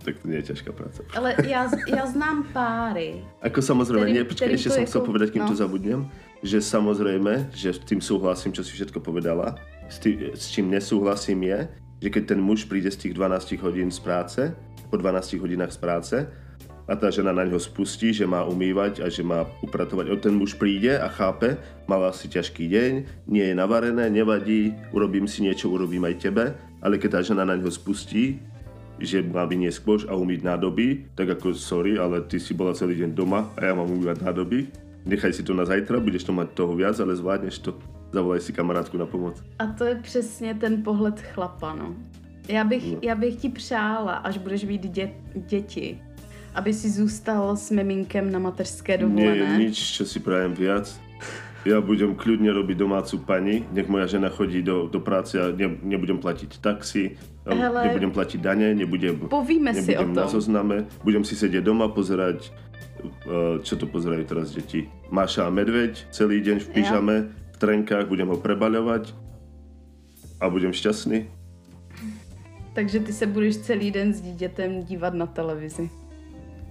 tak 0.05 0.19
to 0.19 0.29
nie 0.29 0.37
je 0.43 0.53
ťažká 0.53 0.71
práca. 0.75 1.01
Ale 1.17 1.35
já, 1.49 1.71
já 1.89 2.05
znám 2.07 2.45
páry. 2.53 3.23
Ako 3.43 3.63
samozrejme, 3.63 4.05
Ktorý- 4.05 4.13
nie, 4.13 4.25
počkaj, 4.27 4.47
ktorý 4.51 4.55
ešte 4.59 4.69
to 4.69 4.75
som 4.75 4.85
chcel 4.85 5.01
ako- 5.01 5.09
povedať, 5.09 5.29
kým 5.33 5.43
no. 5.43 5.49
to 5.49 5.55
zabudnem, 5.57 6.01
že 6.43 6.59
samozrejme, 6.59 7.55
že 7.55 7.71
s 7.71 7.81
tým 7.87 8.03
súhlasím, 8.03 8.51
čo 8.51 8.67
si 8.67 8.75
všetko 8.75 8.99
povedala. 8.99 9.55
S, 9.87 10.03
tý, 10.03 10.35
s 10.35 10.51
čím 10.51 10.75
nesúhlasím 10.75 11.47
je, 11.47 11.59
že 12.03 12.09
keď 12.11 12.35
ten 12.35 12.41
muž 12.43 12.67
príde 12.67 12.91
z 12.91 12.99
tých 13.09 13.15
12 13.15 13.63
hodín 13.63 13.95
z 13.95 14.01
práce, 14.03 14.41
po 14.91 14.99
12 14.99 15.39
hodinách 15.39 15.73
z 15.73 15.79
práce, 15.79 16.17
a 16.91 16.99
tá 16.99 17.15
žena 17.15 17.31
na 17.31 17.47
ňo 17.47 17.63
spustí, 17.63 18.11
že 18.11 18.27
má 18.27 18.43
umývať 18.43 19.01
a 19.01 19.09
že 19.09 19.23
má 19.23 19.47
upratovať. 19.63 20.11
O 20.11 20.17
ten 20.19 20.35
muž 20.35 20.59
príde 20.59 20.99
a 20.99 21.07
chápe, 21.07 21.55
mal 21.87 22.03
asi 22.11 22.27
ťažký 22.27 22.67
deň, 22.67 22.93
nie 23.31 23.45
je 23.47 23.55
navarené, 23.55 24.11
nevadí, 24.11 24.75
urobím 24.91 25.31
si 25.31 25.47
niečo, 25.47 25.71
urobím 25.71 26.03
aj 26.11 26.19
tebe, 26.19 26.45
ale 26.83 26.99
keď 26.99 27.09
tá 27.17 27.21
žena 27.23 27.47
na 27.47 27.55
ňo 27.55 27.71
spustí, 27.71 28.43
že 28.99 29.23
má 29.23 29.47
vyniesť 29.47 29.79
koš 29.83 30.03
a 30.11 30.15
umýť 30.19 30.43
nádoby, 30.47 31.15
tak 31.15 31.39
ako 31.39 31.55
sorry, 31.55 31.99
ale 31.99 32.23
ty 32.27 32.43
si 32.43 32.55
bola 32.55 32.75
celý 32.75 32.99
deň 32.99 33.11
doma 33.15 33.51
a 33.59 33.71
ja 33.71 33.73
mám 33.75 33.89
umývať 33.89 34.23
nádoby. 34.23 34.71
Nechaj 35.03 35.33
si 35.33 35.43
to 35.43 35.55
na 35.55 35.65
zajtra, 35.65 35.99
budeš 35.99 36.25
to 36.25 36.33
mať 36.33 36.49
toho 36.55 36.73
viac, 36.73 36.95
ale 37.01 37.17
zvládneš 37.17 37.59
to. 37.59 37.75
Zavolaj 38.13 38.41
si 38.41 38.53
kamarádku 38.53 38.99
na 38.99 39.07
pomoc. 39.07 39.41
A 39.59 39.67
to 39.67 39.85
je 39.85 39.95
přesně 39.95 40.55
ten 40.55 40.83
pohled 40.83 41.21
chlapa, 41.21 41.75
no. 41.75 41.95
Já 42.49 42.65
bych, 42.65 42.93
No. 42.93 42.99
já 43.03 43.15
bych 43.15 43.37
ti 43.37 43.49
přála, 43.49 44.13
až 44.13 44.39
budeš 44.39 44.65
mít 44.65 44.83
dě, 44.87 45.11
děti, 45.35 45.99
aby 46.55 46.75
si 46.75 46.91
zůstal 46.91 47.57
s 47.57 47.71
miminkem 47.71 48.33
na 48.33 48.39
mateřské 48.39 48.99
Nie 48.99 49.03
je 49.03 49.07
dovolené. 49.09 49.59
nič, 49.59 49.77
čo 49.99 50.05
si 50.05 50.21
prajem 50.21 50.55
viac. 50.55 50.91
Ja 51.63 51.79
budem 51.79 52.19
kľudne 52.19 52.51
robiť 52.51 52.75
domácu 52.75 53.23
pani, 53.23 53.63
nech 53.71 53.87
moja 53.87 54.11
žena 54.11 54.27
chodí 54.35 54.67
do, 54.67 54.91
do 54.91 54.99
práce 54.99 55.39
a 55.39 55.55
ne, 55.55 55.79
nebudem 55.87 56.19
platiť 56.19 56.59
taxi, 56.59 57.15
Hele. 57.47 57.87
nebudem 57.87 58.11
platiť 58.11 58.41
dane, 58.43 58.75
nebudem, 58.75 59.31
Povíme 59.31 59.71
si 59.71 59.95
o 59.95 60.03
nebudem 60.03 60.11
na 60.19 60.27
tom. 60.27 60.31
zozname, 60.35 60.77
budem 61.07 61.23
si 61.23 61.39
sedieť 61.39 61.63
doma, 61.63 61.87
pozerať, 61.87 62.51
čo 63.63 63.75
to 63.77 63.87
pozerajú 63.87 64.25
teraz 64.25 64.55
deti. 64.55 64.87
Máša 65.11 65.47
a 65.47 65.51
medveď 65.51 66.07
celý 66.15 66.41
deň 66.43 66.57
v 66.63 66.69
pyžame, 66.71 67.17
v 67.29 67.57
trenkách, 67.57 68.07
budem 68.09 68.31
ho 68.31 68.39
prebaľovať 68.39 69.15
a 70.43 70.49
budem 70.51 70.73
šťastný. 70.75 71.27
Takže 72.75 73.01
ty 73.01 73.13
se 73.13 73.27
budeš 73.27 73.57
celý 73.57 73.91
den 73.91 74.15
s 74.15 74.21
dítětem 74.21 74.83
dívat 74.83 75.15
na 75.15 75.27
televizi. 75.27 75.91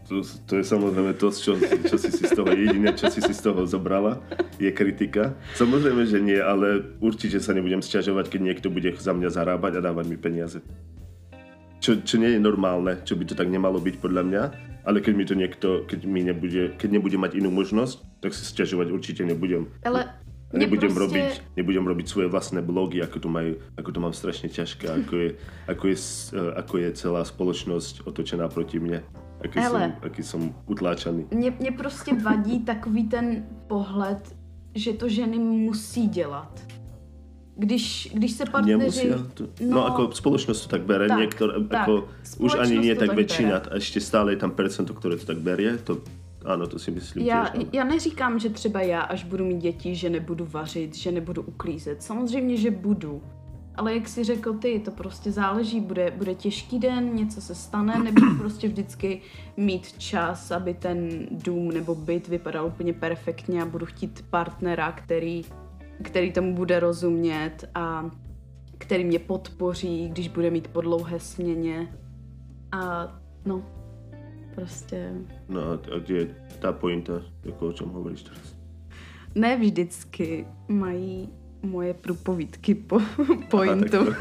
To, 0.09 0.19
to 0.45 0.59
je 0.59 0.65
samozrejme 0.67 1.13
to, 1.15 1.32
čo, 1.32 1.55
čo 1.88 1.95
si 1.95 2.11
si 2.11 2.27
z 2.27 2.36
toho 2.36 2.51
jediné, 2.51 2.91
čo 2.91 3.07
si 3.07 3.23
si 3.23 3.32
z 3.32 3.47
toho 3.47 3.63
zobrala, 3.63 4.19
je 4.59 4.67
kritika. 4.67 5.39
Samozrejme, 5.55 6.03
že 6.03 6.19
nie, 6.19 6.36
ale 6.36 6.84
určite 6.99 7.39
sa 7.39 7.55
nebudem 7.55 7.79
sťažovať, 7.79 8.27
keď 8.27 8.41
niekto 8.43 8.67
bude 8.67 8.91
za 8.99 9.15
mňa 9.15 9.29
zarábať 9.32 9.79
a 9.79 9.86
dávať 9.88 10.05
mi 10.11 10.17
peniaze. 10.19 10.59
Čo, 11.82 12.05
čo 12.05 12.21
nie 12.21 12.38
je 12.38 12.39
normálne, 12.39 13.01
čo 13.01 13.17
by 13.17 13.25
to 13.25 13.34
tak 13.34 13.49
nemalo 13.49 13.82
byť 13.82 13.95
podľa 13.97 14.23
mňa, 14.23 14.43
ale 14.86 15.01
keď 15.01 15.13
mi 15.17 15.25
to 15.25 15.34
niekto, 15.34 15.67
keď, 15.89 16.05
mi 16.05 16.21
nebude, 16.21 16.77
keď 16.77 16.89
nebude 16.93 17.17
mať 17.17 17.41
inú 17.41 17.49
možnosť, 17.49 18.21
tak 18.21 18.38
si 18.38 18.45
sťažovať 18.45 18.93
určite 18.93 19.25
nebudem. 19.25 19.65
Ale 19.82 20.13
mě 20.53 20.59
Nebudem, 20.59 20.93
prostě... 20.93 21.17
robiť, 21.17 21.41
nebudem 21.55 21.88
robiť 21.88 22.07
svoje 22.07 22.27
vlastné 22.27 22.61
blogy, 22.61 23.01
ako 23.01 23.19
to, 23.19 23.29
majú, 23.29 23.55
ako 23.77 23.91
to 23.91 23.99
mám 23.99 24.13
strašne 24.13 24.49
ťažké, 24.49 24.84
ako 24.99 25.15
je, 25.15 25.29
ako 25.67 25.88
je, 25.88 25.97
eh, 25.97 26.53
ako 26.55 26.77
je 26.77 26.89
celá 26.91 27.21
spoločnosť 27.25 28.03
otočená 28.03 28.51
proti 28.51 28.79
mne. 28.79 28.99
Aký 29.41 29.57
Hele. 29.57 29.79
som, 29.79 30.05
aký 30.05 30.21
som 30.23 30.41
utláčaný. 30.67 31.25
Mě, 31.34 31.51
mě 31.59 31.71
prostě 31.71 32.13
vadí 32.13 32.59
takový 32.59 33.07
ten 33.07 33.45
pohled, 33.67 34.36
že 34.75 34.93
to 34.93 35.09
ženy 35.09 35.39
musí 35.39 36.07
dělat. 36.07 36.61
Když, 37.56 38.10
když 38.14 38.32
se 38.32 38.45
partneři... 38.45 38.78
Nemusia 38.78 39.18
to, 39.34 39.43
no, 39.60 39.76
no 39.76 39.80
ako 39.86 40.16
spoločnosť 40.16 40.60
to 40.64 40.68
tak 40.72 40.84
bere, 40.88 41.08
Tak, 41.12 41.20
niektoré, 41.20 41.54
tak. 41.68 41.84
ako 41.84 41.93
už 42.39 42.52
ani 42.56 42.80
nie 42.80 42.95
tak 42.95 43.12
tak 43.12 43.18
väčšina, 43.20 43.56
bere. 43.60 43.68
a 43.68 43.74
ešte 43.76 43.99
stále 43.99 44.34
je 44.34 44.39
tam 44.39 44.56
percento, 44.56 44.95
ktoré 44.95 45.20
to 45.20 45.28
tak 45.28 45.43
berie, 45.43 45.76
to 45.84 45.99
áno, 46.45 46.68
to 46.68 46.80
si 46.80 46.91
myslím 46.91 47.26
Já, 47.26 47.52
no. 47.56 47.66
já 47.74 47.84
neříkám, 47.84 48.39
že 48.39 48.49
třeba 48.49 48.82
já, 48.82 49.02
až 49.02 49.24
budu 49.24 49.45
mít 49.45 49.58
děti, 49.58 49.95
že 49.95 50.10
nebudu 50.10 50.47
vařit, 50.52 50.95
že 50.95 51.12
nebudu 51.12 51.41
uklízet. 51.41 52.04
Samozřejmě, 52.04 52.58
že 52.58 52.72
budu. 52.72 53.22
Ale 53.76 53.93
jak 53.93 54.08
si 54.08 54.24
řekl 54.24 54.54
ty, 54.54 54.80
to 54.80 54.91
prostě 54.91 55.32
záleží. 55.32 55.80
Bude, 55.80 56.12
bude 56.18 56.36
těžký 56.36 56.80
den, 56.80 57.16
něco 57.16 57.41
se 57.41 57.56
stane, 57.56 57.99
nebudu 57.99 58.36
prostě 58.39 58.68
vždycky 58.68 59.22
mít 59.58 59.97
čas, 59.97 60.52
aby 60.52 60.74
ten 60.74 61.28
dům 61.32 61.72
nebo 61.72 61.95
byt 61.95 62.28
vypadal 62.28 62.68
úplně 62.68 62.93
perfektně 62.93 63.62
a 63.62 63.66
budu 63.66 63.86
chtít 63.86 64.26
partnera, 64.30 64.91
který, 64.91 65.45
který 66.04 66.32
tomu 66.32 66.56
bude 66.56 66.80
rozumět 66.80 67.70
a 67.76 68.12
který 68.78 69.04
mě 69.04 69.20
podpoří, 69.20 70.10
když 70.10 70.28
bude 70.28 70.49
mít 70.52 70.68
po 70.68 70.82
dlouhé 70.82 71.20
směně. 71.20 71.93
A 72.72 73.08
no, 73.45 73.64
prostě 74.56 75.12
No 75.49 75.62
a, 75.62 75.74
a 75.74 75.99
kde 75.99 76.16
je 76.16 76.26
tá 76.62 76.72
pointa, 76.72 77.22
ako 77.47 77.68
o 77.68 77.74
čom 77.74 77.89
hovoríš 77.89 78.24
teraz? 78.24 78.56
ne 79.36 79.58
vždycky 79.58 80.45
mají 80.68 81.30
moje 81.64 81.93
průpovídky 81.93 82.76
po 82.76 82.99
pointu. 83.49 83.97
Aha, 83.97 84.16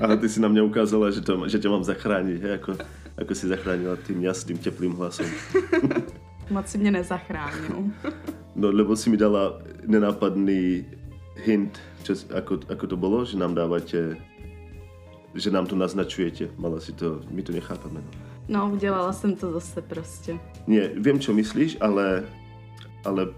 aha, 0.00 0.16
ty 0.16 0.28
si 0.28 0.40
na 0.40 0.48
mňa 0.48 0.62
ukázala, 0.62 1.10
že, 1.10 1.20
to, 1.20 1.48
že 1.48 1.58
ťa 1.58 1.70
mám 1.70 1.84
zachrániť, 1.86 2.38
hej, 2.42 2.52
ako, 2.60 2.72
ako 3.16 3.32
si 3.34 3.44
zachránila 3.48 3.96
tým 3.96 4.20
jasným, 4.26 4.58
teplým 4.58 4.92
hlasom. 4.98 5.26
Moc 6.50 6.68
si 6.68 6.78
mě 6.78 6.90
nezachránil. 6.90 7.88
No, 8.56 8.70
lebo 8.70 8.96
si 8.96 9.10
mi 9.10 9.16
dala 9.16 9.58
nenápadný 9.86 10.84
hint, 11.36 11.82
čo, 12.06 12.14
ako, 12.30 12.68
ako 12.70 12.84
to 12.86 12.96
bolo, 12.96 13.24
že 13.26 13.34
nám 13.34 13.58
dávate, 13.58 14.14
že 15.34 15.50
nám 15.50 15.66
to 15.66 15.74
naznačujete. 15.74 16.54
Mala 16.54 16.78
si 16.78 16.94
to, 16.94 17.20
my 17.30 17.42
to 17.42 17.50
nechápame. 17.50 17.98
No. 18.00 18.10
No, 18.48 18.70
udělala 18.72 19.12
jsem 19.12 19.36
to 19.36 19.52
zase 19.52 19.82
prostě. 19.82 20.38
Nie, 20.66 20.92
viem, 20.96 21.20
čo 21.20 21.32
myslíš, 21.32 21.80
ale, 21.80 22.28
ale 23.04 23.32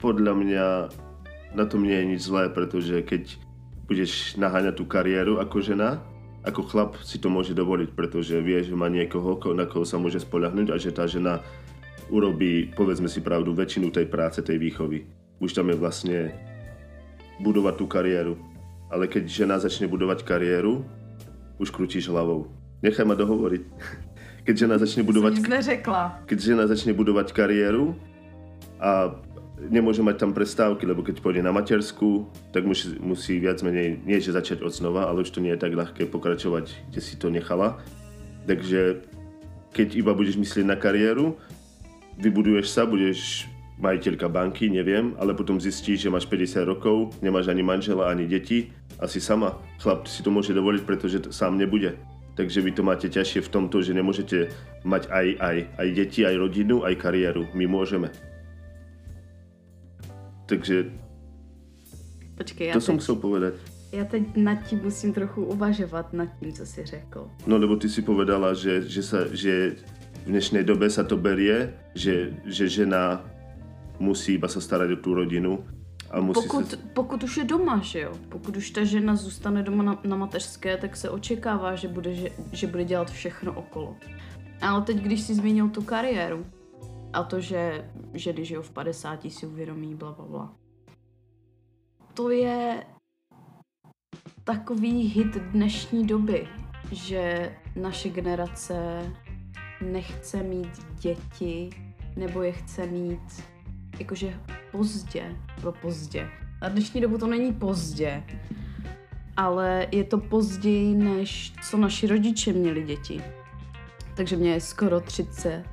podľa 0.00 0.32
mňa 0.34 0.66
na 1.52 1.64
tom 1.64 1.84
nie 1.84 1.96
je 1.96 2.04
nič 2.04 2.20
zlé, 2.24 2.48
pretože 2.48 3.02
keď 3.04 3.36
budeš 3.88 4.36
naháňať 4.36 4.74
tú 4.76 4.84
kariéru 4.84 5.40
ako 5.40 5.60
žena, 5.60 6.00
ako 6.44 6.64
chlap 6.64 6.96
si 7.04 7.20
to 7.20 7.28
môže 7.28 7.52
dovoliť, 7.52 7.92
pretože 7.92 8.40
vie, 8.40 8.64
že 8.64 8.72
má 8.72 8.88
niekoho, 8.88 9.36
ko- 9.36 9.52
na 9.52 9.68
koho 9.68 9.84
sa 9.84 10.00
môže 10.00 10.20
spoľahnúť 10.20 10.72
a 10.72 10.76
že 10.80 10.96
tá 10.96 11.04
žena 11.04 11.44
urobí, 12.08 12.72
povedzme 12.72 13.08
si 13.08 13.20
pravdu, 13.20 13.52
väčšinu 13.52 13.92
tej 13.92 14.08
práce, 14.08 14.40
tej 14.40 14.56
výchovy. 14.56 15.04
Už 15.44 15.52
tam 15.52 15.68
je 15.68 15.76
vlastne 15.76 16.32
budovať 17.38 17.74
tú 17.78 17.86
kariéru. 17.86 18.34
ale 18.88 19.04
keď 19.04 19.28
žena 19.28 19.60
začne 19.60 19.84
budovať 19.84 20.24
kariéru, 20.24 20.80
už 21.60 21.68
kručíš 21.68 22.08
hlavou. 22.08 22.48
Nechaj 22.80 23.04
ma 23.04 23.12
dohovoriť. 23.18 23.62
Keď 24.48 24.64
žena 24.64 24.80
začne 24.80 25.04
budovať... 25.04 25.44
Nic 25.44 25.50
neřekla. 25.60 26.24
Keď 26.24 26.38
žena 26.40 26.64
začne 26.64 26.96
budovať 26.96 27.36
kariéru 27.36 27.92
a 28.80 29.12
nemôže 29.68 30.00
mať 30.00 30.24
tam 30.24 30.32
prestávky, 30.32 30.88
lebo 30.88 31.04
keď 31.04 31.20
pôjde 31.20 31.44
na 31.44 31.52
matersku, 31.52 32.24
tak 32.48 32.64
musí, 32.64 32.96
musí 32.96 33.36
viac 33.36 33.60
menej, 33.60 34.00
nie 34.08 34.16
že 34.22 34.32
začať 34.32 34.64
od 34.64 34.72
znova, 34.72 35.04
ale 35.04 35.20
už 35.20 35.36
to 35.36 35.44
nie 35.44 35.52
je 35.52 35.60
tak 35.60 35.76
ľahké 35.76 36.08
pokračovať, 36.08 36.64
kde 36.88 37.00
si 37.02 37.20
to 37.20 37.28
nechala. 37.28 37.76
Takže 38.48 39.04
keď 39.76 40.00
iba 40.00 40.16
budeš 40.16 40.40
myslieť 40.40 40.64
na 40.64 40.80
kariéru, 40.80 41.36
vybuduješ 42.16 42.72
sa, 42.72 42.88
budeš 42.88 43.44
majiteľka 43.78 44.26
banky, 44.26 44.66
neviem, 44.66 45.14
ale 45.22 45.34
potom 45.34 45.62
zistíš, 45.62 46.06
že 46.06 46.10
máš 46.10 46.26
50 46.26 46.66
rokov, 46.66 47.14
nemáš 47.22 47.46
ani 47.46 47.62
manžela, 47.62 48.10
ani 48.10 48.26
deti 48.26 48.74
a 48.98 49.06
si 49.06 49.22
sama. 49.22 49.54
Chlap 49.78 50.10
si 50.10 50.22
to 50.26 50.34
môže 50.34 50.50
dovoliť, 50.50 50.82
pretože 50.82 51.18
to 51.22 51.30
sám 51.30 51.54
nebude. 51.54 51.94
Takže 52.34 52.62
vy 52.62 52.70
to 52.70 52.82
máte 52.86 53.06
ťažšie 53.10 53.42
v 53.42 53.50
tomto, 53.50 53.82
že 53.82 53.94
nemôžete 53.94 54.50
mať 54.86 55.10
aj, 55.10 55.26
aj, 55.42 55.56
aj 55.78 55.88
deti, 55.94 56.22
aj 56.22 56.38
rodinu, 56.38 56.86
aj 56.86 56.94
kariéru. 56.94 57.50
My 57.54 57.66
môžeme. 57.66 58.10
Takže 60.46 60.90
Počkej, 62.38 62.66
já 62.66 62.74
to 62.74 62.80
som 62.80 62.94
teď, 62.96 63.02
chcel 63.02 63.16
povedať. 63.16 63.54
já 63.92 64.04
teď 64.04 64.22
nad 64.36 64.58
tím 64.62 64.80
musím 64.82 65.12
trochu 65.12 65.44
uvažovat, 65.44 66.12
nad 66.12 66.28
tím, 66.40 66.52
co 66.52 66.66
jsi 66.66 66.86
řekl. 66.86 67.30
No 67.46 67.58
lebo 67.58 67.76
ty 67.76 67.88
si 67.88 68.02
povedala, 68.02 68.54
že, 68.54 68.82
že, 68.86 69.02
sa, 69.02 69.26
že 69.32 69.74
v 70.24 70.30
dnešnej 70.30 70.62
dobe 70.64 70.90
sa 70.90 71.02
to 71.02 71.16
berie, 71.16 71.74
že, 71.94 72.30
že 72.46 72.68
žena 72.68 73.24
musí 73.98 74.34
iba 74.34 74.48
sa 74.48 74.62
starať 74.62 74.98
o 74.98 75.02
tú 75.02 75.14
rodinu 75.14 75.62
a 76.10 76.20
musí 76.20 76.40
Pokud, 76.40 76.64
sa... 76.70 76.76
pokud 76.94 77.22
už 77.22 77.36
je 77.36 77.44
doma, 77.44 77.78
že 77.82 78.00
jo? 78.00 78.12
Pokud 78.28 78.56
už 78.56 78.70
ta 78.70 78.84
žena 78.84 79.16
zůstane 79.16 79.62
doma 79.62 79.82
na, 79.82 79.94
na 80.04 80.16
mateřské, 80.16 80.76
tak 80.76 80.96
se 80.96 81.10
očekává, 81.10 81.74
že 81.74 81.88
bude, 81.88 82.14
že, 82.14 82.28
že 82.52 82.66
bude 82.66 82.84
dělat 82.84 83.10
všechno 83.10 83.52
okolo. 83.52 83.96
Ale 84.60 84.82
teď, 84.82 84.96
když 84.96 85.20
jsi 85.20 85.34
zmínil 85.34 85.68
tu 85.68 85.82
kariéru 85.82 86.46
a 87.12 87.22
to, 87.22 87.40
že 87.40 87.90
ženy 88.14 88.44
žijou 88.44 88.62
v 88.62 88.70
50 88.70 89.20
si 89.28 89.46
uvědomí, 89.46 89.94
bla, 89.94 90.12
bla, 90.12 90.26
bla. 90.26 90.54
To 92.14 92.30
je 92.30 92.86
takový 94.44 95.02
hit 95.02 95.36
dnešní 95.36 96.06
doby, 96.06 96.48
že 96.92 97.52
naše 97.76 98.08
generace 98.08 99.06
nechce 99.80 100.42
mít 100.42 100.72
děti 101.00 101.70
nebo 102.16 102.42
je 102.42 102.52
chce 102.52 102.86
mít 102.86 103.42
jakože 103.98 104.34
pozdě, 104.70 105.36
pro 105.60 105.72
pozdě. 105.72 106.28
Na 106.62 106.68
dnešní 106.68 107.00
dobu 107.00 107.18
to 107.18 107.26
není 107.26 107.52
pozdě, 107.52 108.22
ale 109.36 109.86
je 109.92 110.04
to 110.04 110.18
později, 110.18 110.94
než 110.94 111.52
co 111.62 111.76
naši 111.76 112.06
rodiče 112.06 112.52
měli 112.52 112.82
děti. 112.82 113.22
Takže 114.14 114.36
mě 114.36 114.50
je 114.50 114.60
skoro 114.60 115.00
30, 115.00 115.64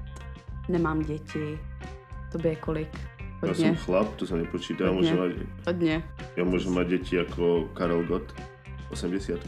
nemám 0.69 1.01
děti, 1.01 1.59
to 2.31 2.37
by 2.37 2.49
je 2.49 2.55
kolik? 2.55 2.89
Ja 3.43 3.53
som 3.53 3.65
Hodně, 3.65 3.75
chlap, 3.75 4.15
to 4.15 4.25
sa 4.27 4.35
nepočíta, 4.35 4.83
ja 4.83 4.91
Hodně. 4.91 5.13
mať, 5.13 5.31
hodně. 5.67 6.03
ja 6.35 6.43
môžem 6.45 6.73
mať 6.73 6.87
deti 6.87 7.19
ako 7.19 7.69
Karel 7.73 8.03
Gott, 8.07 8.33
80 8.89 9.39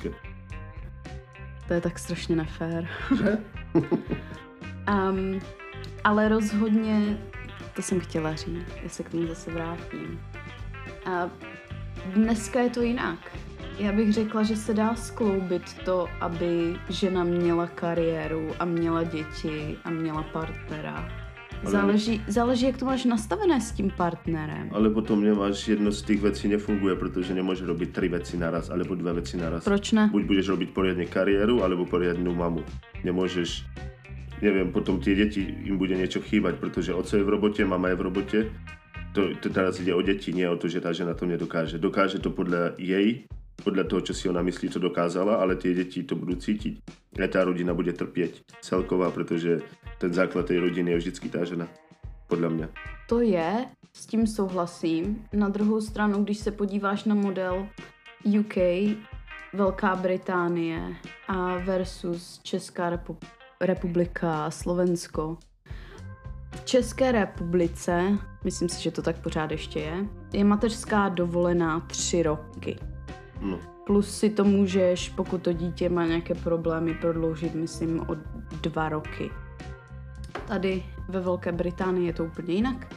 To 1.67 1.73
je 1.73 1.81
tak 1.81 1.99
strašně 1.99 2.35
nefér. 2.35 2.87
Um, 4.87 5.39
ale 6.03 6.29
rozhodně, 6.29 7.17
to 7.77 7.83
jsem 7.83 7.99
chtěla 7.99 8.35
říct, 8.35 8.73
já 8.83 8.89
se 8.89 9.03
k 9.03 9.09
tomu 9.09 9.27
zase 9.27 9.51
vrátím. 9.51 10.19
A 11.05 11.29
dneska 12.13 12.59
je 12.59 12.69
to 12.69 12.81
jinak. 12.81 13.37
Já 13.79 13.91
bych 13.91 14.13
řekla, 14.13 14.43
že 14.43 14.55
se 14.55 14.73
dá 14.73 14.95
skloubit 14.95 15.73
to, 15.85 16.07
aby 16.21 16.75
žena 16.89 17.23
měla 17.23 17.67
kariéru 17.67 18.49
a 18.59 18.65
měla 18.65 19.03
děti 19.03 19.77
a 19.83 19.89
měla 19.89 20.23
partnera. 20.23 21.09
Ale- 21.61 21.71
Záleží, 21.71 22.21
záleží, 22.27 22.65
jak 22.65 22.77
to 22.77 22.85
máš 22.85 23.05
nastavené 23.05 23.61
s 23.61 23.71
tím 23.71 23.91
partnerem. 23.97 24.69
Ale 24.71 24.89
potom 24.89 25.23
nemáš, 25.23 25.67
jedno 25.67 25.91
z 25.91 26.01
tých 26.01 26.21
vecí 26.21 26.47
nefunguje, 26.47 26.95
pretože 26.95 27.33
nemôžeš 27.33 27.65
robiť 27.65 27.89
tri 27.93 28.07
veci 28.13 28.37
naraz, 28.37 28.69
alebo 28.69 28.93
dve 28.93 29.13
veci 29.17 29.37
naraz. 29.37 29.65
Proč 29.65 29.91
ne? 29.91 30.09
Buď 30.13 30.23
budeš 30.25 30.53
robiť 30.53 30.69
poriadne 30.69 31.05
kariéru, 31.09 31.65
alebo 31.65 31.85
poriadnu 31.85 32.29
mamu. 32.29 32.61
Nemôžeš, 33.01 33.65
neviem, 34.41 34.69
potom 34.69 35.01
tie 35.01 35.17
deti 35.17 35.41
im 35.41 35.77
bude 35.77 35.97
niečo 35.97 36.21
chýbať, 36.21 36.61
pretože 36.61 36.93
oco 36.93 37.13
je 37.17 37.23
v 37.25 37.29
robote, 37.29 37.61
mama 37.65 37.89
je 37.93 37.97
v 37.97 38.05
robote. 38.05 38.39
To, 39.15 39.33
to 39.41 39.49
teraz 39.49 39.81
ide 39.81 39.93
o 39.97 40.01
deti, 40.05 40.29
nie 40.29 40.45
o 40.45 40.59
to, 40.59 40.69
že 40.69 40.83
tá 40.83 40.93
žena 40.93 41.17
to 41.17 41.25
nedokáže. 41.25 41.81
Dokáže 41.81 42.21
to 42.21 42.29
podľa 42.29 42.77
jej, 42.77 43.25
podľa 43.57 43.89
toho, 43.89 44.01
čo 44.05 44.13
si 44.13 44.29
ona 44.29 44.45
myslí, 44.45 44.69
to 44.69 44.77
dokázala, 44.77 45.41
ale 45.41 45.57
tie 45.57 45.73
deti 45.73 46.05
to 46.05 46.13
budú 46.13 46.37
cítiť. 46.37 46.77
Aj 47.17 47.29
tá 47.33 47.41
rodina 47.41 47.73
bude 47.73 47.89
trpieť 47.97 48.45
celková, 48.61 49.09
pretože 49.09 49.65
ten 49.97 50.13
základ 50.13 50.45
tej 50.45 50.61
rodiny 50.61 50.93
je 50.93 50.97
vždycky 51.01 51.27
tá 51.33 51.41
žena. 51.41 51.65
Podľa 52.29 52.49
mňa. 52.53 52.67
To 53.09 53.23
je, 53.23 53.65
s 53.93 54.05
tím 54.05 54.27
souhlasím. 54.27 55.25
Na 55.33 55.49
druhou 55.49 55.81
stranu, 55.81 56.23
když 56.23 56.37
se 56.37 56.51
podíváš 56.51 57.03
na 57.09 57.15
model 57.15 57.67
UK, 58.21 58.57
Velká 59.53 59.95
Británie 59.95 60.95
a 61.27 61.57
versus 61.57 62.39
Česká 62.43 62.91
repu- 62.91 63.17
republika 63.61 64.51
Slovensko. 64.51 65.37
V 66.51 66.65
České 66.65 67.11
republice, 67.11 68.17
myslím 68.43 68.69
si, 68.69 68.83
že 68.83 68.91
to 68.91 69.01
tak 69.01 69.21
pořád 69.21 69.51
ještě 69.51 69.79
je, 69.79 70.05
je 70.33 70.43
mateřská 70.43 71.09
dovolená 71.09 71.79
tři 71.79 72.23
roky. 72.23 72.79
No. 73.41 73.59
Plus 73.85 74.17
si 74.17 74.29
to 74.29 74.43
můžeš, 74.43 75.09
pokud 75.09 75.41
to 75.41 75.53
dítě 75.53 75.89
má 75.89 76.05
nějaké 76.05 76.35
problémy, 76.35 76.93
prodloužit, 76.93 77.55
myslím, 77.55 77.99
o 77.99 78.15
dva 78.61 78.89
roky. 78.89 79.29
Tady 80.47 80.83
ve 81.09 81.19
Velké 81.19 81.51
Británii 81.51 82.07
je 82.07 82.13
to 82.13 82.25
úplně 82.25 82.53
jinak. 82.53 82.95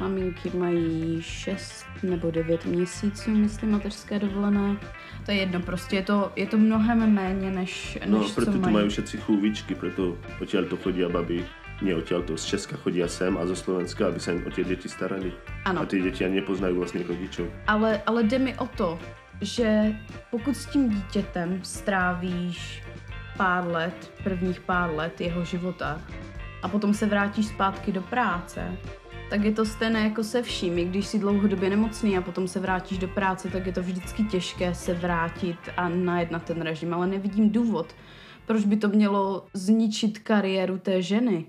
Maminky 0.00 0.50
mají 0.54 1.22
6 1.22 1.86
nebo 2.02 2.30
9 2.30 2.64
měsíců, 2.64 3.30
myslím, 3.30 3.70
mateřské 3.70 4.18
dovolené. 4.18 4.76
To 5.24 5.30
je 5.30 5.36
jedno, 5.36 5.60
prostě 5.60 5.96
je 5.96 6.02
to, 6.02 6.32
je 6.36 6.46
to 6.46 6.58
mnohem 6.58 7.14
méně, 7.14 7.50
než, 7.50 7.98
No, 8.06 8.18
než 8.18 8.32
preto 8.32 8.52
co 8.52 8.58
tu 8.58 8.70
mají. 8.70 8.88
všetci 8.88 9.16
chúvičky, 9.18 9.74
preto 9.74 10.16
odtiaľ 10.40 10.68
to 10.68 10.76
chodia 10.76 11.08
baby, 11.08 11.44
nie 11.82 11.94
odtiaľ 11.96 12.22
to, 12.24 12.36
z 12.36 12.44
Česka 12.44 12.76
chodia 12.76 13.08
sem 13.08 13.36
a 13.36 13.46
zo 13.46 13.56
Slovenska, 13.56 14.06
aby 14.08 14.20
im 14.32 14.46
o 14.46 14.50
tie 14.52 14.64
deti 14.64 14.88
starali. 14.88 15.32
Ano. 15.64 15.80
A 15.80 15.86
tie 15.88 16.00
deti 16.04 16.24
ani 16.24 16.40
nepoznajú 16.40 16.76
vlastných 16.76 17.08
rodičov. 17.08 17.46
Ale, 17.66 18.00
ale 18.06 18.22
jde 18.24 18.38
mi 18.38 18.52
o 18.56 18.66
to, 18.66 18.98
že 19.40 19.96
pokud 20.30 20.56
s 20.56 20.66
tím 20.66 20.88
dítětem 20.90 21.60
strávíš 21.62 22.82
pár 23.36 23.66
let, 23.66 24.12
prvních 24.24 24.60
pár 24.60 24.90
let 24.94 25.20
jeho 25.20 25.44
života 25.44 26.00
a 26.62 26.68
potom 26.68 26.94
se 26.94 27.06
vrátíš 27.06 27.46
zpátky 27.46 27.92
do 27.92 28.02
práce, 28.02 28.76
tak 29.30 29.44
je 29.44 29.52
to 29.52 29.64
stejné 29.64 30.00
jako 30.00 30.24
se 30.24 30.42
vším. 30.42 30.78
I 30.78 30.84
Když 30.84 31.06
jsi 31.06 31.18
dlouhodobě 31.18 31.70
nemocný 31.70 32.18
a 32.18 32.20
potom 32.20 32.48
se 32.48 32.60
vrátíš 32.60 32.98
do 32.98 33.08
práce, 33.08 33.48
tak 33.48 33.66
je 33.66 33.72
to 33.72 33.82
vždycky 33.82 34.24
těžké 34.24 34.74
se 34.74 34.94
vrátit 34.94 35.58
a 35.76 35.88
najednat 35.88 36.42
ten 36.42 36.62
režim. 36.62 36.94
Ale 36.94 37.06
nevidím 37.06 37.50
důvod, 37.50 37.94
proč 38.46 38.64
by 38.64 38.76
to 38.76 38.88
mělo 38.88 39.46
zničit 39.54 40.18
kariéru 40.18 40.78
té 40.78 41.02
ženy. 41.02 41.46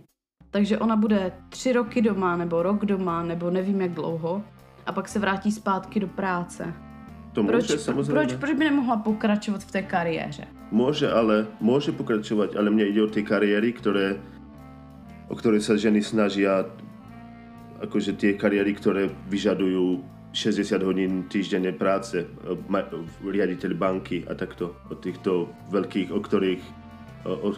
Takže 0.52 0.78
ona 0.78 0.96
bude 0.96 1.32
tři 1.50 1.74
roky 1.74 2.02
doma, 2.02 2.36
nebo 2.36 2.64
rok 2.64 2.86
doma, 2.86 3.24
nebo 3.24 3.50
nevím 3.50 3.82
jak 3.82 3.92
dlouho, 3.92 4.44
a 4.86 4.92
pak 4.92 5.08
se 5.08 5.20
vrátí 5.20 5.52
zpátky 5.52 6.00
do 6.00 6.08
práce. 6.08 6.74
To 7.34 7.44
Proč, 7.44 7.70
môže, 7.70 7.78
samozrejme. 7.78 8.18
proč, 8.18 8.30
proč 8.42 8.54
by 8.58 8.64
nemohla 8.66 8.98
pokračovat 8.98 9.62
v 9.62 9.72
té 9.72 9.82
kariéře? 9.86 10.48
Môže, 10.74 11.06
ale 11.06 11.46
môže 11.62 11.94
pokračovať, 11.94 12.58
ale 12.58 12.74
mne 12.74 12.90
ide 12.90 13.06
o 13.06 13.12
tie 13.12 13.22
kariéry, 13.22 13.78
ktoré, 13.78 14.18
o 15.30 15.36
ktoré 15.38 15.62
sa 15.62 15.78
ženy 15.78 16.02
snažia, 16.02 16.66
akože 17.82 18.18
tie 18.18 18.34
kariéry, 18.34 18.74
ktoré 18.78 19.10
vyžadujú 19.30 20.02
60 20.34 20.86
hodín 20.86 21.26
týždenne 21.32 21.74
práce, 21.74 22.28
ma- 22.70 22.86
riaditeľ 23.26 23.72
banky 23.74 24.22
a 24.30 24.38
takto, 24.38 24.78
o 24.92 24.94
týchto 24.94 25.50
veľkých, 25.74 26.14
o 26.14 26.20
ktorých, 26.22 26.64
o, 27.26 27.34
o, 27.34 27.50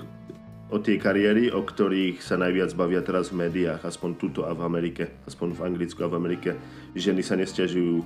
o 0.71 0.77
tie 0.79 0.95
kariéry, 0.95 1.51
o 1.51 1.65
ktorých 1.65 2.23
sa 2.23 2.39
najviac 2.39 2.71
bavia 2.77 3.01
teraz 3.03 3.33
v 3.33 3.47
médiách, 3.47 3.83
aspoň 3.83 4.09
tuto 4.15 4.47
a 4.47 4.55
v 4.55 4.63
Amerike, 4.63 5.19
aspoň 5.27 5.59
v 5.59 5.61
Anglicku 5.65 5.99
a 6.05 6.11
v 6.11 6.17
Amerike. 6.19 6.55
Ženy 6.95 7.21
sa 7.25 7.35
nestiažujú 7.35 8.05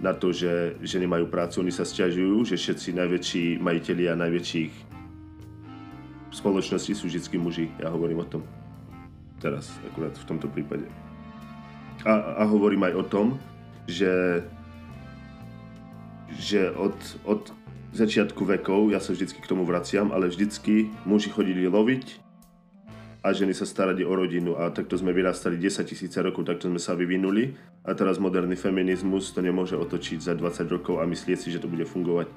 na 0.00 0.16
to, 0.16 0.32
že 0.32 0.80
ženy 0.80 1.06
majú 1.08 1.28
prácu, 1.28 1.64
oni 1.64 1.72
sa 1.72 1.84
stiažujú, 1.84 2.44
že 2.44 2.56
všetci 2.56 2.96
najväčší 2.96 3.44
majiteľia 3.60 4.16
najväčších 4.16 4.72
spoločností 6.34 6.96
sú 6.96 7.08
vždycky 7.08 7.36
muži. 7.36 7.68
Ja 7.80 7.92
hovorím 7.92 8.24
o 8.24 8.26
tom. 8.26 8.42
Teraz, 9.40 9.72
akurát 9.88 10.12
v 10.12 10.28
tomto 10.28 10.48
prípade. 10.48 11.09
A, 12.04 12.40
a 12.40 12.42
hovorím 12.48 12.88
aj 12.88 12.94
o 12.96 13.04
tom, 13.04 13.26
že 13.84 14.42
že 16.40 16.70
od, 16.72 16.96
od 17.26 17.52
začiatku 17.92 18.46
vekov, 18.46 18.94
ja 18.94 19.02
sa 19.02 19.12
vždycky 19.12 19.42
k 19.42 19.50
tomu 19.50 19.66
vraciam, 19.66 20.14
ale 20.14 20.30
vždycky 20.30 20.88
muži 21.02 21.28
chodili 21.28 21.66
loviť 21.66 22.22
a 23.20 23.36
ženy 23.36 23.52
sa 23.52 23.68
starať 23.68 24.00
o 24.06 24.12
rodinu 24.16 24.56
a 24.56 24.72
takto 24.72 24.96
sme 24.96 25.12
vyrastali 25.12 25.60
10 25.60 25.84
tisíce 25.84 26.16
rokov, 26.22 26.48
takto 26.48 26.70
sme 26.70 26.80
sa 26.80 26.96
vyvinuli 26.96 27.52
a 27.84 27.92
teraz 27.92 28.16
moderný 28.16 28.56
feminizmus 28.56 29.34
to 29.34 29.44
nemôže 29.44 29.76
otočiť 29.76 30.22
za 30.22 30.32
20 30.32 30.70
rokov 30.70 31.02
a 31.02 31.04
myslieť 31.04 31.38
si, 31.38 31.48
že 31.52 31.60
to 31.60 31.68
bude 31.68 31.84
fungovať. 31.84 32.30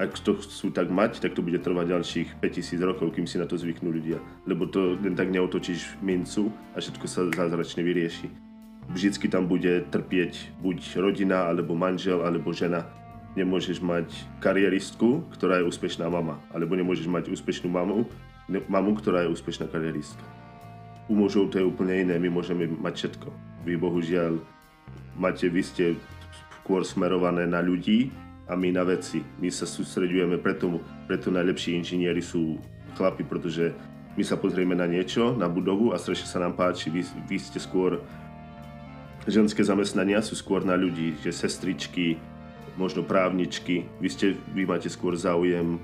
Ak 0.00 0.16
to 0.16 0.32
chcú 0.40 0.72
tak 0.72 0.88
mať, 0.88 1.20
tak 1.20 1.36
to 1.36 1.44
bude 1.44 1.60
trvať 1.60 1.92
ďalších 1.92 2.28
5000 2.40 2.88
rokov, 2.88 3.12
kým 3.12 3.28
si 3.28 3.36
na 3.36 3.44
to 3.44 3.60
zvyknú 3.60 3.92
ľudia. 3.92 4.16
Lebo 4.48 4.64
to 4.64 4.96
len 4.96 5.12
tak 5.12 5.28
neotočíš 5.28 6.00
mincu 6.00 6.48
a 6.72 6.80
všetko 6.80 7.04
sa 7.04 7.28
zázračne 7.28 7.84
vyrieši. 7.84 8.49
Vždycky 8.90 9.30
tam 9.30 9.46
bude 9.46 9.86
trpieť 9.86 10.50
buď 10.58 10.98
rodina, 10.98 11.46
alebo 11.46 11.78
manžel, 11.78 12.26
alebo 12.26 12.50
žena. 12.50 12.90
Nemôžeš 13.38 13.78
mať 13.78 14.10
karieristku, 14.42 15.22
ktorá 15.30 15.62
je 15.62 15.70
úspešná 15.70 16.10
mama. 16.10 16.42
Alebo 16.50 16.74
nemôžeš 16.74 17.06
mať 17.06 17.30
úspešnú 17.30 17.70
mamu, 17.70 18.02
mamu, 18.66 18.92
ktorá 18.98 19.22
je 19.22 19.30
úspešná 19.30 19.70
karieristka. 19.70 20.22
U 21.06 21.14
mužov 21.14 21.54
to 21.54 21.62
je 21.62 21.66
úplne 21.66 22.02
iné, 22.06 22.18
my 22.18 22.30
môžeme 22.30 22.66
mať 22.66 22.94
všetko. 23.06 23.28
Vy 23.62 23.78
bohužiaľ 23.78 24.42
máte, 25.14 25.46
vy 25.46 25.62
ste 25.62 25.84
skôr 26.62 26.82
smerované 26.82 27.46
na 27.46 27.62
ľudí 27.62 28.10
a 28.50 28.58
my 28.58 28.74
na 28.74 28.82
veci. 28.82 29.22
My 29.38 29.50
sa 29.54 29.66
sústredujeme, 29.66 30.38
preto, 30.42 30.82
preto 31.06 31.30
najlepší 31.30 31.78
inžinieri 31.78 32.22
sú 32.22 32.58
chlapi, 32.98 33.22
pretože 33.22 33.70
my 34.18 34.22
sa 34.26 34.34
pozrieme 34.34 34.74
na 34.74 34.90
niečo, 34.90 35.34
na 35.38 35.46
budovu 35.46 35.94
a 35.94 35.98
strašne 35.98 36.26
sa 36.26 36.42
nám 36.42 36.58
páči, 36.58 36.90
vy, 36.90 37.06
vy 37.30 37.38
ste 37.38 37.62
skôr 37.62 38.02
ženské 39.26 39.60
zamestnania 39.64 40.24
sú 40.24 40.38
skôr 40.38 40.64
na 40.64 40.78
ľudí, 40.78 41.16
že 41.20 41.32
sestričky, 41.34 42.16
možno 42.78 43.04
právničky, 43.04 43.84
vy, 44.00 44.08
ste, 44.08 44.26
vy 44.56 44.64
máte 44.64 44.88
skôr 44.88 45.18
záujem 45.18 45.76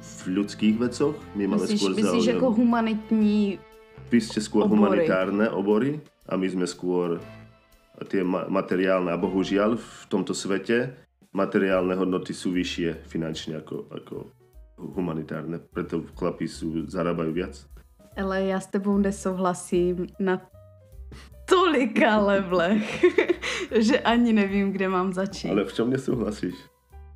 v 0.00 0.20
ľudských 0.32 0.76
vecoch. 0.78 1.16
My 1.34 1.50
máme 1.50 1.66
myslíš, 1.66 1.80
skôr 1.80 1.92
myslíš 1.96 2.24
záujem... 2.30 2.38
ako 2.38 2.46
humanitní 2.56 3.60
Vy 4.10 4.18
ste 4.18 4.42
skôr 4.42 4.66
obory. 4.66 4.74
humanitárne 4.74 5.46
obory 5.54 6.02
a 6.26 6.34
my 6.34 6.46
sme 6.50 6.66
skôr 6.66 7.22
tie 8.10 8.26
ma- 8.26 8.50
materiálne. 8.50 9.14
A 9.14 9.18
bohužiaľ 9.20 9.78
v 9.78 10.02
tomto 10.10 10.34
svete 10.34 10.98
materiálne 11.30 11.94
hodnoty 11.94 12.34
sú 12.34 12.50
vyššie 12.50 13.06
finančne 13.06 13.62
ako, 13.62 13.86
ako 13.86 14.14
humanitárne. 14.98 15.62
Preto 15.62 16.02
chlapi 16.18 16.50
sú, 16.50 16.90
zarábajú 16.90 17.30
viac. 17.30 17.54
Ale 18.18 18.50
já 18.50 18.58
s 18.60 18.66
tebou 18.66 18.98
nesouhlasím 18.98 20.10
na 20.18 20.42
tolika 21.50 22.18
levelech, 22.18 23.04
že 23.78 24.00
ani 24.00 24.32
nevím, 24.32 24.72
kde 24.72 24.88
mám 24.88 25.12
začít. 25.12 25.50
Ale 25.50 25.64
v 25.64 25.72
čom 25.72 25.90
nesouhlasíš? 25.90 26.54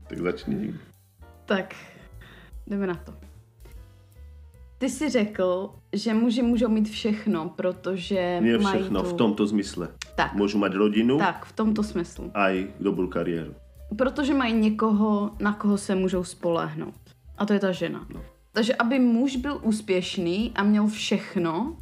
Tak 0.09 0.19
začni. 0.19 0.75
Tak, 1.45 1.75
jdeme 2.67 2.87
na 2.87 2.95
to. 2.95 3.13
Ty 4.79 4.91
jsi 4.91 5.11
řekl, 5.11 5.71
že 5.93 6.15
muži 6.15 6.43
můžou 6.43 6.69
mít 6.69 6.89
všechno, 6.89 7.49
protože 7.57 8.39
Nie 8.41 8.59
všechno, 8.59 9.03
tu... 9.03 9.09
v 9.09 9.13
tomto 9.13 9.47
zmysle. 9.47 9.89
Tak. 10.15 10.35
Můžu 10.35 10.59
mít 10.59 10.75
rodinu. 10.75 11.19
Tak, 11.19 11.45
v 11.45 11.53
tomto 11.53 11.83
smyslu. 11.83 12.31
A 12.35 12.51
i 12.51 12.69
dobrou 12.81 13.07
kariéru. 13.07 13.55
Protože 13.99 14.35
mají 14.35 14.55
někoho, 14.55 15.31
na 15.41 15.53
koho 15.53 15.79
se 15.79 15.95
můžou 15.95 16.25
spolehnout. 16.25 16.95
A 17.39 17.47
to 17.47 17.53
je 17.53 17.59
ta 17.59 17.73
žena. 17.73 18.07
No. 18.15 18.21
Takže 18.53 18.75
aby 18.75 18.99
muž 18.99 19.37
byl 19.37 19.61
úspěšný 19.63 20.53
a 20.55 20.63
měl 20.63 20.87
všechno, 20.87 21.77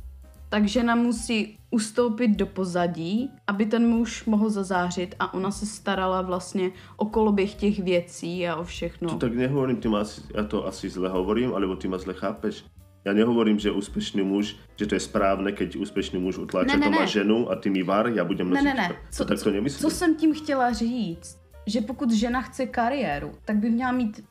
tak 0.52 0.68
žena 0.68 0.94
musí 0.94 1.56
ustoupit 1.70 2.36
do 2.36 2.46
pozadí, 2.46 3.30
aby 3.48 3.66
ten 3.66 3.88
muž 3.88 4.24
mohl 4.24 4.50
zazářit 4.50 5.14
a 5.18 5.34
ona 5.34 5.50
se 5.50 5.66
starala 5.66 6.22
vlastně 6.22 6.70
o 6.96 7.08
koloběh 7.08 7.54
těch 7.54 7.78
věcí 7.78 8.48
a 8.48 8.56
o 8.56 8.64
všechno. 8.64 9.08
To 9.08 9.16
tak 9.16 9.34
nehovorím, 9.34 9.76
ty 9.76 9.88
asi, 9.88 10.20
já 10.34 10.44
to 10.44 10.66
asi 10.66 10.90
zle 10.90 11.08
hovorím, 11.08 11.54
alebo 11.54 11.76
ty 11.76 11.88
ma 11.88 11.98
zle 11.98 12.14
chápeš. 12.14 12.64
Ja 13.02 13.10
nehovorím, 13.16 13.58
že 13.58 13.74
úspešný 13.74 14.22
muž, 14.22 14.54
že 14.78 14.86
to 14.86 14.94
je 14.94 15.02
správne, 15.02 15.50
keď 15.50 15.74
úspešný 15.74 16.22
muž 16.22 16.38
utláča 16.38 16.78
ne, 16.78 16.86
ne, 16.86 16.86
doma 16.86 17.02
ženu 17.02 17.50
a 17.50 17.58
ty 17.58 17.66
mi 17.66 17.82
var, 17.82 18.06
já 18.14 18.22
budem 18.24 18.46
nosit. 18.50 18.62
Ne, 18.62 18.74
ne, 18.74 18.88
ne. 18.88 18.96
Co, 19.10 19.24
to 19.24 19.34
tak 19.34 19.42
to 19.42 19.50
nemyslím. 19.50 19.80
Co 19.82 19.90
jsem 19.90 20.14
tím 20.14 20.34
chtěla 20.34 20.72
říct, 20.72 21.40
že 21.66 21.80
pokud 21.80 22.12
žena 22.12 22.42
chce 22.42 22.66
kariéru, 22.66 23.32
tak 23.44 23.56
by 23.56 23.70
měla 23.70 23.92
mít 23.92 24.22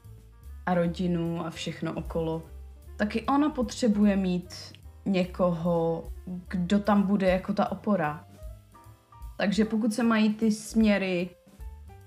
a 0.66 0.74
rodinu 0.74 1.46
a 1.46 1.50
všechno 1.50 1.94
okolo. 1.94 2.44
Taky 2.96 3.28
ona 3.28 3.50
potřebuje 3.50 4.16
mít 4.16 4.56
někoho, 5.06 6.11
kdo 6.48 6.80
tam 6.80 7.04
bude 7.04 7.30
jako 7.30 7.54
ta 7.54 7.72
opora. 7.72 8.28
Takže 9.38 9.66
pokud 9.66 9.94
se 9.94 10.04
mají 10.04 10.34
ty 10.34 10.52
směry 10.52 11.30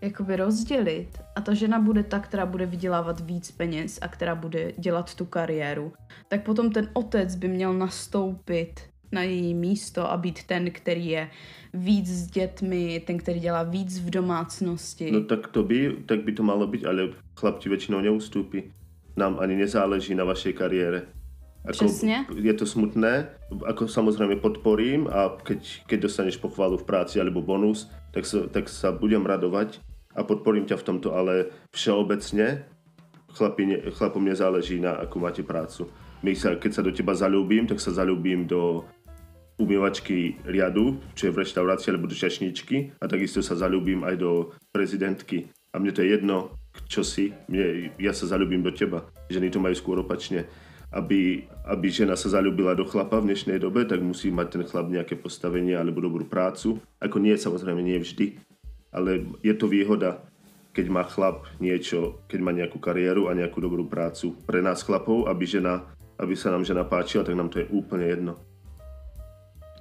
jakoby 0.01 0.37
rozdělit 0.37 1.09
a 1.37 1.41
ta 1.41 1.55
žena 1.55 1.81
bude 1.81 2.03
ta, 2.03 2.19
která 2.19 2.47
bude 2.47 2.67
vydělávat 2.67 3.21
víc 3.21 3.51
peněz 3.51 3.99
a 4.03 4.09
která 4.09 4.35
bude 4.35 4.73
dělat 4.79 5.15
tu 5.15 5.25
kariéru, 5.25 5.93
tak 6.29 6.45
potom 6.45 6.71
ten 6.71 6.91
otec 6.93 7.35
by 7.35 7.49
měl 7.49 7.75
nastoupit 7.75 8.81
na 9.13 9.23
její 9.23 9.55
místo 9.55 10.11
a 10.11 10.17
být 10.17 10.45
ten, 10.45 10.71
který 10.71 11.07
je 11.07 11.31
víc 11.75 12.09
s 12.09 12.27
dětmi, 12.27 13.03
ten, 13.07 13.19
který 13.19 13.41
dělá 13.41 13.63
víc 13.63 14.01
v 14.01 14.11
domácnosti. 14.11 15.11
No 15.11 15.25
tak 15.25 15.47
to 15.47 15.63
by, 15.63 15.97
tak 16.07 16.25
by 16.25 16.33
to 16.33 16.43
malo 16.43 16.67
být, 16.67 16.87
ale 16.87 17.09
chlapci 17.37 17.69
většinou 17.69 18.01
neustúpi. 18.01 18.73
Nám 19.17 19.39
ani 19.41 19.57
nezáleží 19.57 20.15
na 20.15 20.25
vašej 20.25 20.53
kariére. 20.53 21.03
Ako, 21.65 21.85
Přesně. 21.85 22.27
Je 22.37 22.55
to 22.55 22.67
smutné, 22.67 23.33
ako 23.65 23.89
samozrejme 23.89 24.37
podporím 24.37 25.09
a 25.09 25.33
keď, 25.33 25.89
keď 25.89 25.99
dostaneš 26.01 26.37
pochválu 26.37 26.77
v 26.77 26.85
práci 26.85 27.17
alebo 27.17 27.41
bonus, 27.41 27.89
tak 28.13 28.29
sa, 28.29 28.45
tak 28.53 28.69
sa 28.69 28.93
budem 28.93 29.25
radovať 29.25 29.81
a 30.13 30.21
podporím 30.29 30.69
ťa 30.69 30.77
v 30.77 30.87
tomto, 30.93 31.17
ale 31.17 31.49
všeobecne 31.73 32.69
chlapi, 33.33 33.81
chlapom 33.97 34.21
nezáleží 34.21 34.77
na 34.77 35.01
ako 35.01 35.17
máte 35.25 35.41
prácu. 35.41 35.89
My 36.21 36.37
sa, 36.37 36.61
keď 36.61 36.71
sa 36.73 36.83
do 36.85 36.93
teba 36.93 37.17
zalúbim, 37.17 37.65
tak 37.65 37.81
sa 37.81 37.97
zalúbim 37.97 38.45
do 38.45 38.85
umývačky 39.57 40.37
riadu, 40.45 40.99
čo 41.15 41.31
je 41.31 41.35
v 41.35 41.41
reštaurácii, 41.47 41.95
alebo 41.95 42.11
do 42.11 42.17
čašničky 42.17 42.99
a 43.01 43.05
takisto 43.09 43.41
sa 43.41 43.57
zalúbim 43.57 44.03
aj 44.03 44.21
do 44.21 44.53
prezidentky. 44.69 45.49
A 45.75 45.79
mne 45.79 45.97
to 45.97 46.03
je 46.03 46.13
jedno, 46.15 46.55
čo 46.87 47.03
si. 47.07 47.35
Mne, 47.51 47.95
ja 47.99 48.15
sa 48.15 48.31
zalúbim 48.31 48.63
do 48.63 48.71
teba. 48.71 49.07
Ženy 49.31 49.51
to 49.51 49.63
majú 49.63 49.75
skôr 49.75 49.99
opačne 49.99 50.47
aby, 50.95 51.51
aby 51.67 51.87
žena 51.91 52.15
sa 52.15 52.31
zalúbila 52.31 52.79
do 52.79 52.87
chlapa 52.87 53.19
v 53.19 53.35
dnešnej 53.35 53.59
dobe, 53.59 53.83
tak 53.83 53.99
musí 53.99 54.31
mať 54.31 54.47
ten 54.55 54.63
chlap 54.63 54.87
nejaké 54.87 55.19
postavenie 55.19 55.75
alebo 55.75 55.99
dobrú 55.99 56.23
prácu. 56.23 56.79
Ako 57.03 57.19
nie, 57.19 57.35
samozrejme 57.35 57.83
nie 57.83 57.99
vždy, 57.99 58.39
ale 58.95 59.27
je 59.43 59.55
to 59.59 59.67
výhoda, 59.67 60.23
keď 60.71 60.87
má 60.87 61.03
chlap 61.03 61.51
niečo, 61.59 62.23
keď 62.31 62.39
má 62.39 62.55
nejakú 62.55 62.79
kariéru 62.79 63.27
a 63.27 63.35
nejakú 63.35 63.59
dobrú 63.59 63.91
prácu. 63.91 64.39
Pre 64.47 64.63
nás 64.63 64.87
chlapov, 64.87 65.27
aby, 65.27 65.43
žena, 65.43 65.83
aby 66.15 66.39
sa 66.39 66.55
nám 66.55 66.63
žena 66.63 66.87
páčila, 66.87 67.27
tak 67.27 67.35
nám 67.35 67.51
to 67.51 67.59
je 67.59 67.71
úplne 67.75 68.07
jedno. 68.07 68.35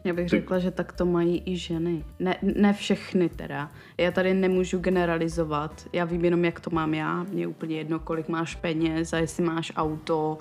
Já 0.03 0.13
bych 0.13 0.29
řekla, 0.29 0.59
že 0.59 0.71
tak 0.71 0.91
to 0.93 1.05
mají 1.05 1.43
i 1.45 1.57
ženy. 1.57 2.03
Ne, 2.19 2.35
ne 2.41 2.73
všechny 2.73 3.29
teda. 3.29 3.71
Já 3.97 4.11
tady 4.11 4.33
nemůžu 4.33 4.79
generalizovat. 4.79 5.87
Já 5.93 6.05
vím 6.05 6.25
jenom, 6.25 6.45
jak 6.45 6.59
to 6.59 6.69
mám 6.69 6.93
já. 6.93 7.23
Mně 7.23 7.43
je 7.43 7.47
úplně 7.47 7.77
jedno, 7.77 7.99
kolik 7.99 8.27
máš 8.27 8.55
peněz 8.55 9.13
a 9.13 9.17
jestli 9.17 9.43
máš 9.43 9.71
auto, 9.75 10.37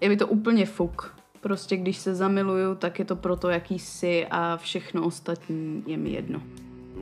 je 0.00 0.08
mi 0.08 0.16
to 0.16 0.26
úplně 0.26 0.66
fuk. 0.66 1.14
Prostě 1.40 1.76
když 1.76 1.96
se 1.96 2.14
zamiluju, 2.14 2.74
tak 2.74 2.98
je 2.98 3.04
to 3.04 3.16
proto, 3.16 3.48
jaký 3.48 3.78
jsi 3.78 4.26
a 4.30 4.56
všechno 4.56 5.06
ostatní 5.06 5.82
je 5.86 5.96
mi 5.96 6.10
jedno. 6.10 6.42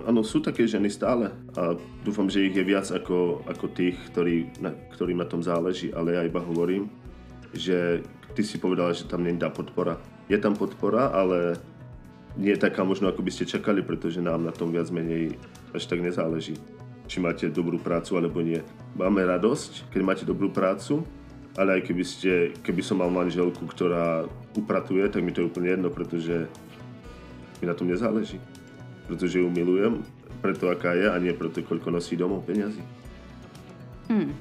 Ano, 0.05 0.21
sú 0.21 0.45
také 0.45 0.69
ženy 0.69 0.93
stále 0.93 1.33
a 1.57 1.73
dúfam, 2.05 2.29
že 2.29 2.45
ich 2.45 2.53
je 2.53 2.61
viac 2.61 2.85
ako, 2.93 3.41
ako 3.49 3.73
tých, 3.73 3.97
ktorí, 4.13 4.61
na, 4.61 4.77
ktorým 4.93 5.17
na 5.17 5.25
tom 5.25 5.41
záleží, 5.41 5.89
ale 5.89 6.21
ja 6.21 6.23
iba 6.23 6.37
hovorím, 6.37 6.93
že 7.57 8.05
ty 8.37 8.45
si 8.45 8.61
povedala, 8.61 8.93
že 8.93 9.09
tam 9.09 9.25
není 9.25 9.41
tá 9.41 9.49
podpora. 9.49 9.97
Je 10.29 10.37
tam 10.37 10.53
podpora, 10.53 11.09
ale 11.09 11.57
nie 12.37 12.53
je 12.53 12.61
taká 12.61 12.85
možno, 12.85 13.09
ako 13.09 13.25
by 13.25 13.33
ste 13.33 13.49
čakali, 13.49 13.81
pretože 13.81 14.21
nám 14.21 14.45
na 14.45 14.53
tom 14.53 14.69
viac 14.69 14.93
menej 14.93 15.41
až 15.73 15.89
tak 15.89 16.05
nezáleží. 16.05 16.61
Či 17.09 17.25
máte 17.25 17.49
dobrú 17.49 17.81
prácu 17.81 18.21
alebo 18.21 18.45
nie. 18.45 18.61
Máme 19.01 19.25
radosť, 19.25 19.97
keď 19.97 20.01
máte 20.05 20.25
dobrú 20.29 20.53
prácu, 20.53 21.09
ale 21.57 21.81
aj 21.81 21.83
keby, 21.89 22.05
ste, 22.05 22.33
keby 22.61 22.85
som 22.85 23.01
mal 23.01 23.09
manželku, 23.09 23.65
ktorá 23.65 24.29
upratuje, 24.57 25.09
tak 25.09 25.25
mi 25.25 25.33
to 25.33 25.45
je 25.45 25.49
úplne 25.49 25.73
jedno, 25.73 25.89
pretože 25.89 26.49
mi 27.61 27.65
na 27.65 27.73
tom 27.73 27.89
nezáleží. 27.89 28.37
Pretože 29.09 29.41
ju 29.41 29.49
milujem, 29.49 30.05
preto 30.45 30.69
aká 30.69 30.93
je 30.93 31.09
a 31.09 31.17
nie 31.17 31.33
preto, 31.33 31.65
koľko 31.65 31.89
nosí 31.91 32.13
domov 32.17 32.45
peniazy. 32.45 32.85
Hmm. 34.13 34.37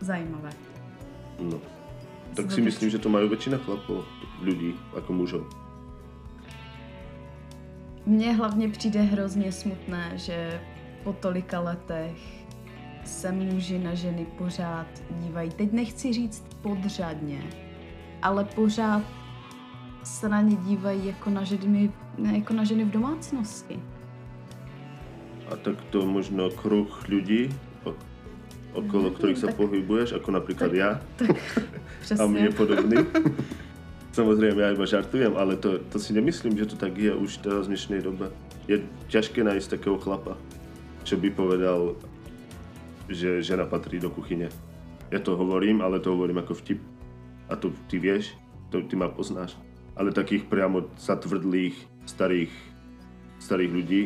Zajímavé. 0.00 0.50
No. 1.38 1.60
Tak 2.32 2.48
si 2.48 2.64
myslím, 2.64 2.88
že 2.88 2.98
to 2.98 3.12
majú 3.12 3.28
väčšina 3.28 3.60
chlapov, 3.60 4.08
ľudí, 4.40 4.72
ako 4.96 5.12
mužov. 5.12 5.44
Mně 8.06 8.32
hlavně 8.32 8.68
přijde 8.68 9.02
hrozně 9.02 9.52
smutné, 9.52 10.12
že 10.14 10.60
po 11.04 11.12
tolika 11.12 11.60
letech 11.60 12.41
se 13.04 13.32
muži 13.32 13.78
na 13.78 13.94
ženy 13.94 14.26
pořád 14.38 14.86
dívají. 15.10 15.50
Teď 15.50 15.72
nechci 15.72 16.12
říct 16.12 16.44
podřadně, 16.62 17.42
ale 18.22 18.44
pořád 18.44 19.02
se 20.02 20.28
na 20.28 20.40
ně 20.40 20.56
dívají 20.56 21.06
jako 21.06 21.30
na 21.30 21.44
ženy, 21.44 21.92
jako 22.32 22.54
na 22.54 22.64
ženy 22.64 22.84
v 22.84 22.90
domácnosti. 22.90 23.80
A 25.52 25.56
tak 25.56 25.80
to 25.90 26.06
možno 26.06 26.50
kruh 26.50 27.08
lidí, 27.08 27.48
okolo 28.72 29.02
no, 29.02 29.10
kterých 29.10 29.38
se 29.38 29.52
pohybuješ, 29.52 30.10
jako 30.10 30.30
například 30.30 30.68
tak, 30.68 30.76
já. 30.76 31.00
Tak, 31.16 31.36
přesně. 32.00 32.24
A 32.24 32.28
mě 32.28 32.50
podobný. 32.50 32.96
Samozrejme, 34.12 34.60
ja 34.60 34.76
iba 34.76 34.84
žartujem, 34.84 35.32
ale 35.40 35.56
to, 35.56 35.80
to 35.88 35.96
si 35.96 36.12
nemyslím, 36.12 36.52
že 36.52 36.68
to 36.68 36.76
tak 36.76 37.00
je 37.00 37.16
už 37.16 37.40
teraz 37.40 37.64
v 37.64 37.72
dnešnej 37.72 38.04
dobe. 38.04 38.28
Je 38.68 38.84
ťažké 39.08 39.40
nájsť 39.40 39.80
takého 39.80 39.96
chlapa, 39.96 40.36
čo 41.00 41.16
by 41.16 41.32
povedal, 41.32 41.96
že 43.12 43.44
žena 43.44 43.64
patrí 43.68 44.00
do 44.00 44.10
kuchyne. 44.10 44.48
Ja 45.12 45.20
to 45.20 45.36
hovorím, 45.36 45.84
ale 45.84 46.00
to 46.00 46.16
hovorím 46.16 46.40
ako 46.40 46.56
vtip. 46.56 46.80
A 47.52 47.56
to 47.56 47.70
ty 47.88 48.00
vieš, 48.00 48.32
to 48.72 48.80
ty 48.88 48.96
ma 48.96 49.12
poznáš. 49.12 49.56
Ale 49.92 50.08
takých 50.12 50.48
priamo 50.48 50.88
zatvrdlých, 50.96 51.76
starých, 52.08 52.52
starých 53.36 53.72
ľudí, 53.72 54.02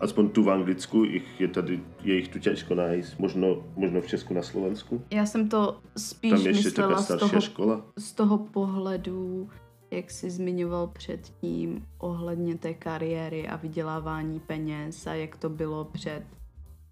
aspoň 0.00 0.24
tu 0.34 0.42
v 0.42 0.50
Anglicku, 0.50 1.04
ich 1.04 1.26
je, 1.38 1.48
tady, 1.48 1.80
je 2.02 2.14
ich 2.18 2.28
tu 2.28 2.40
ťažko 2.40 2.74
nájsť. 2.74 3.20
Možno, 3.20 3.62
možno 3.76 4.00
v 4.00 4.06
Česku 4.06 4.34
na 4.34 4.42
Slovensku. 4.42 5.02
Já 5.10 5.26
jsem 5.26 5.48
to 5.48 5.78
spíš 5.96 6.30
Tam 6.30 6.40
je 6.40 6.48
ještě 6.48 6.70
taká 6.70 6.88
myslela 6.88 7.02
z 7.02 7.04
starší 7.04 7.30
toho, 7.30 7.40
škola. 7.40 7.82
z 7.98 8.12
toho 8.12 8.38
pohledu, 8.38 9.48
jak 9.90 10.10
jsi 10.10 10.30
zmiňoval 10.30 10.86
předtím, 10.86 11.86
ohledně 11.98 12.54
té 12.58 12.74
kariéry 12.74 13.48
a 13.48 13.56
vydělávání 13.56 14.40
peněz 14.40 15.06
a 15.06 15.14
jak 15.14 15.36
to 15.36 15.48
bylo 15.48 15.84
před 15.84 16.22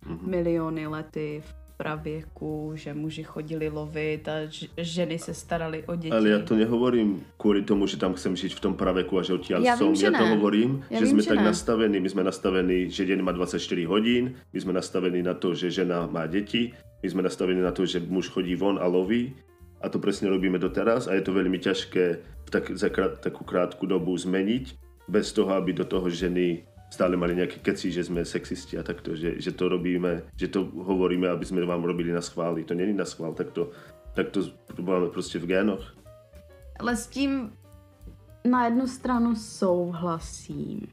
Mhm. 0.06 0.30
miliony 0.30 0.86
lety 0.86 1.42
v 1.44 1.50
pravěku, 1.78 2.72
že 2.74 2.94
muži 2.94 3.22
chodili 3.22 3.68
lovit 3.68 4.28
a 4.28 4.46
ž- 4.46 4.66
ženy 4.76 5.18
se 5.18 5.34
starali 5.34 5.84
o 5.86 5.94
děti. 5.94 6.10
Ale 6.12 6.28
ja 6.28 6.42
to 6.42 6.58
nehovorím 6.58 7.22
kvôli 7.38 7.62
tomu, 7.62 7.86
že 7.86 7.94
tam 7.96 8.14
chcem 8.14 8.34
žiť 8.34 8.50
v 8.50 8.60
tom 8.60 8.74
praveku 8.74 9.14
a 9.14 9.22
že 9.22 9.38
odtiaľ 9.38 9.62
Ja 9.62 9.78
som. 9.78 9.86
vím, 9.86 9.94
že 9.94 10.06
ja 10.06 10.12
to 10.12 10.26
ne. 10.26 10.32
hovorím, 10.34 10.70
Ja 10.90 10.98
že 10.98 11.06
vím, 11.06 11.12
sme 11.14 11.22
že 11.22 11.30
tak 11.30 11.38
ne. 11.38 11.46
nastavení. 11.46 11.96
My 11.96 12.08
sme 12.08 12.22
nastavení, 12.24 12.78
že 12.88 13.02
deň 13.04 13.18
má 13.20 13.30
24 13.30 13.62
hodín, 13.86 14.24
my 14.50 14.58
sme 14.58 14.72
nastavení 14.72 15.22
na 15.22 15.34
to, 15.34 15.54
že 15.54 15.70
žena 15.72 16.06
má 16.06 16.26
deti, 16.26 16.74
my 16.98 17.08
sme 17.08 17.22
nastavení 17.22 17.62
na 17.62 17.70
to, 17.70 17.86
že 17.86 18.02
muž 18.02 18.26
chodí 18.28 18.54
von 18.54 18.74
a 18.76 18.86
loví 18.86 19.38
a 19.78 19.86
to 19.86 19.96
presne 19.96 20.26
robíme 20.26 20.58
doteraz 20.58 21.06
a 21.06 21.14
je 21.14 21.22
to 21.22 21.30
veľmi 21.32 21.56
ťažké 21.56 22.04
v 22.18 22.50
tak, 22.50 22.74
za 22.74 22.90
krát, 22.90 23.22
takú 23.22 23.46
krátku 23.46 23.86
dobu 23.86 24.10
zmeniť 24.12 24.74
bez 25.06 25.30
toho, 25.30 25.54
aby 25.54 25.72
do 25.72 25.84
toho 25.84 26.04
ženy 26.06 26.66
stále 26.90 27.16
mali 27.16 27.36
nejaké 27.36 27.60
keci, 27.60 27.92
že 27.92 28.04
sme 28.04 28.24
sexisti 28.24 28.80
a 28.80 28.82
takto, 28.82 29.12
že, 29.16 29.36
že 29.40 29.52
to 29.52 29.68
robíme, 29.68 30.24
že 30.36 30.48
to 30.48 30.64
hovoríme, 30.64 31.28
aby 31.28 31.44
sme 31.44 31.64
vám 31.68 31.84
robili 31.84 32.12
na 32.12 32.24
schvály. 32.24 32.64
To 32.64 32.74
není 32.74 32.92
na 32.92 33.04
schvál, 33.04 33.32
tak 33.36 33.50
to, 33.52 33.70
tak 34.14 34.30
to 34.30 34.48
máme 34.80 35.08
prostě 35.08 35.38
v 35.38 35.46
génoch. 35.46 35.94
Ale 36.80 36.96
s 36.96 37.06
tím 37.06 37.52
na 38.44 38.64
jednu 38.64 38.86
stranu 38.86 39.36
souhlasím, 39.36 40.86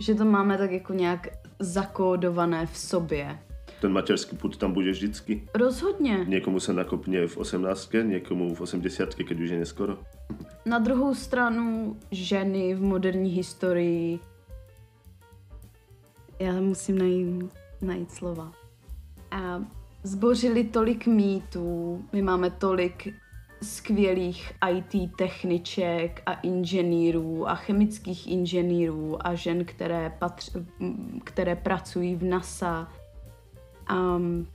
že 0.00 0.14
to 0.14 0.24
máme 0.24 0.58
tak 0.58 0.72
jako 0.72 0.92
nějak 0.92 1.28
zakódované 1.58 2.66
v 2.66 2.76
sobě. 2.76 3.38
Ten 3.80 3.92
materský 3.92 4.36
put 4.36 4.56
tam 4.56 4.72
bude 4.72 4.90
vždycky. 4.90 5.42
Rozhodně. 5.54 6.24
Niekomu 6.28 6.60
sa 6.60 6.72
nakopne 6.72 7.26
v 7.26 7.36
18, 7.36 8.06
niekomu 8.06 8.54
v 8.54 8.60
80, 8.60 9.14
keď 9.14 9.40
už 9.40 9.50
je 9.50 9.58
neskoro. 9.58 9.98
Na 10.66 10.78
druhou 10.78 11.14
stranu 11.14 11.96
ženy 12.10 12.74
v 12.74 12.82
moderní 12.82 13.30
historii 13.30 14.20
já 16.42 16.60
musím 16.60 16.98
najít, 16.98 17.52
najít 17.82 18.10
slova. 18.10 18.52
A 19.30 19.64
zbořili 20.02 20.64
tolik 20.64 21.06
mýtů, 21.06 22.04
my 22.12 22.22
máme 22.22 22.50
tolik 22.50 23.14
skvělých 23.62 24.52
IT 24.70 25.16
techniček 25.16 26.22
a 26.26 26.32
inženýrů 26.34 27.48
a 27.48 27.54
chemických 27.54 28.26
inženýrů 28.26 29.26
a 29.26 29.34
žen, 29.34 29.64
které, 29.64 30.16
patř, 30.18 30.56
které 31.24 31.56
pracují 31.56 32.14
v 32.14 32.24
NASA. 32.24 32.88
Um, 33.92 34.46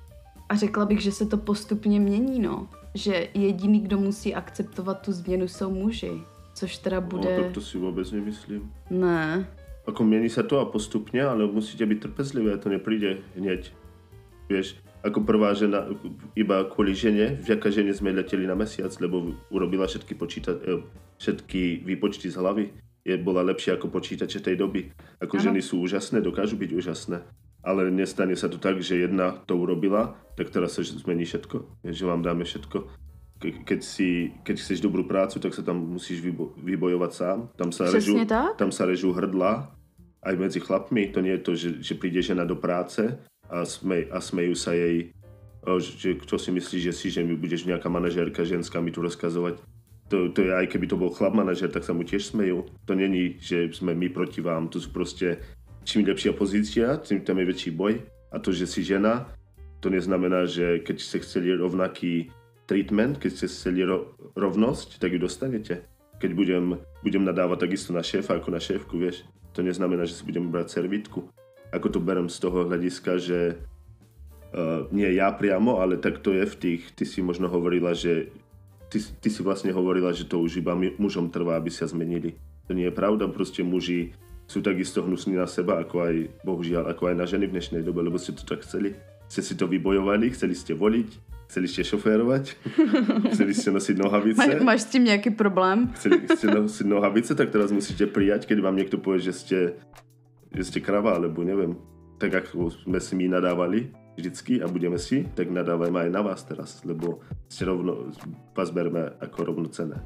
a 0.50 0.56
řekla 0.56 0.86
bych, 0.86 1.02
že 1.02 1.12
se 1.12 1.26
to 1.26 1.38
postupně 1.38 2.00
mění, 2.00 2.40
no. 2.40 2.68
Že 2.94 3.28
jediný, 3.34 3.80
kdo 3.80 3.98
musí 3.98 4.36
akceptovat 4.36 5.02
tu 5.02 5.12
změnu, 5.12 5.48
jsou 5.48 5.72
muži. 5.72 6.12
Což 6.54 6.78
teda 6.78 7.02
bude... 7.02 7.38
No, 7.38 7.44
tak 7.44 7.54
to 7.54 7.62
si 7.62 7.78
vôbec 7.78 8.10
nemyslím. 8.12 8.74
Ne. 8.90 9.48
Ako 9.88 10.04
mení 10.04 10.28
sa 10.28 10.44
to 10.44 10.60
a 10.60 10.68
postupne, 10.68 11.24
ale 11.24 11.48
musíte 11.48 11.88
byť 11.88 12.12
trpezlivé, 12.12 12.60
to 12.60 12.68
nepríde 12.68 13.24
hneď. 13.40 13.72
Vieš, 14.52 14.80
ako 15.08 15.24
prvá 15.24 15.56
žena, 15.56 15.88
iba 16.36 16.68
kvôli 16.68 16.92
žene, 16.92 17.40
vďaka 17.40 17.72
žene 17.72 17.96
sme 17.96 18.12
leteli 18.12 18.44
na 18.44 18.60
mesiac, 18.60 18.92
lebo 19.00 19.32
urobila 19.48 19.88
všetky, 19.88 20.20
počíta, 20.20 20.60
eh, 20.60 20.84
všetky 21.24 21.88
výpočty 21.88 22.28
z 22.28 22.36
hlavy. 22.36 22.66
Je, 23.08 23.16
bola 23.16 23.40
lepšia 23.48 23.80
ako 23.80 23.88
počítače 23.88 24.44
tej 24.44 24.60
doby. 24.60 24.92
Ako 25.24 25.40
Áno. 25.40 25.44
ženy 25.48 25.60
sú 25.64 25.80
úžasné, 25.80 26.20
dokážu 26.20 26.60
byť 26.60 26.72
úžasné. 26.76 27.24
Ale 27.64 27.88
nestane 27.88 28.36
sa 28.36 28.52
to 28.52 28.60
tak, 28.60 28.84
že 28.84 29.08
jedna 29.08 29.40
to 29.48 29.56
urobila, 29.56 30.20
tak 30.36 30.52
teraz 30.52 30.76
sa 30.76 30.84
zmení 30.84 31.24
všetko. 31.24 31.88
Že 31.88 32.04
vám 32.04 32.22
dáme 32.28 32.44
všetko. 32.44 33.07
Ke- 33.38 33.62
Keď, 33.66 33.80
si, 33.84 34.34
keď 34.42 34.56
chceš 34.58 34.82
dobrú 34.82 35.06
prácu, 35.06 35.38
tak 35.40 35.54
sa 35.54 35.62
tam 35.62 35.78
musíš 35.94 36.22
vybo- 36.22 36.54
vybojovať 36.58 37.12
sám. 37.14 37.38
Tam 37.56 37.70
sa, 37.72 37.86
Přesně 37.86 38.26
tak. 38.26 38.58
tam 38.58 38.72
sa 38.72 38.86
režú 38.86 39.14
hrdla 39.14 39.72
aj 40.26 40.36
medzi 40.38 40.60
chlapmi. 40.60 41.08
To 41.14 41.22
nie 41.22 41.32
je 41.38 41.42
to, 41.46 41.52
že, 41.56 41.70
že 41.82 41.94
príde 41.96 42.22
žena 42.22 42.44
do 42.46 42.56
práce 42.58 43.18
a, 43.50 43.62
smej, 43.66 44.10
a 44.12 44.18
smejú 44.20 44.56
sa 44.58 44.74
jej, 44.74 45.14
že 45.80 46.16
kto 46.18 46.36
si 46.40 46.50
myslí, 46.52 46.78
že 46.82 46.94
si, 46.94 47.08
že 47.14 47.24
mi 47.24 47.36
budeš 47.36 47.68
nejaká 47.68 47.90
manažérka 47.92 48.44
ženská 48.44 48.82
mi 48.82 48.92
tu 48.92 49.02
rozkazovať. 49.06 49.60
To, 50.08 50.32
to 50.32 50.40
je 50.48 50.52
aj 50.56 50.72
keby 50.72 50.88
to 50.88 50.96
bol 50.96 51.12
chlap 51.12 51.36
manažer, 51.36 51.68
tak 51.68 51.84
sa 51.84 51.92
mu 51.92 52.08
tiež 52.08 52.32
smejú. 52.32 52.64
To 52.88 52.96
není, 52.96 53.36
že 53.44 53.68
sme 53.76 53.92
my 53.92 54.08
proti 54.10 54.40
vám. 54.40 54.72
To 54.72 54.80
sú 54.80 54.96
proste 54.96 55.44
čím 55.84 56.08
lepšia 56.08 56.32
pozícia, 56.32 56.96
tým 57.04 57.22
tam 57.22 57.38
je 57.44 57.46
väčší 57.52 57.72
boj. 57.76 58.00
A 58.32 58.40
to, 58.40 58.56
že 58.56 58.68
si 58.68 58.84
žena, 58.88 59.28
to 59.84 59.92
neznamená, 59.92 60.48
že 60.48 60.80
keď 60.84 60.98
ste 61.00 61.18
chceli 61.20 61.52
rovnaký 61.56 62.32
treatment, 62.68 63.18
keď 63.18 63.32
ste 63.34 63.48
chceli 63.48 63.88
ro- 63.88 64.14
rovnosť, 64.36 65.00
tak 65.00 65.16
ju 65.16 65.20
dostanete. 65.24 65.88
Keď 66.20 66.32
budem, 66.36 66.78
budem 67.02 67.24
nadávať 67.24 67.66
takisto 67.66 67.96
na 67.96 68.04
šéfa 68.04 68.38
ako 68.38 68.50
na 68.52 68.62
šéfku, 68.62 69.00
vieš, 69.00 69.24
to 69.56 69.64
neznamená, 69.64 70.06
že 70.06 70.20
si 70.20 70.24
budem 70.28 70.52
brať 70.52 70.78
servítku. 70.78 71.32
Ako 71.72 71.88
to 71.90 72.00
berem 72.04 72.28
z 72.28 72.38
toho 72.38 72.68
hľadiska, 72.68 73.18
že 73.18 73.40
uh, 74.54 74.86
nie 74.92 75.08
ja 75.16 75.32
priamo, 75.34 75.80
ale 75.80 75.98
tak 75.98 76.22
to 76.22 76.36
je 76.36 76.46
v 76.46 76.56
tých, 76.56 76.82
ty 76.94 77.04
si 77.08 77.24
možno 77.24 77.48
hovorila, 77.48 77.96
že 77.96 78.30
ty, 78.92 79.00
ty 79.00 79.30
si 79.32 79.42
vlastne 79.42 79.72
hovorila, 79.72 80.12
že 80.12 80.28
to 80.28 80.44
už 80.44 80.60
iba 80.60 80.76
mužom 80.76 81.32
trvá, 81.32 81.58
aby 81.60 81.72
sa 81.72 81.88
zmenili. 81.88 82.36
To 82.68 82.76
nie 82.76 82.88
je 82.88 82.96
pravda, 82.96 83.32
proste 83.32 83.64
muži 83.64 84.12
sú 84.48 84.64
takisto 84.64 85.04
hnusní 85.04 85.36
na 85.36 85.48
seba, 85.48 85.84
ako 85.84 86.08
aj, 86.08 86.16
bohužiaľ, 86.44 86.88
ako 86.92 87.12
aj 87.12 87.16
na 87.20 87.26
ženy 87.28 87.52
v 87.52 87.56
dnešnej 87.60 87.84
dobe, 87.84 88.00
lebo 88.00 88.16
ste 88.16 88.32
to 88.32 88.48
tak 88.48 88.64
chceli. 88.64 88.96
Ste 89.28 89.44
si 89.44 89.54
to 89.60 89.68
vybojovali, 89.68 90.32
chceli 90.32 90.56
ste 90.56 90.72
voliť, 90.72 91.27
chceli 91.48 91.68
ste 91.68 91.82
šoférovať, 91.84 92.44
chceli 93.34 93.54
ste 93.56 93.72
nosiť 93.72 93.96
nohavice. 93.96 94.48
Má, 94.60 94.76
máš 94.76 94.82
s 94.86 94.92
tím 94.92 95.04
nějaký 95.04 95.30
problém? 95.34 95.90
Chceli 95.96 96.28
ste 96.28 96.48
nosiť 96.52 96.86
nohavice, 96.88 97.36
tak 97.36 97.50
teraz 97.50 97.72
musíte 97.72 98.06
prijať, 98.08 98.46
keď 98.46 98.58
vám 98.60 98.76
niekto 98.76 99.00
povie, 99.00 99.24
že 99.24 99.34
ste, 99.34 99.60
že 100.52 100.64
ste 100.64 100.80
krava, 100.84 101.16
alebo 101.16 101.42
neviem. 101.44 101.80
Tak 102.20 102.48
ako 102.48 102.74
sme 102.74 103.00
si 103.00 103.14
my 103.16 103.32
nadávali 103.32 103.94
vždycky 104.18 104.60
a 104.60 104.68
budeme 104.68 104.98
si, 104.98 105.30
tak 105.38 105.54
nadávajme 105.54 106.10
aj 106.10 106.12
na 106.12 106.22
vás 106.26 106.42
teraz, 106.44 106.82
lebo 106.82 107.22
ste 107.48 107.70
rovno, 107.70 108.10
vás 108.58 108.74
berme 108.74 109.14
ako 109.22 109.54
rovnocené. 109.54 110.02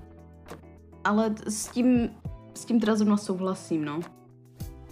Ale 1.08 1.34
s 1.48 1.72
tím, 1.72 2.12
s 2.54 2.68
tím 2.68 2.78
teda 2.84 3.00
zrovna 3.00 3.18
souhlasím, 3.18 3.88
no. 3.88 4.04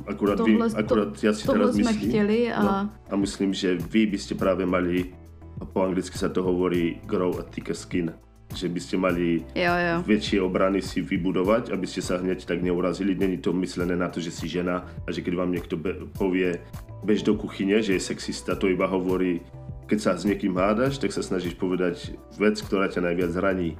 Akurát, 0.07 0.39
Tohle- 0.39 0.71
vy, 0.71 0.75
akurát 0.79 1.11
ja 1.19 1.35
si 1.35 1.43
tohle 1.43 1.67
teraz 1.67 1.75
jsme 1.75 1.91
myslím, 1.91 2.09
chtěli 2.09 2.39
a- 2.53 2.63
no, 2.63 2.89
a 3.11 3.15
myslím, 3.19 3.51
že 3.53 3.75
vy 3.75 4.07
by 4.07 4.17
ste 4.17 4.33
práve 4.39 4.63
mali, 4.63 5.11
po 5.59 5.83
anglicky 5.83 6.15
sa 6.15 6.29
to 6.29 6.39
hovorí 6.41 7.01
grow 7.03 7.35
a 7.35 7.43
thicker 7.43 7.75
skin, 7.75 8.13
že 8.49 8.65
by 8.65 8.79
ste 8.81 8.95
mali 8.97 9.45
Jo, 9.53 9.73
jo. 9.75 9.95
väčšie 10.03 10.39
obrany 10.39 10.81
si 10.81 11.03
vybudovať, 11.03 11.69
aby 11.69 11.85
ste 11.85 12.01
sa 12.01 12.17
hneď 12.17 12.47
tak 12.47 12.63
neurazili. 12.63 13.13
Není 13.13 13.37
to 13.37 13.53
myslené 13.53 13.93
na 13.93 14.09
to, 14.09 14.17
že 14.17 14.31
si 14.31 14.49
žena 14.49 14.87
a 15.05 15.09
že 15.11 15.21
keď 15.21 15.33
vám 15.35 15.53
niekto 15.53 15.75
be- 15.77 16.07
povie 16.17 16.57
bež 17.05 17.21
do 17.21 17.37
kuchyne, 17.37 17.77
že 17.79 17.95
je 17.95 18.01
sexista, 18.01 18.57
to 18.57 18.67
iba 18.67 18.89
hovorí, 18.89 19.39
keď 19.85 19.99
sa 20.01 20.11
s 20.13 20.25
niekým 20.25 20.53
hádaš, 20.53 20.97
tak 20.97 21.13
sa 21.13 21.21
snažíš 21.21 21.55
povedať 21.55 22.13
vec, 22.37 22.57
ktorá 22.61 22.89
ťa 22.89 23.05
najviac 23.05 23.31
zraní. 23.31 23.73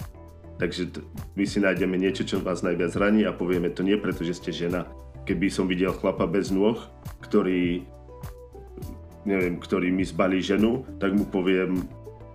Takže 0.60 0.92
t- 0.92 1.02
my 1.34 1.46
si 1.48 1.58
nájdeme 1.60 1.96
niečo, 1.96 2.28
čo 2.28 2.38
vás 2.40 2.62
najviac 2.62 2.92
zraní 2.92 3.24
a 3.24 3.32
povieme 3.32 3.72
to 3.72 3.82
nie 3.82 3.96
preto, 3.96 4.22
že 4.22 4.36
ste 4.36 4.52
žena. 4.52 4.86
Keby 5.24 5.48
som 5.48 5.66
videl 5.66 5.94
chlapa 5.94 6.26
bez 6.26 6.50
nôh, 6.50 6.78
ktorý 7.22 7.86
neviem, 9.30 9.62
ktorý 9.62 9.94
mi 9.94 10.02
zbalí 10.02 10.42
ženu, 10.42 10.82
tak 10.98 11.14
mu 11.14 11.30
poviem 11.30 11.86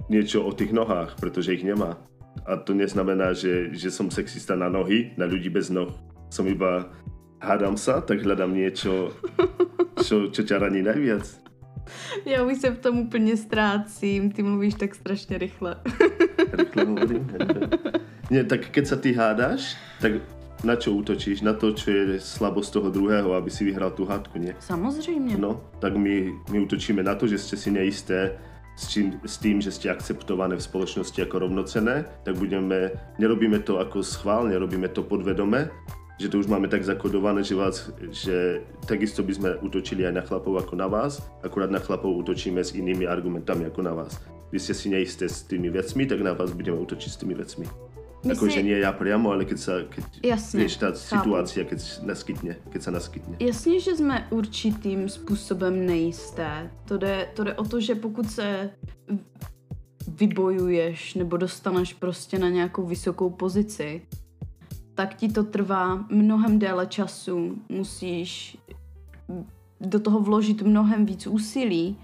niečo 0.07 0.47
o 0.47 0.55
tých 0.55 0.71
nohách, 0.71 1.19
pretože 1.19 1.59
ich 1.59 1.67
nemá. 1.67 1.99
A 2.47 2.55
to 2.55 2.71
neznamená, 2.71 3.35
že, 3.35 3.75
že 3.75 3.91
som 3.91 4.15
sexista 4.15 4.55
na 4.55 4.71
nohy, 4.71 5.11
na 5.19 5.27
ľudí 5.27 5.51
bez 5.51 5.75
noh. 5.75 5.91
Som 6.31 6.47
iba 6.47 6.87
hádam 7.43 7.75
sa, 7.75 7.99
tak 7.99 8.23
hľadám 8.23 8.55
niečo, 8.55 9.11
čo, 10.07 10.31
čo 10.31 10.41
ťa 10.47 10.63
raní 10.63 10.87
najviac. 10.87 11.45
Já 12.27 12.43
už 12.43 12.59
se 12.59 12.71
v 12.71 12.79
tom 12.79 12.99
úplně 12.99 13.37
ztrácím, 13.37 14.33
ty 14.33 14.43
mluvíš 14.43 14.75
tak 14.75 14.95
strašně 14.95 15.39
rychle. 15.39 15.77
Rýchlo 16.53 16.87
hovorím. 16.87 17.29
Nie, 18.33 18.41
tak 18.45 18.73
keď 18.73 18.85
sa 18.89 18.97
ty 18.97 19.13
hádaš, 19.13 19.77
tak 20.01 20.25
na 20.65 20.77
čo 20.77 20.97
útočíš? 20.97 21.45
Na 21.45 21.53
to, 21.53 21.73
čo 21.73 21.91
je 21.91 22.21
slabosť 22.21 22.71
toho 22.73 22.89
druhého, 22.91 23.37
aby 23.37 23.51
si 23.53 23.65
vyhral 23.65 23.93
tú 23.93 24.05
hádku, 24.05 24.39
nie? 24.39 24.57
Samozřejmě. 24.61 25.37
No, 25.39 25.61
tak 25.79 25.97
my, 25.97 26.33
my 26.51 26.59
útočíme 26.61 27.03
na 27.03 27.15
to, 27.15 27.27
že 27.27 27.39
ste 27.39 27.57
si 27.57 27.71
neisté, 27.71 28.37
s, 28.77 28.89
čím, 28.89 29.21
s 29.23 29.39
tým, 29.39 29.61
že 29.61 29.71
ste 29.71 29.91
akceptované 29.91 30.57
v 30.59 30.67
spoločnosti 30.67 31.23
ako 31.23 31.47
rovnocené, 31.47 32.05
tak 32.27 32.35
budeme, 32.35 32.91
nerobíme 33.19 33.63
to 33.63 33.79
ako 33.79 34.03
schválne, 34.03 34.59
robíme 34.59 34.91
to 34.91 35.07
podvedome, 35.07 35.71
že 36.19 36.31
to 36.31 36.39
už 36.39 36.47
máme 36.47 36.67
tak 36.69 36.83
zakodované, 36.83 37.43
že, 37.43 37.55
vás, 37.55 37.91
že 38.11 38.63
takisto 38.87 39.23
by 39.23 39.33
sme 39.35 39.51
útočili 39.63 40.07
aj 40.07 40.15
na 40.15 40.23
chlapov 40.23 40.59
ako 40.59 40.75
na 40.75 40.87
vás, 40.87 41.23
akurát 41.43 41.71
na 41.71 41.79
chlapov 41.79 42.19
útočíme 42.23 42.63
s 42.63 42.75
inými 42.75 43.07
argumentami 43.07 43.67
ako 43.67 43.81
na 43.83 43.95
vás. 43.95 44.19
Vy 44.55 44.59
ste 44.63 44.75
si 44.75 44.87
neisté 44.91 45.27
s 45.27 45.43
tými 45.43 45.71
vecmi, 45.71 46.07
tak 46.07 46.23
na 46.23 46.35
vás 46.35 46.55
budeme 46.55 46.79
útočiť 46.79 47.11
s 47.11 47.19
tými 47.19 47.35
vecmi. 47.35 47.94
Akože 48.33 48.53
si- 48.53 48.63
nie 48.63 48.79
ja 48.79 48.93
priamo, 48.93 49.31
ale 49.33 49.45
keď 49.45 49.59
sa, 49.59 49.73
keď, 49.89 50.05
Jasně, 50.25 50.59
vieš, 50.61 50.77
tá 50.77 50.93
chápu. 50.93 51.21
situácia, 51.21 51.65
keď 51.65 51.81
naskytne, 52.03 52.57
keď 52.73 52.81
sa 52.83 52.91
naskytne. 52.91 53.37
Jasně, 53.41 53.81
že 53.81 53.97
jsme 53.97 54.27
určitým 54.31 55.09
způsobem 55.09 55.87
nejisté. 55.87 56.71
To 56.85 56.99
jde, 56.99 57.29
to 57.35 57.45
jde 57.45 57.55
o 57.55 57.65
to, 57.65 57.81
že 57.81 57.95
pokud 57.95 58.31
se 58.31 58.71
vybojuješ 60.09 61.15
nebo 61.15 61.37
dostaneš 61.37 61.93
prostě 61.95 62.39
na 62.39 62.49
nějakou 62.49 62.87
vysokou 62.87 63.31
pozici, 63.31 64.03
tak 64.95 65.15
ti 65.15 65.29
to 65.29 65.45
trvá 65.45 66.07
mnohem 66.11 66.59
déle 66.59 66.87
času. 66.87 67.57
Musíš 67.69 68.57
do 69.81 70.01
toho 70.01 70.21
vložit 70.21 70.63
mnohem 70.63 71.07
víc 71.07 71.27
úsilí, 71.27 71.97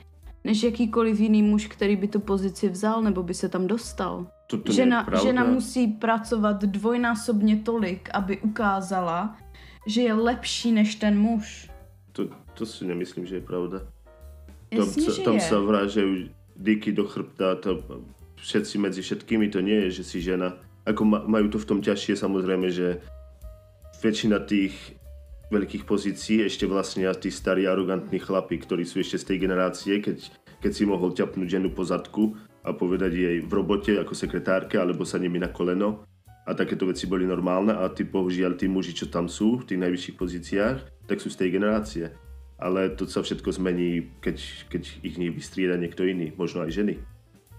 než 0.44 0.62
jakýkoliv 0.62 1.20
jiný 1.20 1.42
muž, 1.42 1.66
který 1.66 1.96
by 1.96 2.08
tu 2.08 2.20
pozici 2.20 2.68
vzal 2.68 3.02
nebo 3.02 3.22
by 3.22 3.34
se 3.34 3.48
tam 3.48 3.66
dostal. 3.66 4.26
To, 4.50 4.58
to 4.58 4.72
žena, 4.74 5.06
žena 5.22 5.44
musí 5.44 5.86
pracovat 5.86 6.64
dvojnásobně 6.64 7.56
tolik, 7.62 8.10
aby 8.12 8.38
ukázala, 8.38 9.38
že 9.86 10.02
je 10.02 10.12
lepší 10.12 10.72
než 10.72 10.94
ten 10.94 11.18
muž. 11.18 11.70
To, 12.12 12.26
to 12.54 12.66
si 12.66 12.84
nemyslím, 12.84 13.26
že 13.26 13.34
je 13.34 13.40
pravda. 13.40 13.78
Tam, 14.70 14.86
Jasně, 14.86 15.02
sa, 15.02 15.10
že 15.10 15.22
tam 15.22 15.34
je. 15.34 15.40
sa 15.40 15.58
díky 16.56 16.92
do 16.92 17.06
chrbta, 17.06 17.54
to, 17.54 17.82
všetci 18.42 18.78
medzi 18.78 19.02
všetkými, 19.02 19.48
to 19.48 19.60
nie 19.60 19.88
je, 19.88 20.02
že 20.02 20.04
si 20.04 20.18
žena. 20.20 20.58
Ako 20.86 21.04
ma, 21.04 21.18
majú 21.26 21.48
to 21.48 21.58
v 21.58 21.68
tom 21.68 21.80
ťažšie 21.80 22.18
samozrejme, 22.18 22.68
že 22.70 23.00
väčšina 24.02 24.42
tých 24.46 24.74
veľkých 25.50 25.84
pozícií 25.84 26.46
ešte 26.46 26.66
vlastne 26.66 27.10
a 27.10 27.14
tí 27.14 27.30
starí 27.30 27.66
arogantní 27.66 28.18
chlapi, 28.22 28.62
ktorí 28.62 28.86
sú 28.86 29.02
ešte 29.02 29.18
z 29.18 29.24
tej 29.34 29.38
generácie, 29.46 29.98
keď, 29.98 30.30
keď 30.62 30.72
si 30.72 30.84
mohol 30.86 31.10
ťapnúť 31.10 31.48
ženu 31.50 31.68
po 31.74 31.82
zadku 31.82 32.38
a 32.60 32.76
povedať 32.76 33.12
jej 33.16 33.36
v 33.40 33.52
robote 33.52 33.96
ako 33.96 34.12
sekretárke 34.12 34.76
alebo 34.76 35.08
sa 35.08 35.16
nimi 35.16 35.40
na 35.40 35.48
koleno 35.48 36.04
a 36.50 36.56
takéto 36.56 36.88
veci 36.88 37.06
boli 37.06 37.28
normálne 37.28 37.76
a 37.76 37.86
tí 37.92 38.02
bohužiaľ 38.02 38.58
tí 38.58 38.66
muži, 38.66 38.96
čo 38.96 39.06
tam 39.06 39.30
sú 39.30 39.62
v 39.62 39.66
tých 39.70 39.80
najvyšších 39.86 40.16
pozíciách, 40.18 40.78
tak 41.06 41.22
sú 41.22 41.30
z 41.30 41.38
tej 41.38 41.48
generácie. 41.54 42.04
Ale 42.60 42.92
to 42.92 43.08
sa 43.08 43.24
všetko 43.24 43.56
zmení, 43.56 44.18
keď, 44.20 44.36
keď 44.68 44.82
ich 45.00 45.16
nie 45.16 45.32
vystrieda 45.32 45.80
niekto 45.80 46.04
iný, 46.04 46.34
možno 46.36 46.66
aj 46.66 46.74
ženy. 46.74 46.94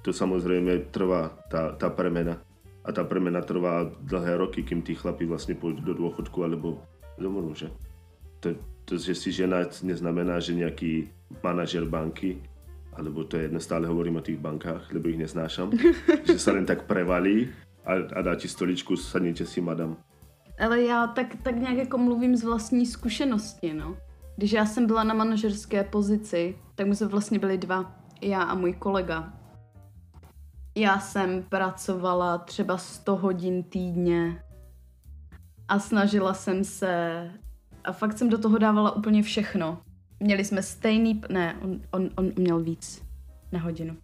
To 0.06 0.14
samozrejme 0.14 0.94
trvá, 0.94 1.34
tá, 1.50 1.74
tá 1.78 1.90
premena. 1.90 2.42
A 2.82 2.90
tá 2.90 3.06
premena 3.06 3.46
trvá 3.46 3.88
dlhé 4.02 4.38
roky, 4.38 4.66
kým 4.66 4.82
tí 4.82 4.98
chlapi 4.98 5.30
vlastne 5.30 5.54
pôjdu 5.54 5.86
do 5.86 5.94
dôchodku 5.94 6.42
alebo 6.42 6.82
zomrú, 7.18 7.54
že? 7.54 7.70
To, 8.42 8.58
to, 8.90 8.98
že 8.98 9.14
si 9.14 9.30
žena 9.30 9.70
neznamená, 9.86 10.42
že 10.42 10.58
nejaký 10.58 11.08
manažer 11.46 11.86
banky 11.86 12.42
alebo 12.94 13.24
to 13.24 13.38
je 13.38 13.44
jedno, 13.44 13.60
stále 13.60 13.88
hovorím 13.88 14.16
o 14.16 14.26
tých 14.26 14.38
bankách, 14.38 14.92
lebo 14.94 15.10
ich 15.10 15.18
neznášam, 15.18 15.72
že 16.28 16.40
sa 16.40 16.52
len 16.52 16.66
tak 16.66 16.84
prevalí 16.84 17.50
a, 17.86 17.94
a 17.94 18.20
dá 18.22 18.36
ti 18.36 18.48
stoličku, 18.48 18.96
sadnite 18.96 19.46
si, 19.46 19.62
madam. 19.62 19.98
Ale 20.60 20.82
já 20.82 21.08
tak, 21.08 21.36
tak 21.44 21.56
nějak 21.56 21.78
jako 21.78 21.98
mluvím 21.98 22.36
z 22.36 22.44
vlastní 22.44 22.86
zkušenosti, 22.86 23.74
no. 23.74 23.98
Když 24.38 24.52
já 24.52 24.66
jsem 24.66 24.86
byla 24.88 25.04
na 25.04 25.14
manažerské 25.14 25.84
pozici, 25.84 26.56
tak 26.76 26.88
my 26.88 26.96
jsme 26.96 27.08
vlastně 27.08 27.40
byli 27.40 27.58
dva, 27.58 27.96
já 28.22 28.42
a 28.42 28.56
můj 28.56 28.74
kolega. 28.74 29.34
Já 30.76 31.00
jsem 31.00 31.44
pracovala 31.44 32.38
třeba 32.38 32.78
100 32.78 33.16
hodin 33.16 33.64
týdně 33.64 34.44
a 35.68 35.80
snažila 35.80 36.34
jsem 36.34 36.64
se 36.64 37.32
a 37.84 37.92
fakt 37.92 38.18
jsem 38.18 38.30
do 38.30 38.38
toho 38.38 38.58
dávala 38.58 38.96
úplně 38.96 39.24
všechno. 39.24 39.82
Měli 40.22 40.46
jsme 40.46 40.64
stejný, 40.64 41.22
ne, 41.30 41.56
on, 41.62 41.82
on, 41.92 42.10
on 42.16 42.32
měl 42.36 42.60
víc 42.60 43.02
na 43.52 43.60
hodinu. 43.60 43.98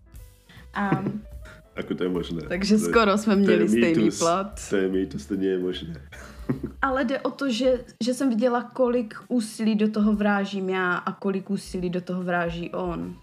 A, 0.73 1.03
Ako 1.77 1.95
to 1.95 2.03
je 2.03 2.09
možné? 2.09 2.41
takže 2.41 2.77
to 2.77 2.83
je, 2.83 2.89
skoro 2.89 3.17
jsme 3.17 3.33
to 3.35 3.39
je 3.39 3.45
měli 3.45 3.69
stejný 3.69 4.03
mýtus. 4.03 4.19
plat. 4.19 4.61
To 4.69 4.75
je 4.75 4.89
mýtus, 4.89 5.25
to 5.25 5.33
je 5.33 5.59
možné. 5.59 5.93
Ale 6.81 7.05
jde 7.05 7.19
o 7.19 7.31
to, 7.31 7.51
že, 7.51 7.85
že 8.03 8.13
jsem 8.13 8.29
viděla, 8.29 8.63
kolik 8.63 9.15
úsilí 9.27 9.75
do 9.75 9.91
toho 9.91 10.13
vrážím 10.13 10.69
já 10.69 10.95
a 10.95 11.11
kolik 11.11 11.49
úsilí 11.49 11.89
do 11.89 12.01
toho 12.01 12.23
vráží 12.23 12.71
on. 12.71 13.15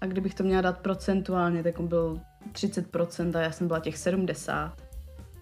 A 0.00 0.06
kdybych 0.06 0.34
to 0.34 0.42
měla 0.44 0.62
dát 0.62 0.78
procentuálně, 0.78 1.62
tak 1.62 1.78
on 1.78 1.86
byl 1.86 2.20
30% 2.52 3.38
a 3.38 3.40
já 3.40 3.52
jsem 3.52 3.66
byla 3.66 3.80
těch 3.80 3.98
70. 3.98 4.72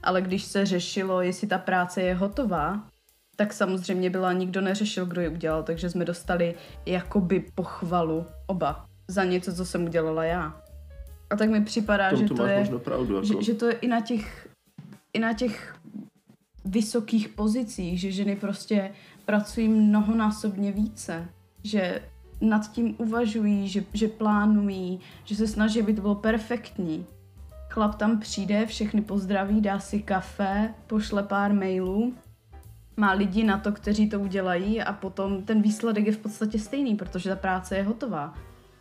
Ale 0.02 0.22
když 0.22 0.44
se 0.44 0.66
řešilo, 0.66 1.22
jestli 1.22 1.46
ta 1.46 1.58
práce 1.58 2.02
je 2.02 2.14
hotová, 2.14 2.86
tak 3.36 3.52
samozřejmě 3.52 4.10
byla, 4.10 4.32
nikdo 4.32 4.60
neřešil, 4.60 5.06
kdo 5.06 5.20
ji 5.20 5.28
udělal, 5.28 5.62
takže 5.62 5.90
jsme 5.90 6.04
dostali 6.04 6.54
jakoby 6.86 7.44
pochvalu 7.54 8.26
oba 8.46 8.86
za 9.08 9.24
něco, 9.24 9.54
co 9.54 9.64
jsem 9.64 9.84
udělala 9.84 10.24
já. 10.24 10.62
A 11.30 11.36
tak 11.36 11.50
mi 11.50 11.64
připadá, 11.64 12.14
že 12.14 12.24
to 12.24 12.34
máš 12.34 12.68
je 12.68 12.78
pravdu. 12.78 13.18
Ako... 13.18 13.26
že, 13.26 13.42
že 13.42 13.54
to 13.54 13.66
je 13.66 13.72
i 13.72 13.88
na 13.88 14.00
těch, 14.00 14.48
i 15.12 15.18
na 15.18 15.32
těch 15.32 15.76
vysokých 16.64 17.28
pozicích, 17.28 18.00
že 18.00 18.12
ženy 18.12 18.36
prostě 18.36 18.90
pracují 19.24 19.68
mnohonásobně 19.68 20.72
více, 20.72 21.28
že 21.64 22.02
nad 22.40 22.72
tím 22.72 22.94
uvažují, 22.98 23.68
že, 23.68 23.84
že 23.92 24.08
plánují, 24.08 25.00
že 25.24 25.36
se 25.36 25.46
snaží, 25.46 25.80
aby 25.80 25.94
to 25.94 26.02
bylo 26.02 26.14
perfektní. 26.14 27.06
Chlap 27.68 27.94
tam 27.94 28.20
přijde, 28.20 28.66
všechny 28.66 29.02
pozdraví, 29.02 29.60
dá 29.60 29.78
si 29.78 30.02
kafe, 30.02 30.74
pošle 30.86 31.22
pár 31.22 31.52
mailů, 31.52 32.14
má 32.96 33.12
lidi 33.12 33.44
na 33.44 33.58
to, 33.58 33.72
kteří 33.72 34.08
to 34.08 34.20
udělají 34.20 34.82
a 34.82 34.92
potom 34.92 35.42
ten 35.42 35.62
výsledek 35.62 36.06
je 36.06 36.12
v 36.12 36.18
podstatě 36.18 36.58
stejný, 36.58 36.96
protože 36.96 37.28
ta 37.28 37.36
práce 37.36 37.76
je 37.76 37.82
hotová. 37.82 38.34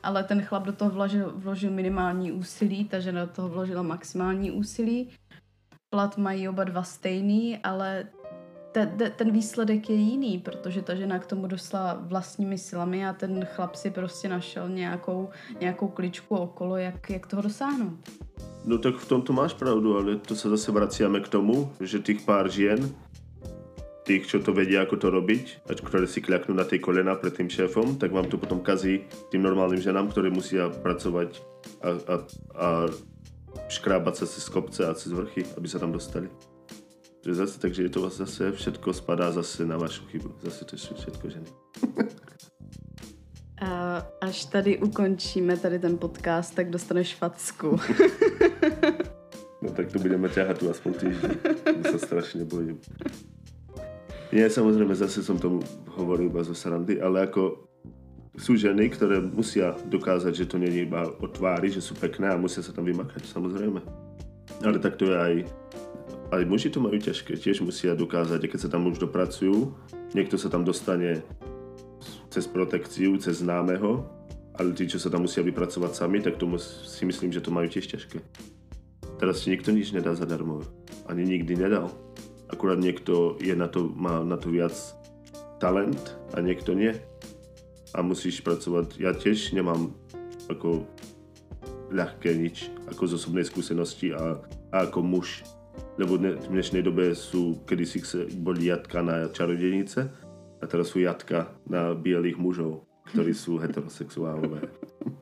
Ale 0.04 0.24
ten 0.24 0.42
chlap 0.42 0.64
do 0.64 0.74
toho 0.74 0.92
vložil, 0.92 1.34
vložil 1.36 1.72
minimální 1.72 2.32
úsilí, 2.32 2.86
ta 2.86 3.00
žena 3.00 3.26
do 3.26 3.32
toho 3.32 3.50
vložila 3.50 3.82
maximální 3.82 4.52
úsilí. 4.52 5.10
Plat 5.90 6.18
mají 6.18 6.50
oba 6.50 6.64
dva 6.64 6.84
stejný, 6.84 7.58
ale 7.58 8.06
te, 8.72 8.86
te, 8.86 9.10
ten 9.10 9.32
výsledek 9.32 9.90
je 9.90 9.96
jiný, 9.96 10.40
protože 10.40 10.82
ta 10.82 10.96
žena 10.96 11.20
k 11.20 11.26
tomu 11.26 11.48
došla 11.48 11.98
vlastními 12.02 12.58
silami 12.58 13.08
a 13.08 13.14
ten 13.14 13.46
chlap 13.46 13.76
si 13.76 13.92
prostě 13.92 14.30
našel 14.30 14.70
nějakou, 14.70 15.30
nějakou 15.60 15.88
kličku 15.88 16.36
okolo, 16.36 16.78
jak, 16.78 17.10
jak 17.10 17.28
toho 17.28 17.42
dosáhnout. 17.42 18.00
No 18.66 18.78
tak 18.78 18.96
v 18.96 19.08
tomto 19.08 19.34
máš 19.34 19.54
pravdu, 19.54 19.98
ale 19.98 20.18
to 20.18 20.34
sa 20.34 20.50
zase 20.50 20.74
vraciame 20.74 21.22
k 21.22 21.30
tomu, 21.30 21.70
že 21.78 22.02
tých 22.02 22.26
pár 22.26 22.50
žien, 22.50 22.82
tých, 24.06 24.30
čo 24.30 24.38
to 24.38 24.54
vedia, 24.54 24.86
ako 24.86 25.02
to 25.02 25.08
robiť, 25.10 25.66
a 25.66 25.74
ktoré 25.74 26.06
si 26.06 26.22
kľaknú 26.22 26.54
na 26.54 26.64
tej 26.64 26.78
kolena 26.78 27.18
pred 27.18 27.34
tým 27.34 27.50
šéfom, 27.50 27.98
tak 27.98 28.14
vám 28.14 28.30
to 28.30 28.38
potom 28.38 28.62
kazí 28.62 29.10
tým 29.34 29.42
normálnym 29.42 29.82
ženám, 29.82 30.14
ktoré 30.14 30.30
musia 30.30 30.70
pracovať 30.70 31.42
a, 31.82 31.90
a, 31.90 32.16
a 32.54 32.68
škrábať 33.68 34.14
sa 34.22 34.26
cez 34.30 34.46
kopce 34.46 34.86
a 34.86 34.94
cez 34.94 35.10
vrchy, 35.10 35.42
aby 35.58 35.66
sa 35.66 35.82
tam 35.82 35.90
dostali. 35.90 36.30
Že 37.26 37.34
zase, 37.34 37.56
takže 37.58 37.90
je 37.90 37.92
to 37.92 38.06
zase 38.06 38.54
všetko 38.54 38.94
spadá 38.94 39.34
zase 39.34 39.66
na 39.66 39.82
vašu 39.82 40.06
chybu. 40.14 40.30
Zase 40.46 40.62
to 40.70 40.78
sú 40.78 40.94
všetko 40.94 41.26
ženy. 41.26 41.50
A 43.66 44.06
až 44.22 44.46
tady 44.46 44.78
ukončíme 44.78 45.58
tady 45.58 45.80
ten 45.80 45.98
podcast, 45.98 46.56
tak 46.56 46.70
dostaneš 46.70 47.16
facku. 47.18 47.80
No 49.66 49.74
tak 49.74 49.90
to 49.90 49.98
budeme 49.98 50.30
ťahať 50.30 50.62
tu 50.62 50.70
aspoň 50.70 50.92
týždeň. 50.94 51.32
Ja 51.66 51.84
sa 51.98 51.98
strašne 51.98 52.46
bojím. 52.46 52.78
Nie, 54.36 54.52
samozrejme, 54.52 54.92
zase 54.92 55.24
som 55.24 55.40
tomu 55.40 55.64
hovoril 55.96 56.28
iba 56.28 56.44
zo 56.44 56.52
srandy, 56.52 57.00
ale 57.00 57.24
ako 57.24 57.72
sú 58.36 58.60
ženy, 58.60 58.92
ktoré 58.92 59.24
musia 59.24 59.72
dokázať, 59.88 60.44
že 60.44 60.44
to 60.52 60.60
je 60.60 60.84
iba 60.84 61.08
o 61.08 61.28
tvári, 61.32 61.72
že 61.72 61.80
sú 61.80 61.96
pekné 61.96 62.28
a 62.28 62.36
musia 62.36 62.60
sa 62.60 62.76
tam 62.76 62.84
vymakať, 62.84 63.24
samozrejme. 63.32 63.80
Ale 64.60 64.78
tak 64.84 65.00
to 65.00 65.08
je 65.08 65.16
aj... 65.16 65.36
Aj 66.36 66.44
muži 66.44 66.68
to 66.68 66.84
majú 66.84 67.00
ťažké, 67.00 67.40
tiež 67.40 67.64
musia 67.64 67.96
dokázať, 67.96 68.44
a 68.44 68.50
keď 68.52 68.60
sa 68.60 68.70
tam 68.76 68.92
už 68.92 69.00
dopracujú, 69.08 69.72
niekto 70.12 70.36
sa 70.36 70.52
tam 70.52 70.68
dostane 70.68 71.24
cez 72.28 72.44
protekciu, 72.44 73.16
cez 73.16 73.40
známeho, 73.40 74.04
ale 74.60 74.76
tí, 74.76 74.84
čo 74.84 75.00
sa 75.00 75.08
tam 75.08 75.24
musia 75.24 75.48
vypracovať 75.48 75.96
sami, 75.96 76.20
tak 76.20 76.36
to 76.36 76.44
si 76.60 77.08
myslím, 77.08 77.32
že 77.32 77.40
to 77.40 77.56
majú 77.56 77.72
tiež 77.72 77.88
ťažké. 77.88 78.20
Teraz 79.16 79.48
ti 79.48 79.56
nikto 79.56 79.72
nič 79.72 79.96
nedá 79.96 80.12
zadarmo. 80.12 80.60
Ani 81.08 81.24
nikdy 81.24 81.56
nedal. 81.56 81.88
Akurát 82.56 82.80
niekto 82.80 83.36
je 83.44 83.52
na 83.52 83.68
to, 83.68 83.92
má 83.92 84.24
na 84.24 84.40
to 84.40 84.48
viac 84.48 84.72
talent 85.60 86.16
a 86.32 86.40
niekto 86.40 86.72
nie. 86.72 86.96
A 87.92 88.00
musíš 88.00 88.40
pracovať. 88.40 88.96
Ja 88.96 89.12
tiež 89.12 89.52
nemám 89.52 89.92
ako 90.48 90.88
ľahké 91.92 92.32
nič, 92.32 92.72
ako 92.88 93.12
z 93.12 93.16
osobnej 93.20 93.44
skúsenosti 93.44 94.16
a, 94.16 94.40
a 94.72 94.88
ako 94.88 95.04
muž. 95.04 95.44
Lebo 96.00 96.16
dne, 96.16 96.40
v 96.40 96.48
dnešnej 96.56 96.80
dobe 96.80 97.12
sú, 97.12 97.60
kedysi 97.68 98.00
boli 98.40 98.72
jatka 98.72 99.04
na 99.04 99.28
čarodejnice 99.28 100.08
a 100.60 100.64
teraz 100.64 100.96
sú 100.96 101.04
jatka 101.04 101.52
na 101.68 101.92
bielých 101.92 102.40
mužov, 102.40 102.88
ktorí 103.12 103.36
sú 103.36 103.60
heterosexuálové. 103.60 104.64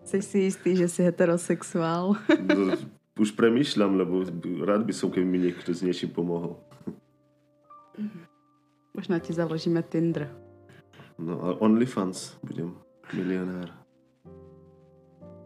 Jsi 0.04 0.22
si 0.22 0.38
jistý, 0.40 0.76
že 0.76 0.88
jsi 0.88 1.02
heterosexuál? 1.04 2.16
No, 2.44 2.76
už 3.20 3.40
premýšľam, 3.40 3.96
lebo 3.96 4.28
rád 4.64 4.84
by 4.84 4.94
som, 4.96 5.08
keby 5.08 5.24
mi 5.24 5.40
niekto 5.48 5.72
s 5.72 5.80
niečím 5.80 6.12
pomohol. 6.12 6.60
Možná 8.94 9.20
ti 9.20 9.34
založíme 9.34 9.84
Tinder. 9.84 10.36
No 11.18 11.44
a 11.44 11.62
OnlyFans 11.62 12.38
budem 12.44 12.76
milionár. 13.14 13.70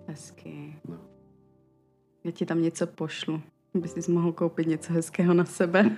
Hezky. 0.07 0.75
No. 0.87 0.99
Já 2.23 2.31
ti 2.31 2.45
tam 2.45 2.61
něco 2.61 2.87
pošlu, 2.87 3.41
aby 3.75 3.87
jsi 3.87 4.11
mohl 4.11 4.31
koupit 4.31 4.67
něco 4.67 4.93
hezkého 4.93 5.33
na 5.33 5.45
sebe. 5.45 5.97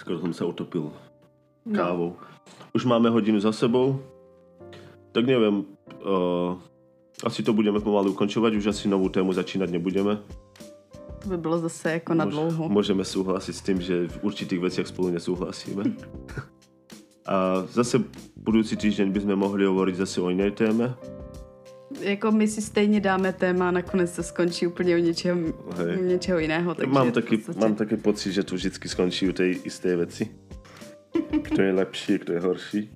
Skoro 0.00 0.16
som 0.22 0.32
sa 0.32 0.48
utopil 0.48 0.88
kávou. 1.68 2.16
Už 2.72 2.88
máme 2.88 3.10
hodinu 3.12 3.36
za 3.36 3.52
sebou, 3.52 4.00
tak 5.12 5.26
neviem, 5.26 5.66
uh, 6.02 6.56
asi 7.20 7.42
to 7.42 7.52
budeme 7.52 7.82
pomalu 7.84 8.16
ukončovať, 8.16 8.56
už 8.56 8.66
asi 8.72 8.88
novú 8.88 9.12
tému 9.12 9.34
začínať 9.34 9.70
nebudeme. 9.70 10.22
To 11.22 11.28
by 11.28 11.36
bylo 11.36 11.58
zase 11.58 11.92
jako 11.92 12.14
na 12.14 12.24
dlouho. 12.24 12.68
Môžeme 12.68 13.04
súhlasiť 13.04 13.54
s 13.54 13.62
tým, 13.62 13.78
že 13.80 14.08
v 14.08 14.16
určitých 14.24 14.60
veciach 14.60 14.86
spolu 14.88 15.12
nesúhlasíme. 15.12 15.84
A 17.30 17.62
zase 17.70 18.02
budúci 18.36 18.74
týždeň 18.74 19.12
by 19.12 19.20
sme 19.20 19.34
mohli 19.36 19.62
hovoriť 19.62 19.94
zase 20.02 20.18
o 20.18 20.32
inej 20.32 20.50
téme. 20.56 20.96
Jako 22.00 22.32
my 22.32 22.48
si 22.48 22.62
stejně 22.62 23.00
dáme 23.00 23.32
téma 23.32 23.68
a 23.68 23.70
nakonec 23.70 24.16
to 24.16 24.22
skončí 24.22 24.66
úplně 24.66 24.96
u 24.96 24.98
něčeho, 24.98 25.38
Hej. 25.76 25.98
u 26.00 26.04
něčeho 26.04 26.38
jiného. 26.38 26.74
Takže 26.74 26.92
mám, 26.92 27.08
v 27.08 27.12
taký, 27.12 27.36
podstatě- 27.36 27.60
mám 27.60 27.74
taký 27.74 27.96
pocit, 27.96 28.32
že 28.32 28.42
to 28.42 28.54
vždycky 28.54 28.88
skončí 28.88 29.28
u 29.28 29.32
tej 29.32 29.60
istej 29.64 29.96
veci. 29.96 30.30
Kto 31.42 31.62
je 31.62 31.72
lepší, 31.72 32.18
kto 32.18 32.32
je 32.32 32.40
horší. 32.40 32.90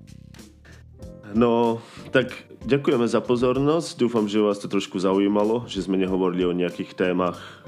No, 1.35 1.81
tak 2.11 2.31
ďakujeme 2.63 3.07
za 3.07 3.19
pozornosť. 3.19 3.99
Dúfam, 3.99 4.23
že 4.27 4.39
vás 4.39 4.55
to 4.55 4.71
trošku 4.71 4.99
zaujímalo, 4.99 5.67
že 5.67 5.83
sme 5.83 5.99
nehovorili 5.99 6.47
o 6.47 6.55
nejakých 6.55 6.95
témach, 6.95 7.65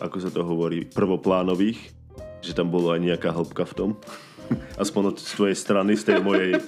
ako 0.00 0.16
sa 0.16 0.32
to 0.32 0.42
hovorí, 0.42 0.88
prvoplánových, 0.88 1.92
že 2.40 2.56
tam 2.56 2.72
bolo 2.72 2.90
aj 2.90 3.04
nejaká 3.04 3.30
hĺbka 3.30 3.68
v 3.68 3.74
tom. 3.76 3.90
Aspoň 4.82 5.14
od 5.14 5.16
z 5.20 5.32
tvojej 5.36 5.56
strany, 5.56 5.92
z 5.94 6.04
tej 6.10 6.18
mojej, 6.24 6.58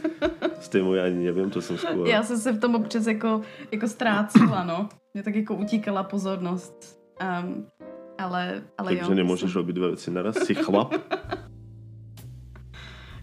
z 0.61 0.69
tej 0.69 0.83
mojej 0.85 1.03
ani 1.03 1.27
neviem, 1.27 1.51
to 1.51 1.65
som 1.65 1.75
skôr... 1.75 2.07
Já 2.07 2.23
jsem 2.23 2.39
se 2.39 2.53
v 2.53 2.61
tom 2.61 2.75
občas 2.75 3.07
jako, 3.07 3.41
jako 3.73 3.89
ztrácela, 3.89 4.65
no. 4.65 4.89
Mě 5.15 5.23
tak 5.23 5.35
jako 5.35 5.55
utíkala 5.55 6.03
pozornost. 6.03 7.01
Um, 7.23 7.67
ale, 8.19 8.63
ale 8.79 8.97
Takže 8.97 9.13
jo. 9.13 9.19
nemôžeš 9.19 9.51
robiť 9.55 9.75
dve 9.75 9.89
veci 9.97 10.11
naraz. 10.11 10.39
Si 10.47 10.55
chlap. 10.55 10.95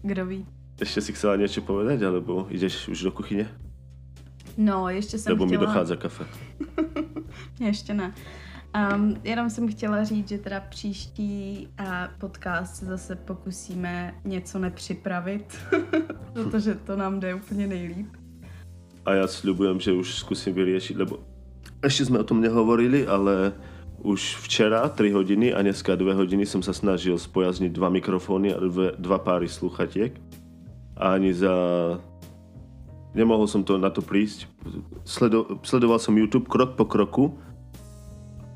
Kdo 0.02 0.26
ví. 0.26 0.46
Ešte 0.80 1.00
si 1.00 1.12
chcela 1.12 1.36
niečo 1.36 1.60
povedať, 1.60 2.00
alebo 2.00 2.48
ideš 2.48 2.88
už 2.88 3.04
do 3.04 3.12
kuchyne? 3.12 3.48
No, 4.56 4.88
ještě 4.88 5.18
jsem 5.18 5.32
Lebo 5.32 5.46
mi 5.46 5.56
chtěla... 5.56 5.66
dochádza 5.66 5.96
kafe. 5.96 6.24
Ještě 7.60 7.94
ne. 7.94 8.14
Um, 8.70 9.16
jenom 9.24 9.50
jsem 9.50 9.68
chtěla 9.68 10.04
říct, 10.04 10.28
že 10.28 10.38
teda 10.38 10.60
příští 10.60 11.68
uh, 11.80 11.86
podcast 12.18 12.76
se 12.76 12.84
zase 12.84 13.16
pokusíme 13.16 14.14
něco 14.24 14.58
nepřipravit, 14.58 15.58
protože 16.32 16.74
to 16.74 16.96
nám 16.96 17.20
jde 17.20 17.34
úplně 17.34 17.66
nejlíp. 17.66 18.06
A 19.08 19.16
ja 19.16 19.26
sľubujem, 19.26 19.80
že 19.80 19.96
už 19.96 20.22
skúsim 20.22 20.52
vyriešiť, 20.52 20.94
lebo 21.00 21.24
ešte 21.80 22.12
sme 22.12 22.20
o 22.20 22.28
tom 22.28 22.44
nehovorili, 22.44 23.08
ale 23.08 23.56
už 24.04 24.36
včera 24.44 24.84
3 24.86 25.16
hodiny 25.16 25.56
a 25.56 25.64
dneska 25.64 25.96
2 25.96 26.14
hodiny 26.14 26.44
som 26.44 26.60
sa 26.60 26.76
snažil 26.76 27.16
spojazniť 27.16 27.72
dva 27.72 27.88
mikrofóny 27.88 28.52
a 28.52 28.60
dve, 28.60 28.92
dva 29.00 29.18
páry 29.18 29.48
sluchatiek. 29.48 30.14
A 31.00 31.16
ani 31.16 31.32
za... 31.32 31.52
Nemohol 33.16 33.48
som 33.50 33.66
to 33.66 33.80
na 33.80 33.90
to 33.90 34.04
prísť. 34.04 34.46
Sledo, 35.02 35.58
sledoval 35.66 35.98
som 35.98 36.14
YouTube 36.14 36.46
krok 36.46 36.78
po 36.78 36.86
kroku 36.86 37.34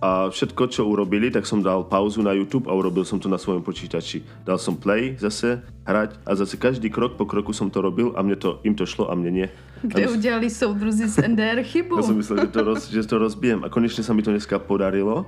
a 0.05 0.29
všetko, 0.29 0.69
čo 0.69 0.85
urobili, 0.85 1.33
tak 1.33 1.49
som 1.49 1.65
dal 1.65 1.89
pauzu 1.89 2.21
na 2.21 2.37
YouTube 2.37 2.69
a 2.69 2.77
urobil 2.77 3.09
som 3.09 3.17
to 3.17 3.25
na 3.25 3.41
svojom 3.41 3.65
počítači. 3.65 4.21
Dal 4.45 4.61
som 4.61 4.77
play 4.77 5.17
zase, 5.17 5.65
hrať 5.89 6.21
a 6.29 6.37
zase 6.37 6.61
každý 6.61 6.93
krok 6.93 7.17
po 7.17 7.25
kroku 7.25 7.57
som 7.57 7.73
to 7.73 7.81
robil 7.81 8.13
a 8.13 8.21
mne 8.21 8.37
to, 8.37 8.61
im 8.69 8.77
to 8.77 8.85
šlo 8.85 9.09
a 9.09 9.17
mne 9.17 9.31
nie. 9.33 9.49
Kde 9.81 10.05
A 10.05 10.07
mys- 10.09 10.13
udělali 10.13 10.49
soudruzi 10.51 11.09
z 11.09 11.25
NDR 11.25 11.65
chybu. 11.65 11.97
ja 12.01 12.05
som 12.05 12.21
myslel, 12.21 12.37
že 12.45 12.51
to, 12.53 12.61
roz, 12.61 12.81
že 12.93 13.03
to 13.09 13.17
rozbijem 13.17 13.65
a 13.65 13.73
konečne 13.73 14.05
sa 14.05 14.13
mi 14.13 14.21
to 14.21 14.29
dneska 14.29 14.61
podarilo 14.61 15.25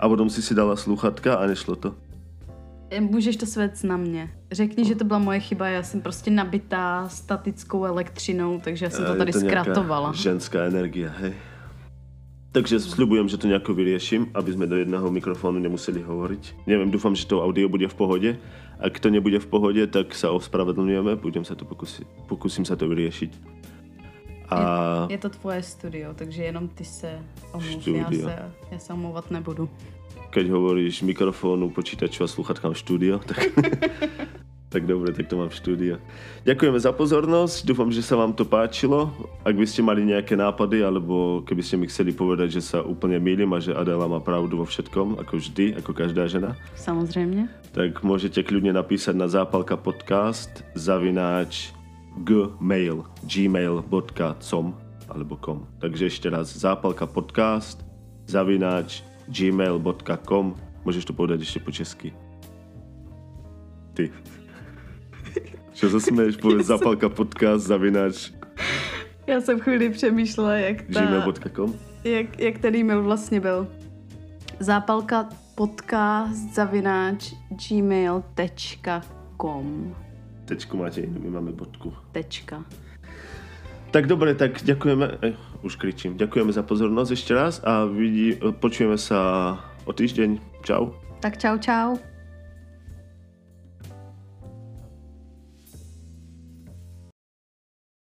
a 0.00 0.04
potom 0.08 0.32
si 0.32 0.40
si 0.40 0.56
dala 0.56 0.72
sluchatka 0.72 1.36
a 1.36 1.44
nešlo 1.44 1.76
to. 1.76 1.92
E, 2.88 3.00
Můžeš 3.00 3.36
to 3.36 3.46
svést 3.46 3.84
na 3.84 3.96
mě. 3.96 4.32
Řekni, 4.52 4.84
že 4.84 4.94
to 4.94 5.04
byla 5.04 5.18
moje 5.18 5.40
chyba, 5.40 5.68
já 5.68 5.82
jsem 5.82 6.00
prostě 6.00 6.30
nabitá 6.30 7.08
statickou 7.08 7.84
elektřinou, 7.84 8.60
takže 8.64 8.84
já 8.84 8.90
jsem 8.90 9.04
to 9.04 9.12
je 9.12 9.18
tady 9.18 9.32
zkratovala. 9.32 10.12
Ženská 10.12 10.64
energia, 10.64 11.12
hej. 11.12 11.51
Takže 12.52 12.84
sľubujem, 12.84 13.32
že 13.32 13.40
to 13.40 13.48
nejako 13.48 13.72
vyrieším, 13.72 14.28
aby 14.36 14.52
sme 14.52 14.68
do 14.68 14.76
jedného 14.76 15.08
mikrofónu 15.08 15.56
nemuseli 15.56 16.04
hovoriť. 16.04 16.68
Neviem, 16.68 16.92
dúfam, 16.92 17.16
že 17.16 17.24
to 17.24 17.40
audio 17.40 17.64
bude 17.64 17.88
v 17.88 17.96
pohode. 17.96 18.30
Ak 18.76 19.00
to 19.00 19.08
nebude 19.08 19.40
v 19.40 19.48
pohode, 19.48 19.80
tak 19.88 20.12
sa 20.12 20.28
ospravedlňujeme, 20.30 21.16
budem 21.16 21.48
sa 21.48 21.56
to 21.56 21.64
pokusi- 21.64 22.04
pokúsim 22.28 22.68
sa 22.68 22.76
to 22.76 22.84
vyriešiť. 22.84 23.30
A 24.52 24.58
Je 25.08 25.16
to 25.16 25.32
tvoje 25.32 25.62
studio, 25.64 26.12
takže 26.12 26.42
jenom 26.44 26.68
ty 26.68 26.84
se 26.84 27.08
omluv. 27.56 27.72
Já 27.88 28.04
Studio. 28.04 28.28
se, 28.28 28.36
já 28.72 28.78
se 28.78 28.92
omlouvat 28.92 29.30
nebudu. 29.30 29.68
keď 30.30 30.48
hovoríš 30.48 31.02
mikrofónu, 31.02 31.70
počítaču 31.72 32.24
a 32.24 32.28
sluchatkám 32.28 32.74
štúdio, 32.74 33.16
tak, 33.20 33.48
tak 34.72 34.88
dobre, 34.88 35.12
tak 35.12 35.28
to 35.28 35.36
mám 35.36 35.52
v 35.52 35.58
štúdio. 35.60 35.94
Ďakujeme 36.48 36.80
za 36.80 36.96
pozornosť, 36.96 37.68
dúfam, 37.68 37.92
že 37.92 38.00
sa 38.00 38.16
vám 38.16 38.32
to 38.32 38.48
páčilo. 38.48 39.12
Ak 39.44 39.52
by 39.52 39.68
ste 39.68 39.84
mali 39.84 40.08
nejaké 40.08 40.32
nápady, 40.32 40.80
alebo 40.80 41.44
keby 41.44 41.60
ste 41.60 41.76
mi 41.76 41.84
chceli 41.92 42.16
povedať, 42.16 42.56
že 42.56 42.64
sa 42.64 42.78
úplne 42.80 43.20
mýlim 43.20 43.52
a 43.52 43.60
že 43.60 43.76
Adela 43.76 44.08
má 44.08 44.24
pravdu 44.24 44.56
vo 44.56 44.64
všetkom, 44.64 45.20
ako 45.20 45.36
vždy, 45.36 45.76
ako 45.76 45.92
každá 45.92 46.24
žena, 46.24 46.56
Samozřejmě. 46.74 47.52
tak 47.76 48.00
môžete 48.00 48.40
kľudne 48.40 48.72
napísať 48.72 49.12
na 49.12 49.28
zápalka 49.28 49.76
podcast 49.76 50.64
zavináč 50.72 51.76
gmail, 52.24 53.04
gmail.com 53.28 54.66
alebo 55.12 55.34
com. 55.36 55.68
Takže 55.84 56.08
ešte 56.08 56.32
raz 56.32 56.48
zápalka 56.56 57.04
podcast 57.04 57.84
zavináč 58.24 59.04
gmail.com 59.28 60.72
Môžeš 60.82 61.06
to 61.06 61.14
povedať 61.14 61.46
ešte 61.46 61.62
po 61.62 61.70
česky. 61.70 62.10
Ty. 63.94 64.08
Čo 65.72 65.88
sa 65.88 66.00
smeješ? 66.00 66.36
Povedz 66.36 66.66
zápalka 66.68 67.08
podcast 67.08 67.66
zavináč 67.66 68.32
Já 69.26 69.40
jsem 69.40 69.60
chvíli 69.60 69.90
přemýšlela, 69.90 70.54
jak, 70.54 70.82
ta, 70.82 71.00
gmail.com 71.00 71.74
jak, 72.04 72.40
jak 72.40 72.58
ten 72.58 72.76
e-mail 72.76 73.02
vlastně 73.02 73.40
byl. 73.40 73.68
Zápalka 74.58 75.28
podcast 75.54 76.54
zavináč 76.54 77.32
gmail.com 77.68 79.16
Tečku 80.44 80.76
máte 80.76 81.00
my 81.00 81.30
máme 81.30 81.52
bodku. 81.52 81.94
Tečka. 82.12 82.64
Tak 83.92 84.06
dobre, 84.06 84.34
tak 84.34 84.64
ďakujeme, 84.64 85.18
eh, 85.22 85.36
už 85.62 85.76
kričím, 85.76 86.16
ďakujeme 86.16 86.52
za 86.52 86.64
pozornosť 86.64 87.10
ešte 87.12 87.32
raz 87.36 87.60
a 87.60 87.84
vidí, 87.84 88.40
počujeme 88.60 88.96
sa 88.96 89.60
o 89.84 89.92
týždeň. 89.92 90.40
Čau. 90.64 90.96
Tak 91.20 91.36
čau 91.36 91.60
čau. 91.60 92.11